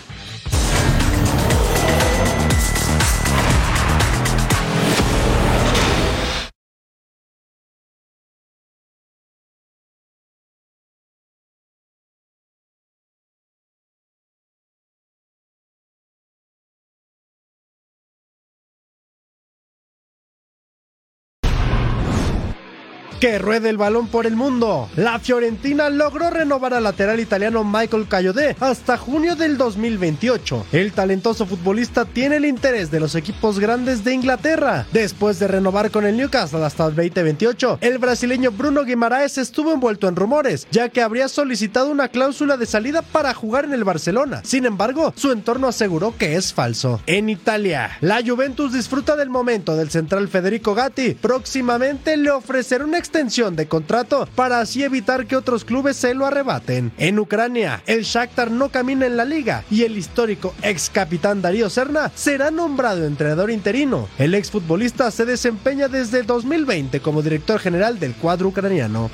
Que 23.21 23.39
ruede 23.39 23.68
el 23.68 23.77
balón 23.77 24.09
por 24.09 24.27
el 24.27 24.35
mundo. 24.35 24.89
La 24.97 25.18
Fiorentina 25.18 25.91
logró 25.91 26.31
renovar 26.31 26.73
al 26.73 26.85
lateral 26.85 27.21
italiano 27.21 27.64
Michael 27.64 28.09
Cayodé 28.09 28.57
hasta 28.61 28.97
junio 28.97 29.37
del 29.37 29.59
2028. 29.59 30.66
El 30.73 30.93
talentoso 30.93 31.45
futbolista 31.45 32.07
tiene 32.07 32.37
el 32.37 32.47
interés 32.47 32.91
de 32.91 32.99
los 32.99 33.14
equipos 33.14 33.59
grandes 33.59 34.05
de 34.05 34.14
Inglaterra. 34.14 34.87
Después 34.93 35.39
de 35.39 35.49
renovar 35.49 35.91
con 35.91 36.07
el 36.07 36.16
Newcastle 36.16 36.64
hasta 36.64 36.87
el 36.87 36.97
2028, 36.97 37.79
el 37.83 37.99
brasileño 37.99 38.53
Bruno 38.53 38.85
Guimaraes 38.85 39.37
estuvo 39.37 39.75
envuelto 39.75 40.09
en 40.09 40.16
rumores, 40.16 40.66
ya 40.71 40.89
que 40.89 41.03
habría 41.03 41.29
solicitado 41.29 41.91
una 41.91 42.09
cláusula 42.09 42.57
de 42.57 42.64
salida 42.64 43.03
para 43.03 43.35
jugar 43.35 43.66
en 43.66 43.75
el 43.75 43.85
Barcelona. 43.85 44.41
Sin 44.45 44.64
embargo, 44.64 45.12
su 45.14 45.31
entorno 45.31 45.68
aseguró 45.68 46.16
que 46.16 46.37
es 46.37 46.55
falso. 46.55 47.03
En 47.07 47.29
Italia, 47.29 47.99
la 48.01 48.23
Juventus 48.27 48.73
disfruta 48.73 49.14
del 49.14 49.29
momento 49.29 49.77
del 49.77 49.91
central 49.91 50.29
Federico 50.29 50.75
Gatti. 50.75 51.14
Próximamente 51.21 52.16
le 52.16 52.31
ofrecerá 52.31 52.87
una 52.87 52.99
extensión 53.11 53.57
de 53.57 53.67
contrato 53.67 54.29
para 54.37 54.61
así 54.61 54.85
evitar 54.85 55.27
que 55.27 55.35
otros 55.35 55.65
clubes 55.65 55.97
se 55.97 56.15
lo 56.15 56.27
arrebaten. 56.27 56.93
En 56.97 57.19
Ucrania, 57.19 57.83
el 57.87 58.05
Shakhtar 58.05 58.53
no 58.53 58.69
camina 58.69 59.05
en 59.05 59.17
la 59.17 59.25
liga 59.25 59.65
y 59.69 59.83
el 59.83 59.99
histórico 59.99 60.55
ex 60.63 60.89
capitán 60.91 61.43
Darío 61.43 61.69
Serna 61.69 62.13
será 62.15 62.53
nombrado 62.53 63.05
entrenador 63.05 63.51
interino. 63.51 64.09
El 64.17 64.37
exfutbolista 64.37 65.11
se 65.11 65.25
desempeña 65.25 65.89
desde 65.89 66.23
2020 66.23 67.01
como 67.01 67.21
director 67.21 67.59
general 67.59 67.99
del 67.99 68.15
cuadro 68.15 68.47
ucraniano. 68.49 69.11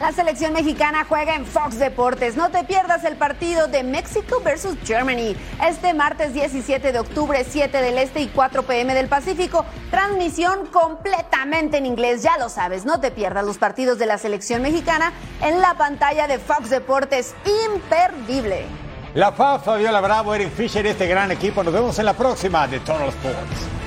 La 0.00 0.12
selección 0.12 0.52
mexicana 0.52 1.04
juega 1.08 1.34
en 1.34 1.44
Fox 1.44 1.76
Deportes. 1.76 2.36
No 2.36 2.50
te 2.50 2.62
pierdas 2.62 3.02
el 3.02 3.16
partido 3.16 3.66
de 3.66 3.82
México 3.82 4.40
versus 4.44 4.76
Germany. 4.84 5.34
Este 5.66 5.92
martes 5.92 6.32
17 6.32 6.92
de 6.92 7.00
octubre, 7.00 7.44
7 7.44 7.82
del 7.82 7.98
Este 7.98 8.20
y 8.20 8.28
4 8.28 8.62
pm 8.62 8.94
del 8.94 9.08
Pacífico. 9.08 9.64
Transmisión 9.90 10.66
completamente 10.66 11.78
en 11.78 11.86
inglés, 11.86 12.22
ya 12.22 12.38
lo 12.38 12.48
sabes. 12.48 12.84
No 12.84 13.00
te 13.00 13.10
pierdas 13.10 13.44
los 13.44 13.58
partidos 13.58 13.98
de 13.98 14.06
la 14.06 14.18
selección 14.18 14.62
mexicana 14.62 15.12
en 15.42 15.60
la 15.60 15.74
pantalla 15.74 16.28
de 16.28 16.38
Fox 16.38 16.70
Deportes. 16.70 17.34
Imperdible. 17.66 18.66
La 19.14 19.32
FA, 19.32 19.58
Fabiola 19.58 20.00
Bravo, 20.00 20.32
Eric 20.32 20.52
Fisher, 20.52 20.86
este 20.86 21.08
gran 21.08 21.32
equipo. 21.32 21.64
Nos 21.64 21.74
vemos 21.74 21.98
en 21.98 22.04
la 22.04 22.14
próxima 22.14 22.68
de 22.68 22.78
Total 22.78 23.08
Sports. 23.08 23.77